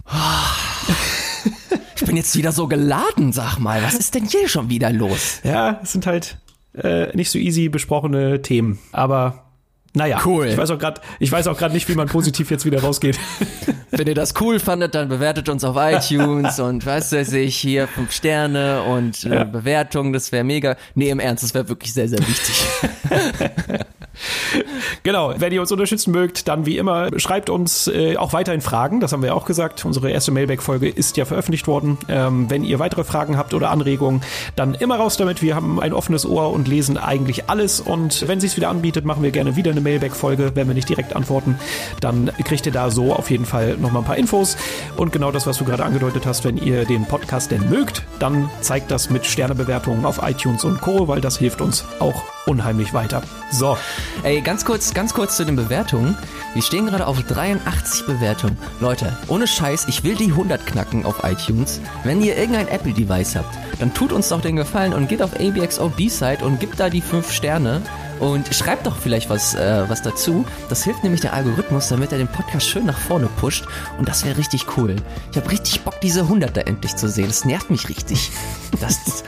Ich 1.96 2.04
bin 2.04 2.16
jetzt 2.16 2.36
wieder 2.36 2.52
so 2.52 2.68
geladen, 2.68 3.32
sag 3.32 3.58
mal. 3.58 3.82
Was 3.82 3.94
ist 3.94 4.14
denn 4.14 4.24
hier 4.24 4.48
schon 4.48 4.68
wieder 4.70 4.90
los? 4.90 5.40
Ja, 5.42 5.80
es 5.82 5.92
sind 5.92 6.06
halt 6.06 6.38
äh, 6.82 7.16
nicht 7.16 7.30
so 7.30 7.38
easy 7.38 7.68
besprochene 7.68 8.42
Themen. 8.42 8.78
Aber 8.92 9.44
naja, 9.94 10.20
cool. 10.26 10.46
ich 10.46 10.56
weiß 10.56 10.70
auch 10.70 10.78
gerade, 10.78 11.00
ich 11.18 11.32
weiß 11.32 11.46
auch 11.46 11.58
gerade 11.58 11.74
nicht, 11.74 11.88
wie 11.88 11.94
man 11.94 12.08
positiv 12.08 12.50
jetzt 12.50 12.64
wieder 12.64 12.80
rausgeht. 12.80 13.18
Wenn 13.90 14.06
ihr 14.06 14.14
das 14.14 14.34
cool 14.40 14.60
fandet, 14.60 14.94
dann 14.94 15.08
bewertet 15.08 15.48
uns 15.48 15.64
auf 15.64 15.76
iTunes 15.78 16.60
und 16.60 16.84
weißt 16.84 17.12
du, 17.12 17.40
ich 17.40 17.56
hier 17.56 17.88
fünf 17.88 18.12
Sterne 18.12 18.82
und 18.82 19.24
äh, 19.24 19.34
ja. 19.34 19.44
Bewertungen, 19.44 20.12
das 20.12 20.30
wäre 20.30 20.44
mega. 20.44 20.76
Nee, 20.94 21.10
im 21.10 21.20
Ernst, 21.20 21.42
das 21.42 21.54
wäre 21.54 21.68
wirklich 21.68 21.92
sehr, 21.94 22.08
sehr 22.08 22.20
wichtig. 22.20 22.66
genau, 25.02 25.34
wenn 25.36 25.52
ihr 25.52 25.60
uns 25.60 25.72
unterstützen 25.72 26.12
mögt, 26.12 26.48
dann 26.48 26.66
wie 26.66 26.78
immer 26.78 27.08
schreibt 27.18 27.50
uns 27.50 27.88
äh, 27.88 28.16
auch 28.16 28.32
weiterhin 28.32 28.60
Fragen. 28.60 29.00
Das 29.00 29.12
haben 29.12 29.22
wir 29.22 29.34
auch 29.34 29.44
gesagt. 29.44 29.84
Unsere 29.84 30.10
erste 30.10 30.32
Mailback-Folge 30.32 30.88
ist 30.88 31.16
ja 31.16 31.24
veröffentlicht 31.24 31.66
worden. 31.66 31.98
Ähm, 32.08 32.50
wenn 32.50 32.64
ihr 32.64 32.78
weitere 32.78 33.04
Fragen 33.04 33.36
habt 33.36 33.54
oder 33.54 33.70
Anregungen, 33.70 34.22
dann 34.56 34.74
immer 34.74 34.96
raus 34.96 35.16
damit. 35.16 35.42
Wir 35.42 35.54
haben 35.54 35.80
ein 35.80 35.92
offenes 35.92 36.26
Ohr 36.26 36.52
und 36.52 36.68
lesen 36.68 36.98
eigentlich 36.98 37.48
alles. 37.48 37.80
Und 37.80 38.26
wenn 38.28 38.40
sich 38.40 38.56
wieder 38.56 38.68
anbietet, 38.68 39.04
machen 39.04 39.22
wir 39.22 39.30
gerne 39.30 39.56
wieder 39.56 39.70
eine 39.70 39.80
Mailback-Folge. 39.80 40.52
Wenn 40.54 40.68
wir 40.68 40.74
nicht 40.74 40.88
direkt 40.88 41.14
antworten, 41.14 41.58
dann 42.00 42.30
kriegt 42.44 42.66
ihr 42.66 42.72
da 42.72 42.90
so 42.90 43.12
auf 43.12 43.30
jeden 43.30 43.44
Fall 43.44 43.76
nochmal 43.76 44.02
ein 44.02 44.06
paar 44.06 44.16
Infos. 44.16 44.56
Und 44.96 45.12
genau 45.12 45.30
das, 45.30 45.46
was 45.46 45.58
du 45.58 45.64
gerade 45.64 45.84
angedeutet 45.84 46.26
hast, 46.26 46.44
wenn 46.44 46.56
ihr 46.56 46.84
den 46.84 47.06
Podcast 47.06 47.50
denn 47.50 47.68
mögt, 47.68 48.02
dann 48.18 48.50
zeigt 48.60 48.90
das 48.90 49.10
mit 49.10 49.26
Sternebewertungen 49.26 50.04
auf 50.04 50.20
iTunes 50.22 50.64
und 50.64 50.80
Co., 50.80 51.08
weil 51.08 51.20
das 51.20 51.38
hilft 51.38 51.60
uns 51.60 51.84
auch 52.00 52.37
unheimlich 52.48 52.94
weiter. 52.94 53.22
So. 53.52 53.76
Ey, 54.22 54.40
ganz 54.40 54.64
kurz, 54.64 54.94
ganz 54.94 55.14
kurz 55.14 55.36
zu 55.36 55.44
den 55.44 55.54
Bewertungen. 55.54 56.16
Wir 56.54 56.62
stehen 56.62 56.86
gerade 56.86 57.06
auf 57.06 57.22
83 57.22 58.06
Bewertungen. 58.06 58.56
Leute, 58.80 59.16
ohne 59.28 59.46
Scheiß, 59.46 59.86
ich 59.88 60.02
will 60.02 60.16
die 60.16 60.30
100 60.30 60.66
knacken 60.66 61.04
auf 61.04 61.22
iTunes. 61.22 61.80
Wenn 62.04 62.22
ihr 62.22 62.36
irgendein 62.36 62.68
Apple-Device 62.68 63.36
habt, 63.36 63.56
dann 63.78 63.94
tut 63.94 64.12
uns 64.12 64.30
doch 64.30 64.40
den 64.40 64.56
Gefallen 64.56 64.94
und 64.94 65.08
geht 65.08 65.22
auf 65.22 65.38
ABXO 65.38 65.90
B-Side 65.90 66.44
und 66.44 66.58
gibt 66.58 66.80
da 66.80 66.88
die 66.88 67.02
5 67.02 67.30
Sterne 67.30 67.82
und 68.18 68.52
schreibt 68.54 68.86
doch 68.86 68.96
vielleicht 68.96 69.30
was, 69.30 69.54
äh, 69.54 69.84
was 69.88 70.02
dazu. 70.02 70.44
Das 70.68 70.84
hilft 70.84 71.04
nämlich 71.04 71.20
der 71.20 71.34
Algorithmus, 71.34 71.88
damit 71.88 72.12
er 72.12 72.18
den 72.18 72.28
Podcast 72.28 72.66
schön 72.66 72.86
nach 72.86 72.98
vorne 72.98 73.28
pusht. 73.38 73.66
Und 73.98 74.08
das 74.08 74.24
wäre 74.24 74.36
richtig 74.36 74.66
cool. 74.76 74.96
Ich 75.30 75.36
habe 75.36 75.50
richtig 75.50 75.82
Bock, 75.82 76.00
diese 76.00 76.22
100 76.22 76.56
da 76.56 76.62
endlich 76.62 76.96
zu 76.96 77.08
sehen. 77.08 77.28
Das 77.28 77.44
nervt 77.44 77.70
mich 77.70 77.88
richtig. 77.88 78.30
Das, 78.80 79.24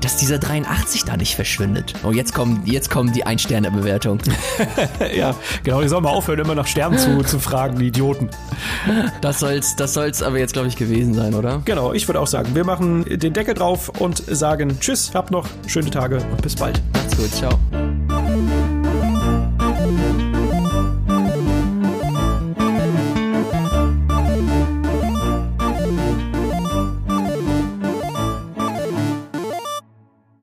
das, 0.00 0.16
dieser 0.16 0.38
83 0.38 1.04
da 1.04 1.16
nicht 1.16 1.34
verschwindet. 1.34 1.94
Oh, 2.02 2.12
jetzt 2.12 2.34
kommen, 2.34 2.62
jetzt 2.64 2.90
kommen 2.90 3.12
die 3.12 3.24
Ein-Sterne-Bewertung. 3.24 4.18
ja, 5.14 5.34
genau, 5.62 5.82
die 5.82 5.88
sollen 5.88 6.02
mal 6.02 6.10
aufhören, 6.10 6.40
immer 6.40 6.54
nach 6.54 6.66
Sternen 6.66 6.98
zu, 6.98 7.22
zu 7.22 7.38
fragen, 7.38 7.78
die 7.78 7.88
Idioten. 7.88 8.30
Das 9.20 9.40
soll's, 9.40 9.76
das 9.76 9.94
soll's 9.94 10.22
aber 10.22 10.38
jetzt, 10.38 10.52
glaube 10.52 10.68
ich, 10.68 10.76
gewesen 10.76 11.14
sein, 11.14 11.34
oder? 11.34 11.62
Genau, 11.64 11.92
ich 11.92 12.08
würde 12.08 12.20
auch 12.20 12.26
sagen, 12.26 12.54
wir 12.54 12.64
machen 12.64 13.04
den 13.08 13.32
Deckel 13.32 13.54
drauf 13.54 13.88
und 13.88 14.22
sagen 14.26 14.78
Tschüss, 14.80 15.10
habt 15.14 15.30
noch 15.30 15.46
schöne 15.66 15.90
Tage 15.90 16.16
und 16.30 16.42
bis 16.42 16.56
bald. 16.56 16.80
Macht's 16.92 17.16
gut, 17.16 17.30
ciao. 17.32 17.58